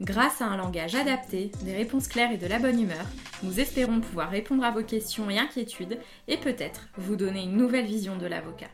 Grâce 0.00 0.40
à 0.40 0.46
un 0.46 0.56
langage 0.56 0.94
adapté, 0.94 1.50
des 1.64 1.74
réponses 1.74 2.06
claires 2.06 2.30
et 2.30 2.36
de 2.36 2.46
la 2.46 2.60
bonne 2.60 2.80
humeur, 2.80 3.04
nous 3.42 3.58
espérons 3.58 4.00
pouvoir 4.00 4.30
répondre 4.30 4.62
à 4.62 4.70
vos 4.70 4.84
questions 4.84 5.28
et 5.28 5.38
inquiétudes 5.38 5.98
et 6.28 6.36
peut-être 6.36 6.88
vous 6.96 7.16
donner 7.16 7.42
une 7.42 7.56
nouvelle 7.56 7.86
vision 7.86 8.16
de 8.16 8.26
l'avocat. 8.26 8.68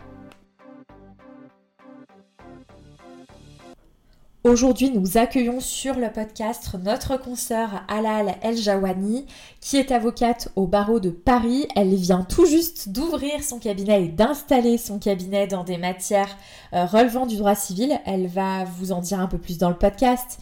Aujourd'hui, 4.46 4.90
nous 4.90 5.16
accueillons 5.16 5.58
sur 5.58 5.94
le 5.94 6.12
podcast 6.12 6.76
notre 6.84 7.16
consoeur 7.16 7.82
Alal 7.88 8.34
El 8.42 8.58
Jawani, 8.58 9.24
qui 9.62 9.78
est 9.78 9.90
avocate 9.90 10.50
au 10.54 10.66
barreau 10.66 11.00
de 11.00 11.08
Paris. 11.08 11.66
Elle 11.74 11.94
vient 11.94 12.24
tout 12.24 12.44
juste 12.44 12.90
d'ouvrir 12.90 13.42
son 13.42 13.58
cabinet 13.58 14.04
et 14.04 14.08
d'installer 14.08 14.76
son 14.76 14.98
cabinet 14.98 15.46
dans 15.46 15.64
des 15.64 15.78
matières 15.78 16.36
euh, 16.74 16.84
relevant 16.84 17.24
du 17.24 17.38
droit 17.38 17.54
civil. 17.54 17.98
Elle 18.04 18.26
va 18.26 18.64
vous 18.64 18.92
en 18.92 19.00
dire 19.00 19.18
un 19.18 19.28
peu 19.28 19.38
plus 19.38 19.56
dans 19.56 19.70
le 19.70 19.78
podcast. 19.78 20.38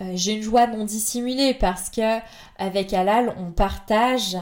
Euh, 0.00 0.12
j'ai 0.14 0.34
une 0.34 0.42
joie 0.42 0.66
non 0.66 0.84
dissimulée 0.84 1.54
parce 1.54 1.90
que 1.90 2.18
avec 2.58 2.92
Alal, 2.92 3.34
on 3.38 3.50
partage 3.50 4.36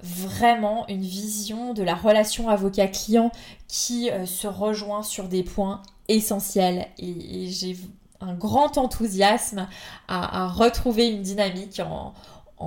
vraiment 0.00 0.86
une 0.88 1.02
vision 1.02 1.74
de 1.74 1.82
la 1.82 1.94
relation 1.94 2.48
avocat-client 2.48 3.30
qui 3.68 4.10
euh, 4.10 4.26
se 4.26 4.46
rejoint 4.46 5.02
sur 5.02 5.28
des 5.28 5.42
points 5.42 5.80
essentiels. 6.08 6.86
Et, 6.98 7.48
j'ai 7.48 7.76
un 8.20 8.34
grand 8.34 8.78
enthousiasme 8.78 9.66
à, 10.06 10.46
retrouver 10.46 11.08
une 11.08 11.22
dynamique 11.22 11.80
en, 11.80 12.14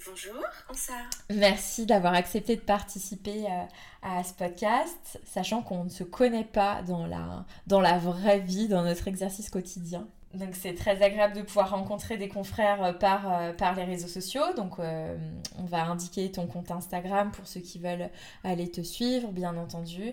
Bonjour, 0.07 0.45
bonsoir. 0.69 0.99
Merci 1.31 1.87
d'avoir 1.87 2.15
accepté 2.15 2.57
de 2.57 2.61
participer 2.61 3.47
euh, 3.47 3.65
à, 4.03 4.23
ce 4.23 4.33
podcast, 4.33 5.19
sachant 5.25 5.63
qu'on 5.63 5.85
ne 5.85 5.89
se 5.89 6.05
connaît 6.05 6.45
pas 6.45 6.83
dans 6.83 7.07
la, 7.07 7.45
dans 7.67 7.81
la 7.81 7.99
vraie 7.99 8.39
vie, 8.39 8.69
dans 8.69 8.83
notre 8.85 9.09
exercice 9.09 9.51
quotidien. 9.51 10.07
Donc 10.35 10.51
c'est 10.53 10.75
très 10.75 11.03
agréable 11.03 11.35
de 11.35 11.43
pouvoir 11.43 11.71
rencontrer 11.71 12.17
des 12.17 12.29
confrères 12.29 12.85
euh, 12.85 12.93
par, 12.93 13.33
euh, 13.33 13.53
par 13.53 13.75
les 13.75 13.85
réseaux 13.85 14.09
sociaux. 14.09 14.53
Donc 14.57 14.79
on 14.79 15.65
va 15.65 15.85
indiquer 15.85 16.31
ton 16.31 16.47
compte 16.47 16.71
Instagram 16.71 17.31
pour 17.33 17.47
ceux 17.47 17.61
qui 17.61 17.79
veulent 17.79 18.11
aller 18.45 18.71
te 18.71 18.83
suivre, 18.83 19.33
bien 19.33 19.57
entendu. 19.57 20.13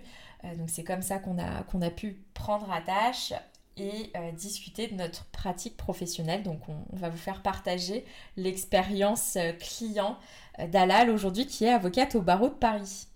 donc 0.57 0.69
c'est 0.69 0.83
comme 0.83 1.01
ça 1.01 1.19
qu'on 1.19 1.37
a, 1.37 1.63
qu'on 1.63 1.81
a 1.81 1.89
pu 1.89 2.17
prendre 2.33 2.71
attache 2.71 3.33
et 3.77 4.11
euh, 4.15 4.31
discuter 4.31 4.87
de 4.87 4.95
notre 4.95 5.25
pratique 5.25 5.77
professionnelle. 5.77 6.43
Donc 6.43 6.61
on, 6.69 6.95
va 6.95 7.09
vous 7.09 7.17
faire 7.17 7.41
partager 7.41 8.05
l'expérience 8.37 9.35
euh, 9.35 9.51
client 9.53 10.17
euh, 10.59 10.67
d'Alal 10.67 11.09
aujourd'hui 11.09 11.45
qui 11.45 11.65
est 11.65 11.71
avocate 11.71 12.15
au 12.15 12.21
barreau 12.21 12.49
de 12.49 12.55
Paris. 12.55 13.07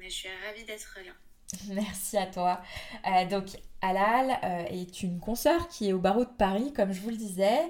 Mais 0.00 0.08
je 0.08 0.14
suis 0.14 0.28
ravie 0.46 0.64
d'être 0.64 0.98
là. 1.04 1.12
Merci 1.68 2.16
à 2.18 2.26
toi. 2.26 2.60
donc 3.30 3.46
Alal 3.80 4.38
est 4.70 5.02
une 5.02 5.18
consoeur 5.18 5.66
qui 5.68 5.88
est 5.88 5.92
au 5.94 5.98
barreau 5.98 6.24
de 6.24 6.30
Paris, 6.36 6.74
comme 6.74 6.92
je 6.92 7.00
vous 7.00 7.08
le 7.08 7.16
disais, 7.16 7.60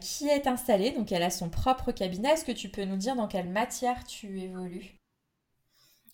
qui 0.00 0.26
est 0.26 0.48
installée, 0.48 0.90
donc 0.90 1.12
elle 1.12 1.22
a 1.22 1.30
son 1.30 1.48
propre 1.48 1.92
cabinet. 1.92 2.30
Est-ce 2.30 2.44
que 2.44 2.52
tu 2.52 2.68
peux 2.68 2.84
nous 2.84 2.96
dire 2.96 3.14
dans 3.14 3.28
quelle 3.28 3.48
matière 3.48 4.02
tu 4.04 4.40
évolues? 4.40 4.98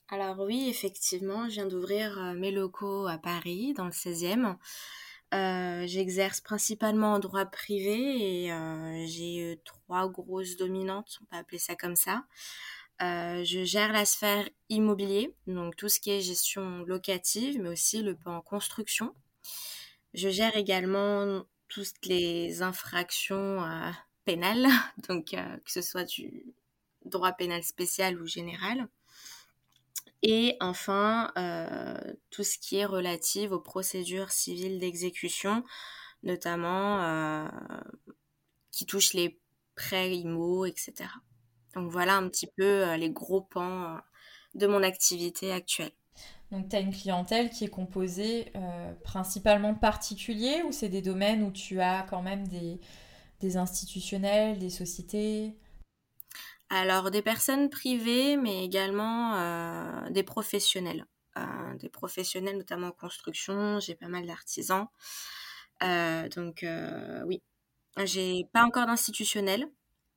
Alors 0.09 0.41
oui, 0.41 0.69
effectivement, 0.69 1.49
je 1.49 1.55
viens 1.55 1.67
d'ouvrir 1.67 2.35
mes 2.37 2.51
locaux 2.51 3.07
à 3.07 3.17
Paris, 3.17 3.73
dans 3.73 3.87
le 3.87 3.93
16e. 3.93 4.57
Euh, 5.33 5.87
j'exerce 5.87 6.41
principalement 6.41 7.13
en 7.13 7.19
droit 7.21 7.47
privé 7.47 8.45
et 8.45 8.53
euh, 8.53 9.05
j'ai 9.07 9.53
euh, 9.53 9.61
trois 9.65 10.09
grosses 10.09 10.57
dominantes, 10.57 11.21
on 11.23 11.25
peut 11.27 11.37
appeler 11.37 11.61
ça 11.61 11.77
comme 11.77 11.95
ça. 11.95 12.25
je 13.01 13.63
gère 13.65 13.93
la 13.93 14.05
sphère 14.05 14.49
immobilier, 14.69 15.35
donc 15.47 15.77
tout 15.77 15.89
ce 15.89 16.01
qui 16.01 16.11
est 16.11 16.21
gestion 16.21 16.85
locative, 16.85 17.61
mais 17.63 17.69
aussi 17.71 18.03
le 18.03 18.17
plan 18.17 18.41
construction. 18.43 19.15
Je 20.15 20.29
gère 20.31 20.57
également 20.57 21.45
toutes 21.69 22.05
les 22.07 22.63
infractions 22.63 23.63
pénales, 24.25 24.67
donc 25.09 25.27
que 25.31 25.71
ce 25.71 25.83
soit 25.83 26.05
du 26.05 26.45
droit 27.05 27.33
pénal 27.33 27.63
spécial 27.63 28.21
ou 28.21 28.27
général. 28.27 28.89
Et 30.23 30.57
enfin, 30.61 31.33
euh, 31.39 31.97
tout 32.31 32.45
ce 32.45 32.59
qui 32.59 32.77
est 32.77 32.85
relatif 32.85 33.53
aux 33.53 33.61
procédures 33.61 34.31
civiles 34.31 34.79
d'exécution, 34.79 35.65
notamment 36.23 37.03
euh, 37.03 37.49
qui 38.71 38.85
touchent 38.85 39.15
les 39.15 39.41
prêts 39.77 40.15
IMO, 40.15 40.67
etc. 40.67 41.09
Donc 41.75 41.91
voilà 41.91 42.17
un 42.17 42.29
petit 42.29 42.49
peu 42.49 42.65
euh, 42.65 42.97
les 42.97 43.11
gros 43.11 43.41
pans 43.41 43.99
de 44.55 44.67
mon 44.67 44.83
activité 44.83 45.53
actuelle. 45.53 45.93
Donc 46.51 46.69
tu 46.69 46.77
as 46.77 46.81
une 46.81 46.93
clientèle 46.93 47.49
qui 47.49 47.65
est 47.65 47.69
composée 47.69 48.53
principalement 49.05 49.73
de 49.73 49.79
particuliers 49.79 50.63
ou 50.65 50.73
c'est 50.73 50.89
des 50.89 51.01
domaines 51.01 51.45
où 51.45 51.53
tu 51.53 51.81
as 51.81 52.03
quand 52.11 52.23
même 52.23 52.47
des, 52.49 52.81
des 53.39 53.57
institutionnels, 53.57 54.59
des 54.59 54.69
sociétés? 54.69 55.55
Alors 56.71 57.11
des 57.11 57.21
personnes 57.21 57.69
privées, 57.69 58.37
mais 58.37 58.65
également 58.65 59.35
euh, 59.35 60.11
des 60.11 60.23
professionnels. 60.23 61.05
Euh, 61.37 61.43
des 61.79 61.89
professionnels 61.89 62.57
notamment 62.57 62.89
en 62.89 62.93
construction, 62.93 63.81
j'ai 63.81 63.97
pas 63.97 64.09
mal 64.09 64.27
d'artisans. 64.27 64.87
Euh, 65.83 66.29
donc 66.29 66.65
oui, 67.27 67.43
j'ai 68.05 68.47
pas 68.53 68.63
encore 68.65 68.87
d'institutionnel, 68.87 69.67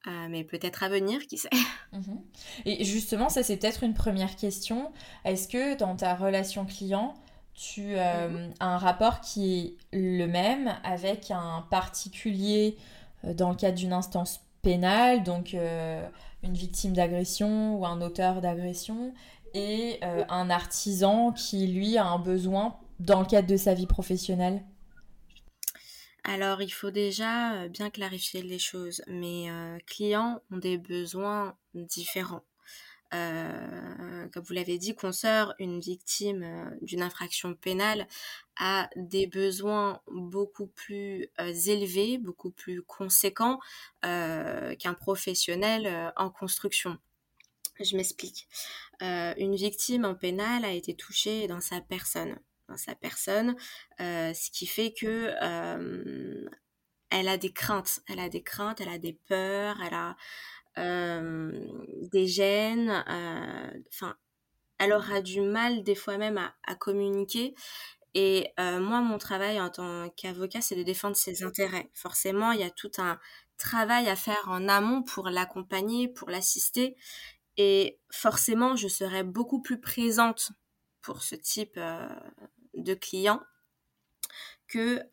mais 0.05 0.43
peut-être 0.43 0.83
à 0.83 0.89
venir, 0.89 1.25
qui 1.27 1.37
sait. 1.37 1.49
Mhm. 1.93 2.23
Et 2.65 2.83
justement, 2.85 3.29
ça 3.29 3.43
c'est 3.43 3.55
peut-être 3.55 3.83
une 3.83 3.93
première 3.93 4.35
question. 4.35 4.91
Est-ce 5.25 5.47
que 5.47 5.77
dans 5.77 5.95
ta 5.95 6.15
relation 6.15 6.65
client, 6.65 7.13
tu 7.53 7.97
as 7.97 8.29
mhm. 8.29 8.51
un 8.59 8.79
rapport 8.79 9.21
qui 9.21 9.59
est 9.59 9.77
le 9.95 10.25
même 10.25 10.75
avec 10.83 11.29
un 11.29 11.67
particulier 11.69 12.75
dans 13.23 13.51
le 13.51 13.55
cadre 13.55 13.77
d'une 13.77 13.93
instance 13.93 14.42
pénale, 14.63 15.23
donc 15.23 15.53
une 15.53 16.53
victime 16.53 16.93
d'agression 16.93 17.77
ou 17.77 17.85
un 17.85 18.01
auteur 18.01 18.41
d'agression 18.41 19.13
et 19.53 19.99
euh, 20.03 20.23
un 20.29 20.49
artisan 20.49 21.31
qui, 21.31 21.67
lui, 21.67 21.97
a 21.97 22.05
un 22.05 22.19
besoin 22.19 22.77
dans 22.99 23.19
le 23.21 23.25
cadre 23.25 23.47
de 23.47 23.57
sa 23.57 23.73
vie 23.73 23.87
professionnelle 23.87 24.63
alors, 26.25 26.61
il 26.61 26.69
faut 26.69 26.89
déjà 26.89 27.55
euh, 27.55 27.67
bien 27.67 27.89
clarifier 27.89 28.41
les 28.41 28.57
choses. 28.57 29.03
Mes 29.07 29.51
euh, 29.51 29.77
clients 29.85 30.41
ont 30.51 30.57
des 30.57 30.77
besoins 30.77 31.57
différents. 31.73 32.45
Comme 33.13 34.43
vous 34.43 34.53
l'avez 34.53 34.77
dit, 34.77 34.95
consoeur, 34.95 35.53
une 35.59 35.79
victime 35.79 36.75
d'une 36.81 37.01
infraction 37.03 37.53
pénale 37.53 38.07
a 38.57 38.89
des 38.95 39.27
besoins 39.27 40.01
beaucoup 40.07 40.67
plus 40.67 41.29
euh, 41.39 41.53
élevés, 41.53 42.17
beaucoup 42.17 42.51
plus 42.51 42.81
conséquents 42.83 43.59
euh, 44.05 44.75
qu'un 44.75 44.93
professionnel 44.93 45.87
euh, 45.87 46.11
en 46.17 46.29
construction. 46.29 46.97
Je 47.79 47.97
m'explique. 47.97 48.47
une 49.01 49.55
victime 49.55 50.05
en 50.05 50.13
pénal 50.13 50.63
a 50.63 50.71
été 50.71 50.95
touchée 50.95 51.47
dans 51.47 51.59
sa 51.59 51.81
personne, 51.81 52.39
dans 52.69 52.77
sa 52.77 52.93
personne, 52.93 53.55
ce 53.97 54.51
qui 54.51 54.67
fait 54.67 54.93
que 54.93 55.33
elle 57.09 57.27
a 57.27 57.37
des 57.37 57.51
craintes, 57.51 58.01
elle 58.07 58.19
a 58.19 58.29
des 58.29 58.43
craintes, 58.43 58.79
elle 58.79 58.89
a 58.89 58.99
des 58.99 59.13
peurs, 59.27 59.81
elle 59.83 59.95
a 59.95 60.15
des 60.77 62.27
gènes, 62.27 63.03
enfin, 63.89 64.15
elle 64.79 64.93
aura 64.93 65.21
du 65.21 65.41
mal 65.41 65.83
des 65.83 65.95
fois 65.95 66.17
même 66.17 66.37
à, 66.37 66.55
à 66.65 66.75
communiquer 66.75 67.53
et 68.15 68.51
euh, 68.59 68.79
moi, 68.79 69.01
mon 69.01 69.17
travail 69.17 69.59
en 69.59 69.69
tant 69.69 70.09
qu'avocat, 70.09 70.61
c'est 70.61 70.75
de 70.75 70.83
défendre 70.83 71.15
ses 71.15 71.43
intérêts. 71.43 71.89
Forcément, 71.93 72.51
il 72.51 72.59
y 72.59 72.63
a 72.63 72.69
tout 72.69 72.91
un 72.97 73.19
travail 73.57 74.07
à 74.07 74.15
faire 74.15 74.47
en 74.47 74.67
amont 74.67 75.03
pour 75.03 75.29
l'accompagner, 75.29 76.07
pour 76.07 76.29
l'assister. 76.29 76.95
Et 77.57 77.99
forcément, 78.11 78.75
je 78.75 78.87
serai 78.87 79.23
beaucoup 79.23 79.61
plus 79.61 79.79
présente 79.79 80.51
pour 81.01 81.23
ce 81.23 81.35
type 81.35 81.79
de 82.75 82.93
client 82.93 83.41
que 84.67 85.03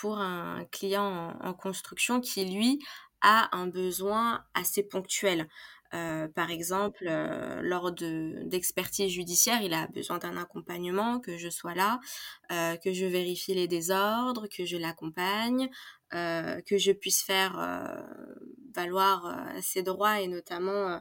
pour 0.00 0.18
un 0.18 0.64
client 0.66 1.36
en, 1.40 1.54
construction 1.54 2.20
qui, 2.20 2.44
lui, 2.44 2.78
a 3.22 3.54
un 3.56 3.66
besoin 3.66 4.44
assez 4.54 4.82
ponctuel. 4.82 5.48
Euh, 5.94 6.26
par 6.28 6.50
exemple, 6.50 7.04
euh, 7.06 7.60
lors 7.62 7.92
d'expertise 7.92 9.10
judiciaire, 9.10 9.60
il 9.62 9.74
a 9.74 9.86
besoin 9.88 10.18
d'un 10.18 10.36
accompagnement, 10.36 11.20
que 11.20 11.36
je 11.36 11.50
sois 11.50 11.74
là, 11.74 12.00
euh, 12.50 12.76
que 12.76 12.92
je 12.92 13.04
vérifie 13.04 13.54
les 13.54 13.68
désordres, 13.68 14.48
que 14.48 14.64
je 14.64 14.76
l'accompagne, 14.76 15.70
que 16.10 16.76
je 16.76 16.92
puisse 16.92 17.22
faire 17.22 17.54
valoir 18.74 19.34
ses 19.62 19.82
droits 19.82 20.20
et 20.20 20.28
notamment 20.28 21.00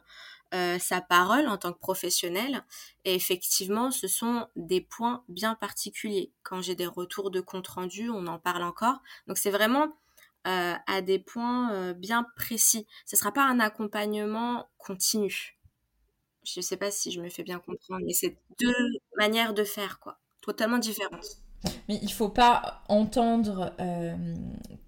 sa 0.53 1.01
parole 1.01 1.49
en 1.49 1.57
tant 1.57 1.73
que 1.73 1.79
professionnel. 1.79 2.63
Et 3.03 3.13
effectivement, 3.13 3.91
ce 3.91 4.07
sont 4.07 4.47
des 4.55 4.79
points 4.79 5.25
bien 5.27 5.55
particuliers. 5.55 6.31
Quand 6.43 6.61
j'ai 6.61 6.75
des 6.75 6.85
retours 6.85 7.29
de 7.29 7.41
compte 7.41 7.67
rendu, 7.67 8.09
on 8.09 8.25
en 8.27 8.39
parle 8.39 8.63
encore. 8.63 9.01
Donc 9.27 9.37
c'est 9.37 9.51
vraiment 9.51 9.97
euh, 10.47 10.73
à 10.87 11.01
des 11.01 11.19
points 11.19 11.71
euh, 11.71 11.93
bien 11.93 12.25
précis. 12.35 12.87
Ce 13.05 13.15
ne 13.15 13.19
sera 13.19 13.31
pas 13.31 13.43
un 13.43 13.59
accompagnement 13.59 14.69
continu. 14.79 15.59
Je 16.43 16.59
ne 16.59 16.63
sais 16.63 16.77
pas 16.77 16.89
si 16.89 17.11
je 17.11 17.21
me 17.21 17.29
fais 17.29 17.43
bien 17.43 17.59
comprendre, 17.59 18.03
mais 18.03 18.13
c'est 18.13 18.35
deux 18.59 18.73
manières 19.17 19.53
de 19.53 19.63
faire, 19.63 19.99
quoi, 19.99 20.17
totalement 20.41 20.79
différentes. 20.79 21.27
Mais 21.87 21.99
il 22.01 22.11
faut 22.11 22.29
pas 22.29 22.81
entendre 22.87 23.71
euh, 23.79 24.15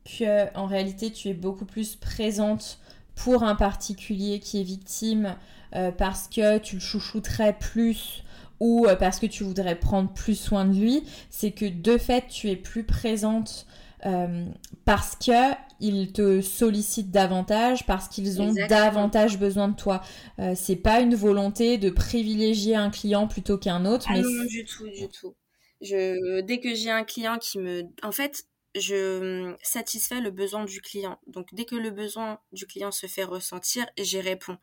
que 0.06 0.58
en 0.58 0.66
réalité 0.66 1.12
tu 1.12 1.28
es 1.30 1.36
beaucoup 1.36 1.66
plus 1.66 1.96
présente 1.96 2.80
pour 3.14 3.44
un 3.44 3.54
particulier 3.54 4.40
qui 4.40 4.60
est 4.60 4.64
victime 4.64 5.36
euh, 5.76 5.92
parce 5.92 6.28
que 6.28 6.58
tu 6.58 6.78
le 6.78 6.82
chouchouterais 6.82 7.56
plus 7.60 8.24
ou 8.60 8.88
parce 8.98 9.20
que 9.20 9.28
tu 9.28 9.44
voudrais 9.44 9.76
prendre 9.76 10.12
plus 10.12 10.40
soin 10.40 10.66
de 10.66 10.74
lui. 10.74 11.04
C'est 11.30 11.52
que 11.52 11.66
de 11.66 12.00
fait 12.00 12.28
tu 12.28 12.50
es 12.50 12.56
plus 12.56 12.84
présente 12.86 13.68
euh, 14.06 14.46
parce 14.86 15.16
que 15.16 15.54
ils 15.80 16.14
te 16.14 16.42
sollicitent 16.42 17.12
davantage, 17.12 17.86
parce 17.86 18.08
qu'ils 18.08 18.42
ont 18.42 18.54
davantage 18.70 19.38
besoin 19.38 19.68
de 19.68 19.76
toi. 19.76 20.02
Euh, 20.40 20.54
c'est 20.56 20.78
pas 20.78 21.02
une 21.02 21.16
volonté 21.16 21.78
de 21.78 21.90
privilégier 21.90 22.76
un 22.76 22.90
client 22.90 23.28
plutôt 23.28 23.58
qu'un 23.58 23.86
autre. 23.86 24.06
Ah 24.10 24.18
non, 24.18 24.46
du 24.46 24.64
tout, 24.66 24.88
du 24.90 25.10
tout. 25.10 25.36
Je, 25.82 26.42
dès 26.42 26.60
que 26.60 26.74
j'ai 26.74 26.90
un 26.90 27.04
client 27.04 27.38
qui 27.38 27.60
me, 27.60 27.84
en 28.02 28.14
fait, 28.14 28.46
je 28.76 29.54
satisfais 29.62 30.22
le 30.22 30.32
besoin 30.32 30.66
du 30.66 30.82
client. 30.82 31.20
Donc 31.28 31.48
dès 31.54 31.66
que 31.66 31.76
le 31.76 31.92
besoin 31.92 32.40
du 32.52 32.66
client 32.66 32.92
se 32.92 33.08
fait 33.08 33.24
ressentir, 33.24 33.86
j'y 33.98 34.22
réponds. 34.22 34.58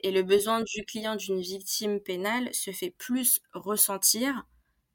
Et 0.00 0.10
le 0.10 0.22
besoin 0.22 0.62
du 0.62 0.84
client 0.84 1.16
d'une 1.16 1.40
victime 1.40 2.00
pénale 2.00 2.54
se 2.54 2.70
fait 2.70 2.94
plus 2.96 3.40
ressentir 3.52 4.46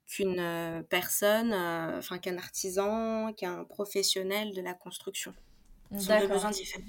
qu'une 0.08 0.40
euh, 0.40 0.84
personne, 0.84 1.52
euh, 1.54 1.98
enfin 1.98 2.18
qu'un 2.18 2.38
artisan, 2.38 3.34
qu'un 3.34 3.64
professionnel 3.64 4.54
de 4.54 4.62
la 4.62 4.74
construction. 4.74 5.34
D'accord. 5.92 6.30
besoins 6.30 6.52
différents. 6.52 6.84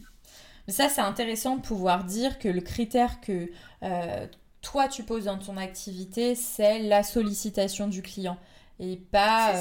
Ça, 0.69 0.89
c'est 0.89 1.01
intéressant 1.01 1.57
de 1.57 1.63
pouvoir 1.63 2.05
dire 2.05 2.39
que 2.39 2.49
le 2.49 2.61
critère 2.61 3.21
que 3.21 3.51
euh, 3.83 4.27
toi 4.63 4.89
tu 4.89 5.05
poses 5.05 5.25
dans 5.25 5.39
ton 5.39 5.57
activité, 5.57 6.35
c'est 6.35 6.81
la 6.81 7.03
sollicitation 7.03 7.87
du 7.87 8.03
client. 8.03 8.37
Et 8.79 8.97
pas, 8.97 9.55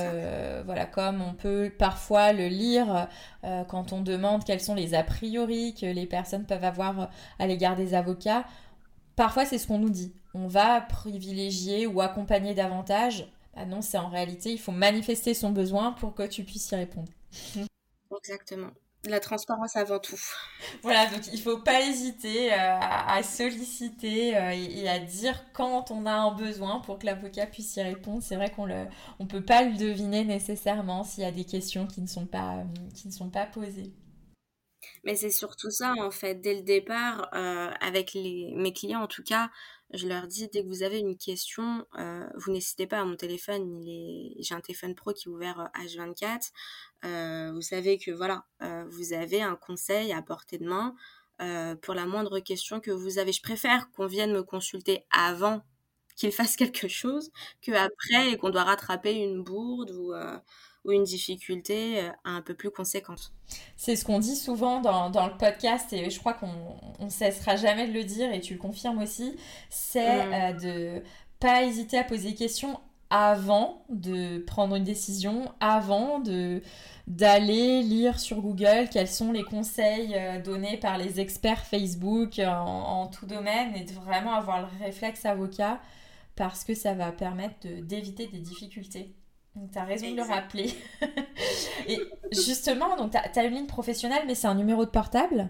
voilà, 0.66 0.86
comme 0.86 1.22
on 1.22 1.34
peut 1.34 1.72
parfois 1.78 2.34
le 2.34 2.48
lire 2.48 3.08
quand 3.70 3.94
on 3.94 4.02
demande 4.02 4.44
quels 4.44 4.60
sont 4.60 4.76
les 4.76 4.94
a 4.94 5.04
priori 5.04 5.74
que 5.74 5.86
les 5.86 6.06
personnes 6.06 6.46
peuvent 6.46 6.66
avoir 6.66 7.10
à 7.40 7.48
l'égard 7.48 7.78
des 7.78 7.94
avocats. 7.94 8.44
Parfois, 9.16 9.46
c'est 9.46 9.58
ce 9.58 9.68
qu'on 9.68 9.78
nous 9.78 9.90
dit. 9.90 10.14
On 10.34 10.48
va 10.48 10.82
privilégier 10.82 11.88
ou 11.88 12.02
accompagner 12.02 12.54
davantage 12.54 13.26
ah 13.56 13.66
non, 13.66 13.82
c'est 13.82 13.98
en 13.98 14.10
réalité, 14.10 14.52
il 14.52 14.60
faut 14.60 14.72
manifester 14.72 15.34
son 15.34 15.52
besoin 15.52 15.94
pour 15.94 16.14
que 16.14 16.24
tu 16.28 16.44
puisses 16.44 16.72
y 16.72 16.76
répondre. 16.76 17.10
Exactement. 18.18 18.72
La 19.06 19.20
transparence 19.20 19.76
avant 19.76 20.00
tout. 20.00 20.20
Voilà, 20.82 21.06
donc 21.08 21.22
il 21.32 21.40
faut 21.40 21.60
pas 21.60 21.82
hésiter 21.82 22.52
euh, 22.52 22.58
à, 22.58 23.22
solliciter 23.24 24.36
euh, 24.36 24.52
et, 24.52 24.90
à 24.90 25.00
dire 25.00 25.44
quand 25.54 25.90
on 25.92 26.06
a 26.06 26.12
un 26.12 26.34
besoin 26.34 26.80
pour 26.80 27.00
que 27.00 27.06
l'avocat 27.06 27.46
puisse 27.46 27.76
y 27.76 27.82
répondre. 27.82 28.22
C'est 28.22 28.36
vrai 28.36 28.52
qu'on 28.52 28.68
ne 28.68 28.86
on 29.20 29.26
peut 29.26 29.44
pas 29.44 29.64
le 29.64 29.78
deviner 29.78 30.24
nécessairement 30.26 31.04
s'il 31.04 31.24
y 31.24 31.28
a 31.28 31.32
des 31.32 31.46
questions 31.46 31.88
qui 31.88 32.02
ne 32.02 32.08
sont 32.08 32.26
pas, 32.26 32.64
qui 32.96 33.08
ne 33.08 33.14
sont 33.14 33.30
pas 33.30 33.46
posées. 33.46 33.94
Mais 35.04 35.16
c'est 35.16 35.30
surtout 35.30 35.70
ça, 35.70 35.94
en 36.00 36.12
fait, 36.12 36.36
dès 36.36 36.56
le 36.56 36.62
départ, 36.62 37.30
euh, 37.34 37.70
avec 37.80 38.14
les, 38.14 38.52
mes 38.56 38.74
clients 38.74 39.02
en 39.02 39.08
tout 39.08 39.24
cas, 39.24 39.50
je 39.96 40.08
leur 40.08 40.28
dis 40.28 40.48
dès 40.48 40.64
que 40.64 40.68
vous 40.68 40.84
avez 40.84 41.00
une 41.00 41.18
question, 41.18 41.86
euh, 41.98 42.28
vous 42.36 42.52
n'hésitez 42.52 42.88
pas 42.88 43.00
à 43.00 43.06
mon 43.06 43.16
téléphone. 43.16 43.82
J'ai 44.40 44.56
un 44.56 44.62
téléphone 44.62 44.96
pro 44.96 45.14
qui 45.14 45.28
est 45.28 45.32
ouvert 45.32 45.70
H24. 45.76 46.52
Euh, 47.06 47.52
vous 47.54 47.62
savez 47.62 47.98
que 47.98 48.12
voilà, 48.12 48.46
vous 48.90 49.14
avez 49.14 49.42
un 49.42 49.56
conseil 49.56 50.12
à 50.14 50.22
portée 50.22 50.58
de 50.58 50.66
main 50.66 50.96
pour 51.82 51.94
la 51.94 52.06
moindre 52.06 52.40
question 52.40 52.80
que 52.80 52.92
vous 52.92 53.20
avez. 53.20 53.32
Je 53.32 53.42
préfère 53.42 53.92
qu'on 53.92 54.08
vienne 54.08 54.32
me 54.32 54.44
consulter 54.44 55.06
avant 55.12 55.62
qu'il 56.16 56.32
fasse 56.32 56.56
quelque 56.56 56.88
chose 56.88 57.32
que 57.62 57.72
après 57.72 58.32
et 58.32 58.38
qu'on 58.38 58.50
doit 58.50 58.64
rattraper 58.64 59.14
une 59.14 59.44
bourde 59.44 59.92
ou 59.92 60.14
ou 60.86 60.92
une 60.92 61.04
difficulté 61.04 62.00
euh, 62.00 62.10
un 62.24 62.42
peu 62.42 62.54
plus 62.54 62.70
conséquente. 62.70 63.34
C'est 63.76 63.96
ce 63.96 64.06
qu'on 64.06 64.20
dit 64.20 64.36
souvent 64.36 64.82
dans, 64.82 65.10
dans, 65.10 65.28
le 65.28 65.38
podcast 65.38 65.92
et 65.94 66.10
je 66.10 66.20
crois 66.20 66.34
qu'on 66.34 66.52
ne 67.00 67.10
cessera 67.10 67.56
jamais 67.56 67.88
de 67.88 67.94
le 67.94 68.04
dire 68.04 68.32
et 68.32 68.40
tu 68.40 68.54
le 68.54 68.60
confirmes 68.60 69.02
aussi, 69.02 69.36
c'est 69.70 70.26
mm. 70.26 70.34
euh, 70.34 70.54
de 70.54 71.04
pas 71.40 71.64
hésiter 71.64 71.98
à 71.98 72.04
poser 72.04 72.30
des 72.30 72.36
questions 72.36 72.80
avant 73.10 73.86
de 73.90 74.40
prendre 74.40 74.76
une 74.76 74.84
décision, 74.84 75.52
avant 75.60 76.20
de 76.20 76.62
d'aller 77.08 77.84
lire 77.84 78.20
sur 78.20 78.42
Google 78.42 78.90
quels 78.92 79.08
sont 79.08 79.32
les 79.32 79.44
conseils 79.44 80.16
euh, 80.16 80.42
donnés 80.42 80.78
par 80.78 80.98
les 80.98 81.20
experts 81.20 81.64
Facebook 81.66 82.40
en, 82.40 82.52
en, 82.52 83.08
tout 83.08 83.28
domaine 83.28 83.76
et 83.76 83.84
de 83.84 83.92
vraiment 83.94 84.34
avoir 84.34 84.62
le 84.62 84.84
réflexe 84.84 85.24
avocat 85.24 85.80
parce 86.36 86.64
que 86.64 86.74
ça 86.74 86.96
va 86.96 87.12
permettre 87.12 87.68
d'éviter 87.84 88.26
des 88.28 88.40
difficultés. 88.40 89.14
Tu 89.72 89.80
as 89.80 89.86
raison 89.86 90.12
de 90.12 90.18
le 90.18 90.24
rappeler. 90.24 90.74
et 91.88 91.98
justement, 92.32 92.98
donc 92.98 93.12
tu 93.12 93.40
as, 93.40 93.46
une 93.46 93.54
ligne 93.54 93.68
professionnelle, 93.68 94.24
mais 94.28 94.36
c'est 94.36 94.48
un 94.48 94.56
numéro 94.56 94.86
de 94.86 94.90
portable? 94.90 95.50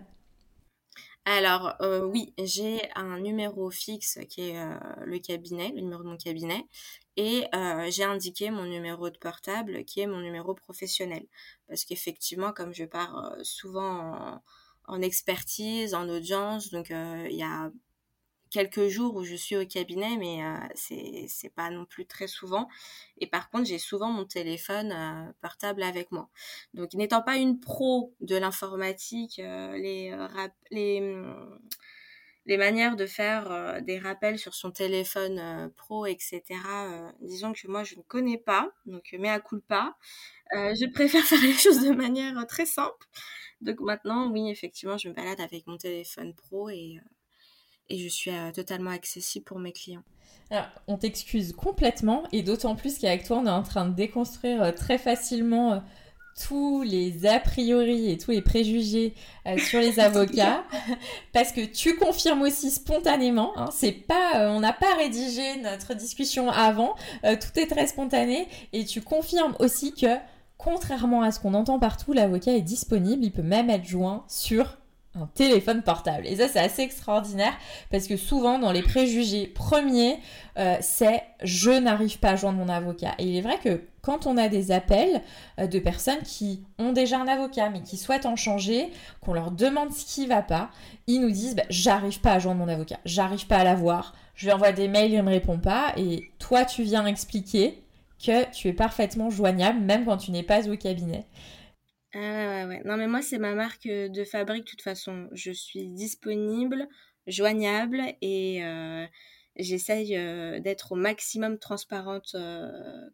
Alors 1.25 1.73
euh, 1.81 2.05
oui, 2.05 2.35
j'ai 2.37 2.87
un 2.93 3.19
numéro 3.19 3.71
fixe 3.71 4.19
qui 4.29 4.49
est 4.49 4.59
euh, 4.59 4.77
le 5.05 5.17
cabinet, 5.17 5.69
le 5.69 5.81
numéro 5.81 6.03
de 6.03 6.07
mon 6.07 6.17
cabinet, 6.17 6.67
et 7.17 7.45
euh, 7.55 7.89
j'ai 7.89 8.03
indiqué 8.03 8.51
mon 8.51 8.65
numéro 8.65 9.09
de 9.09 9.17
portable 9.17 9.85
qui 9.85 10.01
est 10.01 10.07
mon 10.07 10.19
numéro 10.19 10.53
professionnel. 10.53 11.25
Parce 11.67 11.83
qu'effectivement, 11.83 12.53
comme 12.53 12.75
je 12.75 12.85
pars 12.85 13.35
souvent 13.41 14.11
en, 14.13 14.43
en, 14.87 15.01
expertise, 15.01 15.95
en 15.95 16.07
audience, 16.09 16.69
donc 16.69 16.91
il 16.91 17.35
y 17.35 17.41
a 17.43 17.71
quelques 18.49 18.87
jours 18.87 19.15
où 19.15 19.23
je 19.23 19.35
suis 19.35 19.55
au 19.57 19.65
cabinet, 19.65 20.17
mais 20.17 20.43
euh, 20.43 21.27
c'est 21.27 21.53
pas 21.55 21.69
non 21.69 21.85
plus 21.85 22.05
très 22.05 22.27
souvent. 22.27 22.67
Et 23.19 23.27
par 23.27 23.49
contre, 23.49 23.65
j'ai 23.65 23.79
souvent 23.79 24.09
mon 24.09 24.25
téléphone 24.25 24.91
euh, 24.91 25.31
portable 25.41 25.83
avec 25.83 26.11
moi. 26.11 26.29
Donc, 26.73 26.93
n'étant 26.93 27.21
pas 27.21 27.37
une 27.37 27.59
pro 27.59 28.13
de 28.21 28.35
l'informatique, 28.35 29.39
euh, 29.39 29.77
les 29.77 30.15
les 30.71 31.01
hum, 31.01 31.59
les 32.47 32.57
manières 32.57 32.95
de 32.95 33.07
faire 33.07 33.81
des 33.81 33.97
rappels 33.97 34.37
sur 34.37 34.53
son 34.53 34.69
téléphone 34.69 35.71
pro, 35.77 36.05
etc. 36.05 36.43
disons 37.21 37.53
que 37.53 37.67
moi 37.67 37.83
je 37.83 37.95
ne 37.95 38.03
connais 38.03 38.37
pas, 38.37 38.71
donc 38.85 39.15
mais 39.17 39.29
à 39.29 39.39
coup 39.39 39.59
pas. 39.61 39.97
je 40.51 40.87
préfère 40.91 41.23
faire 41.25 41.41
les 41.41 41.53
choses 41.53 41.81
de 41.81 41.91
manière 41.91 42.45
très 42.47 42.67
simple. 42.67 43.07
Donc 43.61 43.79
maintenant, 43.79 44.29
oui, 44.31 44.49
effectivement, 44.51 44.97
je 44.97 45.09
me 45.09 45.13
balade 45.13 45.41
avec 45.41 45.65
mon 45.65 45.77
téléphone 45.77 46.35
pro 46.35 46.69
et 46.69 46.99
et 47.89 47.97
je 47.97 48.07
suis 48.07 48.31
euh, 48.31 48.51
totalement 48.51 48.91
accessible 48.91 49.45
pour 49.45 49.59
mes 49.59 49.71
clients. 49.71 50.03
Alors, 50.51 50.67
on 50.87 50.97
t'excuse 50.97 51.53
complètement 51.53 52.23
et 52.31 52.43
d'autant 52.43 52.75
plus 52.75 52.97
qu'avec 52.97 53.23
toi, 53.23 53.37
on 53.37 53.47
est 53.47 53.51
en 53.51 53.63
train 53.63 53.87
de 53.87 53.95
déconstruire 53.95 54.61
euh, 54.61 54.71
très 54.71 54.97
facilement 54.97 55.73
euh, 55.73 55.79
tous 56.39 56.83
les 56.83 57.25
a 57.25 57.39
priori 57.39 58.11
et 58.11 58.17
tous 58.17 58.31
les 58.31 58.41
préjugés 58.41 59.13
sur 59.57 59.79
les 59.79 59.99
avocats 60.01 60.65
parce 61.31 61.53
que 61.53 61.63
tu 61.63 61.95
confirmes 61.95 62.41
aussi 62.41 62.71
spontanément 62.71 63.53
hein, 63.55 63.69
c'est 63.71 63.93
pas 63.93 64.51
on 64.51 64.59
n'a 64.59 64.73
pas 64.73 64.95
rédigé 64.97 65.55
notre 65.63 65.93
discussion 65.93 66.49
avant 66.49 66.95
tout 67.23 67.57
est 67.57 67.67
très 67.67 67.87
spontané 67.87 68.49
et 68.73 68.83
tu 68.83 68.99
confirmes 68.99 69.55
aussi 69.59 69.93
que 69.93 70.17
contrairement 70.57 71.21
à 71.21 71.31
ce 71.31 71.39
qu'on 71.39 71.53
entend 71.53 71.79
partout 71.79 72.11
l'avocat 72.11 72.51
est 72.51 72.61
disponible 72.61 73.23
il 73.23 73.31
peut 73.31 73.41
même 73.41 73.69
être 73.69 73.85
joint 73.85 74.25
sur 74.27 74.75
un 75.19 75.27
téléphone 75.33 75.81
portable. 75.81 76.27
Et 76.27 76.35
ça, 76.37 76.47
c'est 76.47 76.59
assez 76.59 76.81
extraordinaire 76.81 77.53
parce 77.91 78.07
que 78.07 78.17
souvent, 78.17 78.59
dans 78.59 78.71
les 78.71 78.81
préjugés 78.81 79.47
premiers, 79.47 80.19
euh, 80.57 80.77
c'est 80.81 81.23
je 81.43 81.71
n'arrive 81.71 82.19
pas 82.19 82.31
à 82.31 82.35
joindre 82.35 82.57
mon 82.57 82.69
avocat. 82.69 83.15
Et 83.19 83.25
il 83.25 83.37
est 83.37 83.41
vrai 83.41 83.57
que 83.63 83.81
quand 84.01 84.27
on 84.27 84.37
a 84.37 84.49
des 84.49 84.71
appels 84.71 85.21
euh, 85.59 85.67
de 85.67 85.79
personnes 85.79 86.21
qui 86.23 86.63
ont 86.77 86.91
déjà 86.91 87.19
un 87.19 87.27
avocat 87.27 87.69
mais 87.69 87.81
qui 87.81 87.97
souhaitent 87.97 88.25
en 88.25 88.35
changer, 88.35 88.91
qu'on 89.21 89.33
leur 89.33 89.51
demande 89.51 89.91
ce 89.91 90.05
qui 90.05 90.27
va 90.27 90.41
pas, 90.41 90.69
ils 91.07 91.21
nous 91.21 91.31
disent 91.31 91.55
bah, 91.55 91.63
j'arrive 91.69 92.21
pas 92.21 92.33
à 92.33 92.39
joindre 92.39 92.59
mon 92.59 92.67
avocat, 92.67 92.99
j'arrive 93.05 93.47
pas 93.47 93.57
à 93.57 93.63
l'avoir, 93.63 94.13
je 94.35 94.45
lui 94.45 94.53
envoie 94.53 94.71
des 94.71 94.87
mails, 94.87 95.11
il 95.11 95.17
ne 95.17 95.23
me 95.23 95.31
répond 95.31 95.57
pas. 95.57 95.93
Et 95.97 96.29
toi, 96.39 96.65
tu 96.65 96.83
viens 96.83 97.05
expliquer 97.05 97.81
que 98.23 98.49
tu 98.51 98.67
es 98.67 98.73
parfaitement 98.73 99.29
joignable 99.29 99.79
même 99.79 100.05
quand 100.05 100.17
tu 100.17 100.31
n'es 100.31 100.43
pas 100.43 100.67
au 100.69 100.75
cabinet. 100.77 101.25
Ah 102.17 102.65
ouais, 102.67 102.81
Non, 102.85 102.95
mais 102.95 103.07
moi, 103.07 103.21
c'est 103.21 103.37
ma 103.39 103.55
marque 103.55 103.87
euh, 103.87 104.07
de 104.07 104.23
fabrique, 104.23 104.63
de 104.65 104.69
toute 104.69 104.81
façon. 104.81 105.27
Je 105.33 105.51
suis 105.51 105.89
disponible, 105.89 106.87
joignable 107.27 108.01
et 108.21 108.63
euh, 108.63 109.05
j'essaye 109.57 110.15
euh, 110.15 110.61
d'être 110.61 110.93
au 110.93 110.95
maximum 110.95 111.59
transparente 111.59 112.35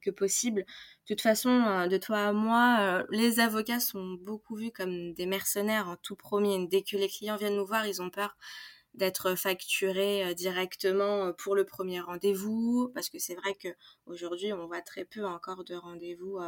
que 0.01 0.11
possible. 0.11 0.61
De 0.61 1.15
toute 1.15 1.21
façon, 1.21 1.87
de 1.87 1.97
toi 1.97 2.27
à 2.27 2.31
moi, 2.31 3.03
les 3.09 3.39
avocats 3.39 3.79
sont 3.79 4.17
beaucoup 4.21 4.55
vus 4.55 4.71
comme 4.71 5.13
des 5.13 5.25
mercenaires 5.25 5.87
en 5.89 5.95
tout 5.95 6.15
premier. 6.15 6.67
Dès 6.67 6.83
que 6.83 6.95
les 6.95 7.07
clients 7.09 7.37
viennent 7.37 7.55
nous 7.55 7.65
voir, 7.65 7.87
ils 7.87 8.01
ont 8.03 8.11
peur 8.11 8.37
d'être 8.93 9.35
facturés 9.35 10.35
directement 10.35 11.33
pour 11.33 11.55
le 11.55 11.65
premier 11.65 12.01
rendez-vous 12.01 12.91
parce 12.93 13.09
que 13.09 13.19
c'est 13.19 13.35
vrai 13.35 13.55
que 13.55 13.69
aujourd'hui 14.05 14.51
on 14.53 14.67
voit 14.67 14.81
très 14.81 15.05
peu 15.05 15.25
encore 15.25 15.63
de 15.63 15.75
rendez-vous 15.75 16.39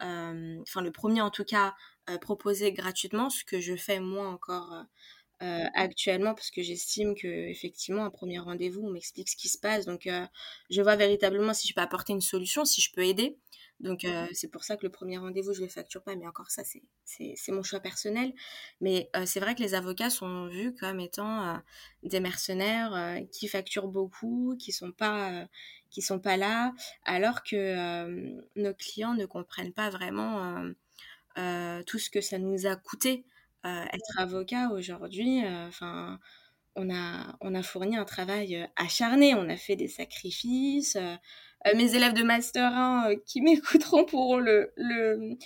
enfin 0.00 0.82
le 0.82 0.90
premier 0.90 1.20
en 1.20 1.30
tout 1.30 1.44
cas, 1.44 1.74
euh, 2.10 2.18
proposé 2.18 2.72
gratuitement, 2.72 3.30
ce 3.30 3.44
que 3.44 3.60
je 3.60 3.76
fais 3.76 4.00
moi 4.00 4.28
encore 4.28 4.84
euh, 5.42 5.64
actuellement 5.74 6.34
parce 6.34 6.50
que 6.50 6.62
j'estime 6.62 7.14
que 7.14 7.28
effectivement 7.28 8.04
un 8.04 8.10
premier 8.10 8.38
rendez-vous 8.38 8.82
on 8.82 8.90
m'explique 8.90 9.28
ce 9.28 9.36
qui 9.36 9.48
se 9.48 9.58
passe. 9.58 9.86
Donc 9.86 10.08
je 10.70 10.82
vois 10.82 10.96
véritablement 10.96 11.54
si 11.54 11.68
je 11.68 11.74
peux 11.74 11.80
apporter 11.80 12.12
une 12.12 12.20
solution 12.20 12.64
si 12.64 12.80
je 12.80 12.92
peux 12.92 13.04
aider. 13.04 13.36
Donc 13.80 14.04
c'est 14.32 14.50
pour 14.50 14.64
ça 14.64 14.76
que 14.76 14.84
le 14.84 14.90
premier 14.90 15.18
rendez-vous 15.18 15.52
je 15.54 15.60
le 15.60 15.68
facture 15.68 16.02
pas 16.02 16.16
mais 16.16 16.26
encore 16.26 16.50
ça 16.50 16.64
c'est 16.64 16.82
c'est 17.04 17.52
mon 17.52 17.62
choix 17.62 17.78
personnel. 17.80 18.32
Mais 18.80 19.10
c'est 19.26 19.38
vrai 19.38 19.54
que 19.54 19.62
les 19.62 19.74
avocats 19.74 20.10
sont 20.10 20.48
vus 20.48 20.74
comme 20.74 20.98
étant 20.98 21.62
des 22.02 22.20
mercenaires 22.20 23.20
qui 23.30 23.46
facturent 23.48 23.88
beaucoup 23.88 24.56
qui 24.58 24.72
sont 24.72 24.90
pas 24.92 25.46
qui 25.90 26.02
sont 26.02 26.18
pas 26.18 26.36
là, 26.36 26.72
alors 27.04 27.42
que 27.42 27.56
euh, 27.56 28.40
nos 28.56 28.74
clients 28.74 29.14
ne 29.14 29.26
comprennent 29.26 29.72
pas 29.72 29.90
vraiment 29.90 30.56
euh, 30.56 30.72
euh, 31.38 31.82
tout 31.84 31.98
ce 31.98 32.10
que 32.10 32.20
ça 32.20 32.38
nous 32.38 32.66
a 32.66 32.76
coûté 32.76 33.24
être 33.64 34.18
avocat 34.18 34.70
aujourd'hui. 34.70 35.42
Enfin, 35.66 36.18
on 36.74 36.88
a 36.94 37.36
on 37.42 37.54
a 37.54 37.62
fourni 37.62 37.98
un 37.98 38.06
travail 38.06 38.66
acharné, 38.76 39.34
on 39.34 39.46
a 39.50 39.56
fait 39.56 39.76
des 39.76 39.88
sacrifices. 39.88 40.96
mes 41.74 41.94
élèves 41.94 42.14
de 42.14 42.22
master 42.22 42.72
1 42.72 43.16
qui 43.26 43.40
m'écouteront 43.42 44.06
pourront 44.06 44.38
le, 44.38 44.72
le 44.76 45.36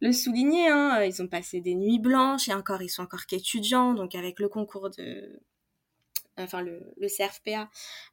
le 0.00 0.12
souligner. 0.12 0.68
Hein. 0.68 1.02
Ils 1.02 1.22
ont 1.22 1.26
passé 1.26 1.60
des 1.60 1.74
nuits 1.74 1.98
blanches 1.98 2.48
et 2.48 2.54
encore, 2.54 2.82
ils 2.82 2.90
sont 2.90 3.02
encore 3.02 3.26
qu'étudiants. 3.26 3.94
Donc, 3.94 4.14
avec 4.14 4.38
le 4.38 4.48
concours 4.48 4.90
de, 4.90 5.40
enfin 6.38 6.62
le, 6.62 6.80
le 6.96 7.08
CRFPA, 7.08 7.70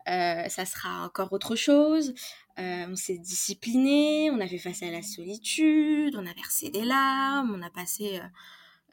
euh, 0.07 0.49
ça 0.49 0.65
sera 0.65 1.05
encore 1.05 1.33
autre 1.33 1.55
chose. 1.55 2.13
Euh, 2.59 2.85
on 2.89 2.95
s'est 2.95 3.17
discipliné, 3.17 4.29
on 4.31 4.39
a 4.39 4.47
fait 4.47 4.57
face 4.57 4.83
à 4.83 4.91
la 4.91 5.01
solitude, 5.01 6.15
on 6.15 6.25
a 6.25 6.33
versé 6.33 6.69
des 6.69 6.83
larmes, 6.83 7.53
on 7.55 7.61
a 7.61 7.69
passé 7.69 8.19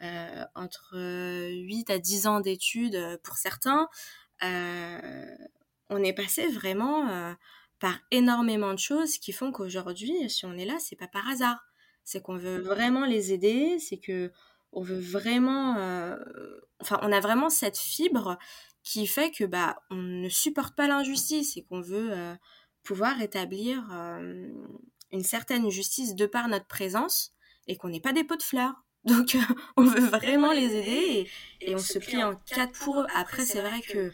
euh, 0.02 0.44
entre 0.54 0.96
8 0.96 1.90
à 1.90 1.98
10 1.98 2.26
ans 2.26 2.40
d'études 2.40 3.18
pour 3.22 3.36
certains. 3.36 3.88
on 4.42 6.04
est 6.04 6.12
passé 6.12 6.46
vraiment 6.48 7.34
par 7.80 7.98
énormément 8.10 8.72
de 8.72 8.78
choses 8.78 9.18
qui 9.18 9.32
font 9.32 9.52
qu'aujourd'hui, 9.52 10.30
si 10.30 10.46
on 10.46 10.56
est 10.56 10.64
là, 10.66 10.76
c'est 10.78 10.96
pas 10.96 11.08
par 11.08 11.28
hasard. 11.28 11.64
C'est 12.04 12.22
qu'on 12.22 12.38
veut 12.38 12.60
vraiment 12.60 13.04
les 13.04 13.32
aider, 13.34 13.78
c'est 13.78 13.98
que 13.98 14.32
on 14.72 14.82
veut 14.82 15.00
vraiment, 15.00 15.74
enfin, 16.80 16.98
on 17.02 17.12
a 17.12 17.20
vraiment 17.20 17.50
cette 17.50 17.78
fibre 17.78 18.38
qui 18.88 19.06
fait 19.06 19.30
que 19.30 19.44
bah 19.44 19.76
on 19.90 19.96
ne 19.96 20.28
supporte 20.30 20.74
pas 20.74 20.88
l'injustice 20.88 21.58
et 21.58 21.64
qu'on 21.64 21.82
veut 21.82 22.08
euh, 22.12 22.34
pouvoir 22.82 23.20
établir 23.20 23.86
euh, 23.92 24.48
une 25.12 25.22
certaine 25.22 25.68
justice 25.68 26.14
de 26.14 26.24
par 26.24 26.48
notre 26.48 26.66
présence 26.66 27.34
et 27.66 27.76
qu'on 27.76 27.90
n'est 27.90 28.00
pas 28.00 28.14
des 28.14 28.24
pots 28.24 28.36
de 28.36 28.42
fleurs. 28.42 28.74
Donc 29.04 29.36
on 29.76 29.84
veut 29.84 30.06
vraiment 30.06 30.52
les 30.52 30.74
aider 30.74 31.30
et, 31.60 31.74
on 31.74 31.78
se 31.78 31.98
plie 31.98 32.22
en 32.22 32.34
quatre 32.34 32.72
pour 32.78 33.00
eux. 33.00 33.06
Après 33.14 33.44
c'est 33.44 33.60
vrai 33.60 33.80
que 33.82 34.10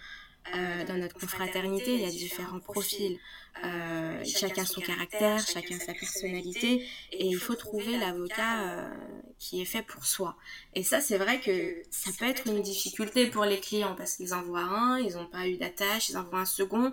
euh, 0.55 0.85
dans 0.85 0.97
notre 0.97 1.19
confraternité, 1.19 1.95
il 1.95 2.01
y 2.01 2.05
a 2.05 2.11
différents 2.11 2.61
profils. 2.61 3.19
Euh, 3.63 4.23
chacun 4.25 4.65
son 4.65 4.81
caractère, 4.81 5.39
chacun 5.47 5.79
sa 5.79 5.95
personnalité, 5.95 6.87
et 7.13 7.27
il 7.27 7.37
faut 7.37 7.55
trouver 7.55 7.97
l'avocat 7.97 8.63
euh, 8.63 8.95
qui 9.39 9.63
est 9.63 9.65
fait 9.65 9.83
pour 9.83 10.05
soi. 10.05 10.37
Et 10.75 10.83
ça, 10.83 11.01
c'est 11.01 11.19
vrai 11.19 11.41
que 11.41 11.83
ça 11.91 12.11
peut 12.19 12.27
être 12.27 12.49
une 12.49 12.63
difficulté 12.63 13.27
pour 13.29 13.45
les 13.45 13.61
clients 13.61 13.95
parce 13.95 14.17
qu'ils 14.17 14.35
en 14.35 14.43
voient 14.43 14.65
un, 14.65 14.99
ils 14.99 15.15
n'ont 15.15 15.27
pas 15.27 15.47
eu 15.47 15.57
d'attache, 15.57 16.09
ils 16.09 16.19
en 16.19 16.25
voient 16.25 16.41
un 16.41 16.45
second, 16.45 16.93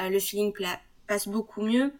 euh, 0.00 0.08
le 0.08 0.18
feeling 0.18 0.52
passe 1.06 1.28
beaucoup 1.28 1.62
mieux. 1.62 1.92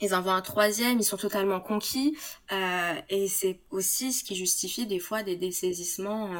Ils 0.00 0.12
en 0.14 0.20
voient 0.20 0.34
un 0.34 0.42
troisième, 0.42 0.98
ils 0.98 1.04
sont 1.04 1.16
totalement 1.16 1.60
conquis, 1.60 2.18
euh, 2.50 2.94
et 3.08 3.28
c'est 3.28 3.60
aussi 3.70 4.12
ce 4.12 4.24
qui 4.24 4.34
justifie 4.34 4.86
des 4.86 4.98
fois 4.98 5.22
des 5.22 5.36
dessaisissements 5.36 6.30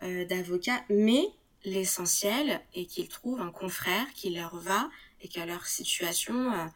d'avocats. 0.00 0.82
Mais 0.88 1.28
l'essentiel 1.66 2.60
est 2.74 2.86
qu'ils 2.86 3.08
trouvent 3.08 3.40
un 3.40 3.50
confrère 3.50 4.06
qui 4.14 4.30
leur 4.30 4.56
va 4.56 4.88
et 5.20 5.28
que 5.28 5.40
leur 5.40 5.66
situation 5.66 6.52
euh, 6.52 6.66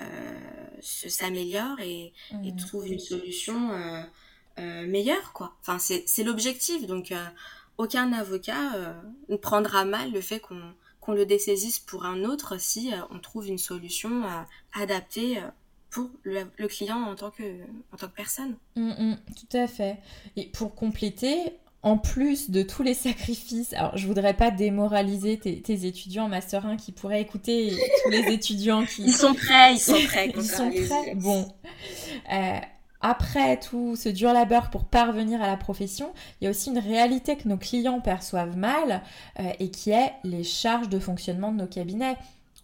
euh, 0.00 0.38
se 0.80 1.08
s'améliore 1.08 1.78
et, 1.80 2.12
et, 2.44 2.52
mmh. 2.52 2.56
trouve 2.56 2.88
une 2.88 2.98
solution 2.98 3.72
euh, 4.58 4.86
meilleure 4.86 5.32
quoi. 5.32 5.54
Enfin 5.60 5.78
c'est 5.78 6.24
l'objectif 6.24 6.86
donc 6.86 7.14
aucun 7.78 8.12
avocat 8.12 8.94
ne 9.28 9.36
prendra 9.36 9.84
mal 9.84 10.12
le 10.12 10.20
fait 10.20 10.40
qu'on 10.40 10.74
qu'on 11.00 11.12
le 11.12 11.26
dessaisisse 11.26 11.80
pour 11.80 12.04
un 12.04 12.24
autre 12.24 12.58
si 12.58 12.92
on 13.10 13.18
trouve 13.18 13.48
une 13.48 13.58
solution 13.58 14.22
adaptée 14.72 15.40
pour 15.90 16.10
le, 16.22 16.44
client 16.68 17.02
en 17.02 17.14
tant 17.16 17.30
que, 17.30 17.42
en 17.92 17.96
tant 17.96 18.06
que 18.06 18.14
personne. 18.14 18.56
Mmh, 18.76 18.90
mmh, 18.90 19.16
tout 19.36 19.56
à 19.56 19.66
fait. 19.66 19.98
Et 20.36 20.46
pour 20.46 20.74
compléter, 20.74 21.58
en 21.82 21.98
plus 21.98 22.50
de 22.50 22.62
tous 22.62 22.84
les 22.84 22.94
sacrifices, 22.94 23.72
alors 23.72 23.96
je 23.96 24.06
voudrais 24.06 24.34
pas 24.34 24.52
démoraliser 24.52 25.38
tes, 25.38 25.86
étudiants 25.86 26.26
en 26.26 26.28
Master 26.28 26.64
1 26.64 26.76
qui 26.76 26.92
pourraient 26.92 27.20
écouter 27.20 27.76
tous 28.04 28.10
les 28.10 28.28
étudiants 28.32 28.84
qui... 28.84 29.02
Ils 29.02 29.12
sont 29.12 29.34
prêts, 29.34 29.74
ils 29.74 29.80
sont 29.80 30.00
prêts. 30.06 30.32
ils 30.34 30.44
sont 30.44 30.70
prêts. 30.70 31.14
Bon. 31.16 31.48
Euh, 32.32 32.58
après 33.00 33.58
tout 33.58 33.96
ce 33.96 34.08
dur 34.08 34.32
labeur 34.32 34.70
pour 34.70 34.84
parvenir 34.84 35.42
à 35.42 35.48
la 35.48 35.56
profession, 35.56 36.12
il 36.40 36.44
y 36.44 36.46
a 36.46 36.50
aussi 36.50 36.70
une 36.70 36.78
réalité 36.78 37.36
que 37.36 37.48
nos 37.48 37.56
clients 37.56 38.00
perçoivent 38.00 38.56
mal 38.56 39.02
euh, 39.40 39.50
et 39.58 39.70
qui 39.72 39.90
est 39.90 40.12
les 40.22 40.44
charges 40.44 40.88
de 40.88 41.00
fonctionnement 41.00 41.50
de 41.50 41.58
nos 41.58 41.66
cabinets. 41.66 42.16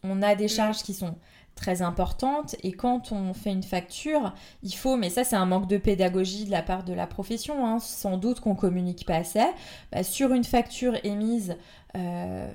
On 0.05 0.23
a 0.23 0.37
des 0.37 0.45
mm. 0.45 0.49
charges 0.49 0.83
qui 0.85 0.95
sont 0.95 1.17
très 1.59 1.83
importante 1.83 2.57
et 2.63 2.73
quand 2.73 3.13
on 3.13 3.35
fait 3.35 3.51
une 3.51 3.63
facture, 3.63 4.33
il 4.63 4.73
faut, 4.73 4.97
mais 4.97 5.11
ça 5.11 5.25
c'est 5.25 5.37
un 5.37 5.45
manque 5.45 5.69
de 5.69 5.77
pédagogie 5.77 6.45
de 6.45 6.51
la 6.51 6.63
part 6.63 6.85
de 6.85 6.93
la 6.93 7.07
profession, 7.07 7.67
hein, 7.67 7.81
sans 7.81 8.17
doute 8.17 8.41
qu'on 8.41 8.55
communique 8.55 9.05
pas 9.05 9.17
assez, 9.17 9.45
bah, 9.93 10.03
sur 10.03 10.33
une 10.33 10.45
facture 10.45 10.95
émise, 11.05 11.57
euh, 11.97 12.49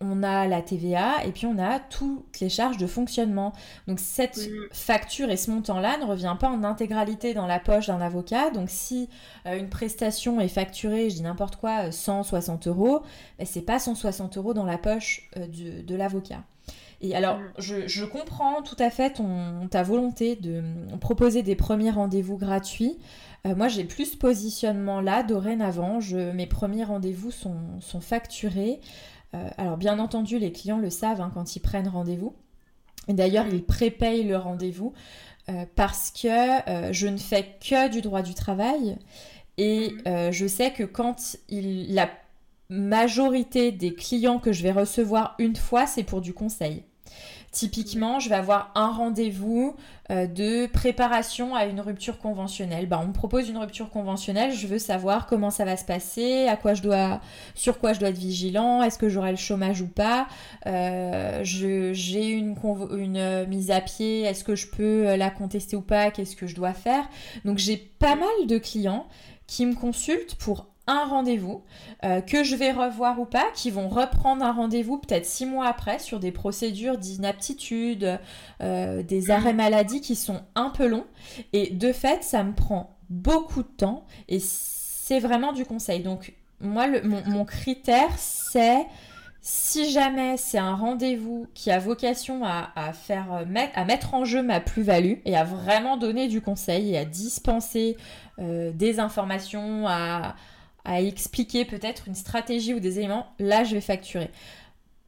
on 0.00 0.22
a 0.22 0.48
la 0.48 0.62
TVA 0.62 1.24
et 1.26 1.30
puis 1.30 1.46
on 1.46 1.58
a 1.58 1.78
toutes 1.78 2.40
les 2.40 2.48
charges 2.48 2.78
de 2.78 2.86
fonctionnement. 2.86 3.52
Donc 3.86 4.00
cette 4.00 4.40
facture 4.72 5.30
et 5.30 5.36
ce 5.36 5.50
montant-là 5.50 5.98
ne 5.98 6.06
revient 6.06 6.36
pas 6.40 6.48
en 6.48 6.64
intégralité 6.64 7.34
dans 7.34 7.46
la 7.46 7.60
poche 7.60 7.88
d'un 7.88 8.00
avocat. 8.00 8.50
Donc 8.50 8.70
si 8.70 9.08
euh, 9.46 9.58
une 9.58 9.68
prestation 9.68 10.40
est 10.40 10.48
facturée, 10.48 11.10
je 11.10 11.16
dis 11.16 11.22
n'importe 11.22 11.56
quoi, 11.56 11.92
160 11.92 12.66
euros, 12.66 13.02
bah, 13.38 13.44
c'est 13.44 13.62
pas 13.62 13.78
160 13.78 14.38
euros 14.38 14.54
dans 14.54 14.64
la 14.64 14.78
poche 14.78 15.28
euh, 15.36 15.46
de 15.46 15.94
l'avocat. 15.94 16.42
Et 17.00 17.14
alors, 17.14 17.38
mm. 17.38 17.52
je, 17.58 18.04
comprends 18.04 18.62
tout 18.62 18.76
à 18.78 18.90
fait 18.90 19.14
ton, 19.14 19.68
ta 19.68 19.82
volonté 19.82 20.36
de 20.36 20.62
proposer 21.00 21.42
des 21.42 21.56
premiers 21.56 21.90
rendez-vous 21.90 22.36
gratuits. 22.36 22.98
Euh, 23.46 23.54
moi, 23.54 23.68
j'ai 23.68 23.84
plus 23.84 24.12
ce 24.12 24.16
positionnement-là 24.16 25.22
dorénavant. 25.22 26.00
Je, 26.00 26.32
mes 26.32 26.46
premiers 26.46 26.84
rendez-vous 26.84 27.30
sont, 27.30 27.80
sont 27.80 28.00
facturés. 28.00 28.80
Euh, 29.34 29.48
alors, 29.56 29.76
bien 29.76 29.98
entendu, 29.98 30.38
les 30.38 30.52
clients 30.52 30.78
le 30.78 30.90
savent 30.90 31.20
hein, 31.20 31.30
quand 31.32 31.56
ils 31.56 31.60
prennent 31.60 31.88
rendez-vous. 31.88 32.34
D'ailleurs, 33.08 33.46
ils 33.50 33.64
prépayent 33.64 34.24
le 34.24 34.36
rendez-vous 34.36 34.92
euh, 35.48 35.64
parce 35.74 36.10
que 36.10 36.92
je 36.92 37.06
ne 37.06 37.16
fais 37.16 37.56
que 37.60 37.90
du 37.90 38.02
droit 38.02 38.22
du 38.22 38.34
travail. 38.34 38.98
Et 39.56 39.90
mm. 40.04 40.32
je 40.32 40.46
sais 40.46 40.72
que 40.72 40.84
quand 40.84 41.36
il, 41.48 41.94
la 41.94 42.10
majorité 42.68 43.72
des 43.72 43.94
clients 43.94 44.38
que 44.38 44.52
je 44.52 44.62
vais 44.62 44.70
recevoir 44.70 45.34
une 45.38 45.56
fois, 45.56 45.86
c'est 45.86 46.04
pour 46.04 46.20
du 46.20 46.34
conseil. 46.34 46.84
Typiquement, 47.52 48.20
je 48.20 48.28
vais 48.28 48.36
avoir 48.36 48.70
un 48.76 48.92
rendez-vous 48.92 49.74
euh, 50.10 50.26
de 50.26 50.66
préparation 50.66 51.56
à 51.56 51.64
une 51.64 51.80
rupture 51.80 52.18
conventionnelle. 52.18 52.86
Bah, 52.86 53.00
on 53.02 53.08
me 53.08 53.12
propose 53.12 53.48
une 53.48 53.58
rupture 53.58 53.90
conventionnelle, 53.90 54.52
je 54.52 54.68
veux 54.68 54.78
savoir 54.78 55.26
comment 55.26 55.50
ça 55.50 55.64
va 55.64 55.76
se 55.76 55.84
passer, 55.84 56.46
à 56.46 56.56
quoi 56.56 56.74
je 56.74 56.82
dois, 56.82 57.20
sur 57.56 57.80
quoi 57.80 57.92
je 57.92 57.98
dois 57.98 58.10
être 58.10 58.18
vigilant, 58.18 58.84
est-ce 58.84 58.98
que 58.98 59.08
j'aurai 59.08 59.32
le 59.32 59.36
chômage 59.36 59.80
ou 59.82 59.88
pas, 59.88 60.28
euh, 60.66 61.40
j'ai 61.42 62.30
une, 62.30 62.54
une 62.96 63.46
mise 63.46 63.72
à 63.72 63.80
pied, 63.80 64.22
est-ce 64.22 64.44
que 64.44 64.54
je 64.54 64.68
peux 64.68 65.16
la 65.16 65.30
contester 65.30 65.74
ou 65.74 65.82
pas, 65.82 66.12
qu'est-ce 66.12 66.36
que 66.36 66.46
je 66.46 66.54
dois 66.54 66.72
faire. 66.72 67.08
Donc 67.44 67.58
j'ai 67.58 67.76
pas 67.76 68.14
mal 68.14 68.46
de 68.46 68.58
clients 68.58 69.06
qui 69.48 69.66
me 69.66 69.74
consultent 69.74 70.36
pour 70.36 70.66
un 70.90 71.04
rendez-vous 71.04 71.62
euh, 72.04 72.20
que 72.20 72.42
je 72.42 72.56
vais 72.56 72.72
revoir 72.72 73.20
ou 73.20 73.24
pas, 73.24 73.46
qui 73.54 73.70
vont 73.70 73.88
reprendre 73.88 74.44
un 74.44 74.52
rendez-vous 74.52 74.98
peut-être 74.98 75.24
six 75.24 75.46
mois 75.46 75.66
après 75.66 76.00
sur 76.00 76.18
des 76.18 76.32
procédures 76.32 76.98
d'inaptitude, 76.98 78.18
euh, 78.60 79.02
des 79.02 79.30
arrêts 79.30 79.54
maladie 79.54 80.00
qui 80.00 80.16
sont 80.16 80.40
un 80.56 80.70
peu 80.70 80.88
longs. 80.88 81.06
Et 81.52 81.70
de 81.70 81.92
fait, 81.92 82.24
ça 82.24 82.42
me 82.42 82.52
prend 82.52 82.96
beaucoup 83.08 83.62
de 83.62 83.68
temps 83.68 84.04
et 84.28 84.40
c'est 84.40 85.20
vraiment 85.20 85.52
du 85.52 85.64
conseil. 85.64 86.00
Donc 86.00 86.34
moi, 86.60 86.86
mon, 87.04 87.44
critère, 87.44 88.10
c'est 88.18 88.84
si 89.40 89.90
jamais 89.90 90.36
c'est 90.36 90.58
un 90.58 90.74
rendez-vous 90.74 91.46
qui 91.54 91.70
a 91.70 91.78
vocation 91.78 92.42
à, 92.44 92.92
faire 92.92 93.32
euh, 93.32 93.66
à 93.74 93.84
mettre 93.84 94.14
en 94.14 94.24
jeu 94.24 94.42
ma 94.42 94.60
plus-value 94.60 95.14
et 95.24 95.36
à 95.36 95.44
vraiment 95.44 95.96
donner 95.96 96.26
du 96.26 96.40
conseil 96.40 96.94
et 96.94 96.98
à 96.98 97.04
dispenser 97.04 97.96
des 98.38 99.00
informations, 99.00 99.86
à, 99.86 100.34
à 100.84 101.00
expliquer 101.00 101.64
peut-être 101.64 102.08
une 102.08 102.14
stratégie 102.14 102.74
ou 102.74 102.80
des 102.80 102.98
éléments, 102.98 103.26
là 103.38 103.64
je 103.64 103.74
vais 103.74 103.80
facturer. 103.80 104.30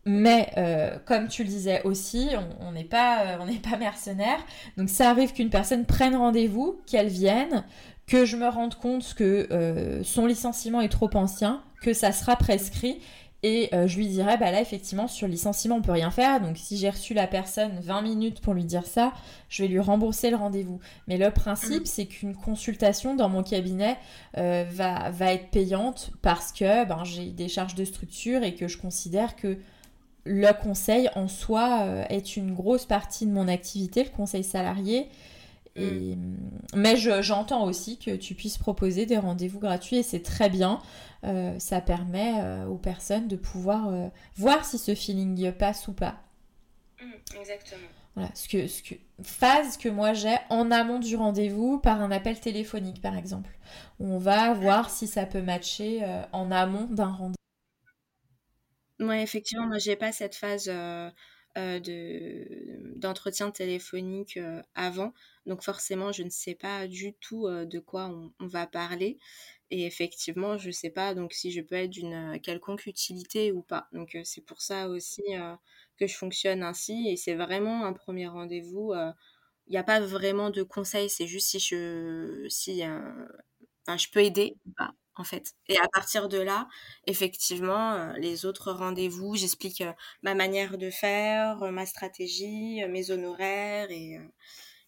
Mais 0.04 0.50
euh, 0.56 0.98
comme 1.04 1.28
tu 1.28 1.44
le 1.44 1.48
disais 1.48 1.82
aussi, 1.84 2.30
on 2.60 2.72
n'est 2.72 2.84
pas, 2.84 3.38
euh, 3.38 3.76
mercenaire. 3.78 4.38
Donc 4.76 4.88
ça 4.88 5.10
arrive 5.10 5.32
qu'une 5.32 5.50
personne 5.50 5.84
prenne 5.84 6.16
rendez-vous, 6.16 6.80
qu'elle 6.86 7.08
vienne, 7.08 7.64
que 8.06 8.24
je 8.24 8.36
me 8.36 8.48
rende 8.48 8.74
compte 8.74 9.14
que 9.14 9.46
euh, 9.52 10.02
son 10.02 10.26
licenciement 10.26 10.80
est 10.80 10.88
trop 10.88 11.10
ancien, 11.14 11.62
que 11.82 11.92
ça 11.92 12.12
sera 12.12 12.36
prescrit 12.36 13.00
et 13.44 13.70
euh, 13.74 13.88
je 13.88 13.96
lui 13.96 14.06
dirais, 14.06 14.36
bah 14.38 14.52
là, 14.52 14.60
effectivement, 14.60 15.08
sur 15.08 15.26
le 15.26 15.32
licenciement, 15.32 15.76
on 15.76 15.82
peut 15.82 15.92
rien 15.92 16.12
faire. 16.12 16.40
Donc, 16.40 16.56
si 16.56 16.76
j'ai 16.76 16.88
reçu 16.88 17.12
la 17.12 17.26
personne 17.26 17.72
20 17.80 18.02
minutes 18.02 18.40
pour 18.40 18.54
lui 18.54 18.64
dire 18.64 18.86
ça, 18.86 19.12
je 19.48 19.62
vais 19.62 19.68
lui 19.68 19.80
rembourser 19.80 20.30
le 20.30 20.36
rendez-vous. 20.36 20.78
Mais 21.08 21.16
le 21.16 21.30
principe, 21.32 21.82
mm. 21.82 21.86
c'est 21.86 22.06
qu'une 22.06 22.36
consultation 22.36 23.16
dans 23.16 23.28
mon 23.28 23.42
cabinet 23.42 23.96
euh, 24.38 24.64
va, 24.70 25.10
va 25.10 25.32
être 25.32 25.50
payante 25.50 26.12
parce 26.22 26.52
que 26.52 26.84
ben, 26.86 27.02
j'ai 27.02 27.30
des 27.30 27.48
charges 27.48 27.74
de 27.74 27.84
structure 27.84 28.44
et 28.44 28.54
que 28.54 28.68
je 28.68 28.78
considère 28.78 29.34
que 29.34 29.58
le 30.24 30.52
conseil 30.52 31.08
en 31.16 31.26
soi 31.26 31.80
euh, 31.82 32.04
est 32.10 32.36
une 32.36 32.54
grosse 32.54 32.86
partie 32.86 33.26
de 33.26 33.32
mon 33.32 33.48
activité, 33.48 34.04
le 34.04 34.10
conseil 34.10 34.44
salarié. 34.44 35.08
Et, 35.76 36.16
mm. 36.16 36.38
mais 36.74 36.96
j'entends 36.96 37.64
aussi 37.64 37.98
que 37.98 38.14
tu 38.16 38.34
puisses 38.34 38.58
proposer 38.58 39.06
des 39.06 39.18
rendez-vous 39.18 39.60
gratuits 39.60 39.96
et 39.96 40.02
c'est 40.02 40.22
très 40.22 40.50
bien. 40.50 40.80
Euh, 41.24 41.56
ça 41.58 41.80
permet 41.80 42.40
euh, 42.40 42.66
aux 42.66 42.78
personnes 42.78 43.28
de 43.28 43.36
pouvoir 43.36 43.88
euh, 43.88 44.08
voir 44.34 44.64
si 44.64 44.76
ce 44.76 44.94
feeling 44.94 45.52
passe 45.52 45.86
ou 45.86 45.92
pas. 45.92 46.20
Mm, 47.00 47.38
exactement. 47.38 47.86
Voilà, 48.14 48.30
ce 48.34 48.48
que, 48.48 48.66
ce 48.66 48.82
que, 48.82 48.94
phase 49.22 49.78
que 49.78 49.88
moi 49.88 50.12
j'ai 50.12 50.36
en 50.50 50.70
amont 50.70 50.98
du 50.98 51.16
rendez-vous 51.16 51.78
par 51.78 52.02
un 52.02 52.10
appel 52.10 52.38
téléphonique 52.38 53.00
par 53.00 53.16
exemple. 53.16 53.56
on 54.00 54.18
va 54.18 54.52
voir 54.52 54.90
si 54.90 55.06
ça 55.06 55.24
peut 55.24 55.40
matcher 55.40 56.04
en 56.32 56.50
amont 56.50 56.84
d'un 56.90 57.06
rendez-vous. 57.06 57.36
Ouais, 59.00 59.22
effectivement, 59.22 59.66
moi 59.66 59.78
j'ai 59.78 59.96
pas 59.96 60.12
cette 60.12 60.34
phase 60.34 60.66
de 61.56 62.98
d'entretien 62.98 63.50
téléphonique 63.50 64.38
avant, 64.74 65.14
donc 65.46 65.62
forcément 65.62 66.12
je 66.12 66.22
ne 66.22 66.30
sais 66.30 66.54
pas 66.54 66.86
du 66.86 67.14
tout 67.14 67.48
de 67.48 67.78
quoi 67.78 68.08
on, 68.40 68.46
va 68.46 68.66
parler. 68.66 69.18
Et 69.70 69.86
effectivement, 69.86 70.58
je 70.58 70.70
sais 70.70 70.90
pas 70.90 71.14
donc 71.14 71.32
si 71.32 71.50
je 71.50 71.60
peux 71.62 71.76
être 71.76 71.90
d'une 71.90 72.38
quelconque 72.42 72.86
utilité 72.86 73.52
ou 73.52 73.62
pas. 73.62 73.88
Donc 73.92 74.16
c'est 74.24 74.44
pour 74.44 74.60
ça 74.60 74.88
aussi 74.88 75.22
que 75.98 76.06
je 76.06 76.16
fonctionne 76.16 76.62
ainsi. 76.62 77.08
Et 77.08 77.16
c'est 77.16 77.34
vraiment 77.34 77.84
un 77.84 77.92
premier 77.92 78.28
rendez-vous. 78.28 78.92
Il 79.66 79.70
n'y 79.70 79.78
a 79.78 79.84
pas 79.84 80.00
vraiment 80.00 80.50
de 80.50 80.62
conseils. 80.62 81.10
C'est 81.10 81.26
juste 81.26 81.48
si 81.48 81.58
je 81.60 82.46
si 82.50 82.82
je 82.82 84.10
peux 84.10 84.20
aider 84.20 84.56
ou 84.66 84.72
pas 84.76 84.92
en 85.14 85.24
fait. 85.24 85.54
Et 85.68 85.76
à 85.78 85.88
partir 85.92 86.28
de 86.28 86.38
là, 86.38 86.68
effectivement, 87.06 88.12
les 88.14 88.46
autres 88.46 88.72
rendez-vous, 88.72 89.36
j'explique 89.36 89.82
ma 90.22 90.34
manière 90.34 90.78
de 90.78 90.90
faire, 90.90 91.70
ma 91.72 91.86
stratégie, 91.86 92.82
mes 92.88 93.10
honoraires 93.10 93.90
et 93.90 94.18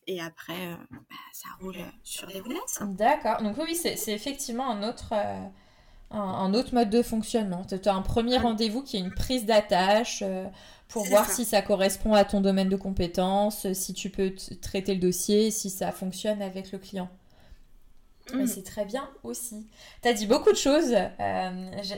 et 0.06 0.20
après, 0.20 0.52
euh, 0.52 0.76
bah, 0.90 1.16
ça 1.33 1.48
roule 1.61 1.76
sur 2.02 2.26
les 2.28 2.40
roulettes. 2.40 2.78
D'accord. 2.81 3.42
Donc 3.42 3.57
oui, 3.59 3.74
c'est 3.74 4.12
effectivement 4.12 4.70
un 4.70 4.88
autre, 4.88 5.12
euh, 5.12 5.40
un, 6.11 6.52
autre 6.55 6.74
mode 6.74 6.90
de 6.90 7.02
fonctionnement. 7.02 7.64
Tu 7.64 7.88
as 7.88 7.94
un 7.94 8.02
premier 8.02 8.38
rendez-vous 8.38 8.83
qui 8.83 8.96
est 8.96 9.00
une 9.00 9.14
prise 9.14 9.46
d'attache 9.46 10.22
euh, 10.22 10.46
pour 10.88 11.05
voir 11.05 11.28
si 11.31 11.44
ça 11.44 11.62
correspond 11.62 12.14
à 12.14 12.24
ton 12.24 12.40
domaine 12.40 12.68
de 12.68 12.76
compétences, 12.76 13.72
si 13.72 13.94
tu 13.94 14.11
peux 14.11 14.35
traiter 14.61 14.94
le 14.94 15.00
dossier, 15.00 15.50
si 15.50 15.70
ça 15.70 15.90
fonctionne 15.90 16.42
avec 16.42 16.72
le 16.72 16.78
client. 16.78 17.09
Mais 18.33 18.44
mm. 18.44 18.46
c'est 18.46 18.62
très 18.62 18.85
bien 18.85 19.09
aussi. 19.22 19.66
Tu 20.02 20.09
as 20.09 20.12
dit 20.14 20.26
beaucoup 20.26 20.50
de 20.50 20.57
choses. 20.57 20.94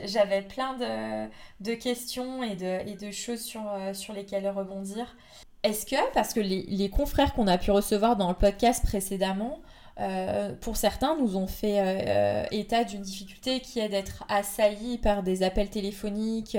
J'avais 0.05 0.41
plein 0.41 0.73
de, 0.77 1.29
de, 1.61 1.73
questions 1.75 2.43
et 2.43 2.55
de, 2.55 2.89
et 2.89 2.95
de 2.95 3.11
choses 3.11 3.41
sur, 3.41 3.61
sur 3.93 4.13
lesquelles 4.13 4.47
rebondir. 4.49 5.15
Est-ce 5.67 5.85
que, 5.85 6.13
parce 6.13 6.33
que 6.33 6.39
les, 6.39 6.89
confrères 6.89 7.33
qu'on 7.33 7.47
a 7.47 7.57
pu 7.57 7.71
recevoir 7.71 8.15
dans 8.15 8.29
le 8.29 8.35
podcast 8.35 8.85
précédemment, 8.85 9.59
euh, 9.99 10.53
pour 10.61 10.77
certains, 10.77 11.17
nous 11.17 11.35
ont 11.35 11.47
fait 11.47 11.81
euh, 11.81 11.83
euh, 12.07 12.45
état 12.51 12.85
d'une 12.85 13.01
difficulté 13.01 13.59
qui 13.59 13.79
est 13.79 13.89
d'être 13.89 14.23
assaillis 14.29 14.97
par 14.97 15.23
des 15.23 15.43
appels 15.43 15.69
téléphoniques, 15.69 16.57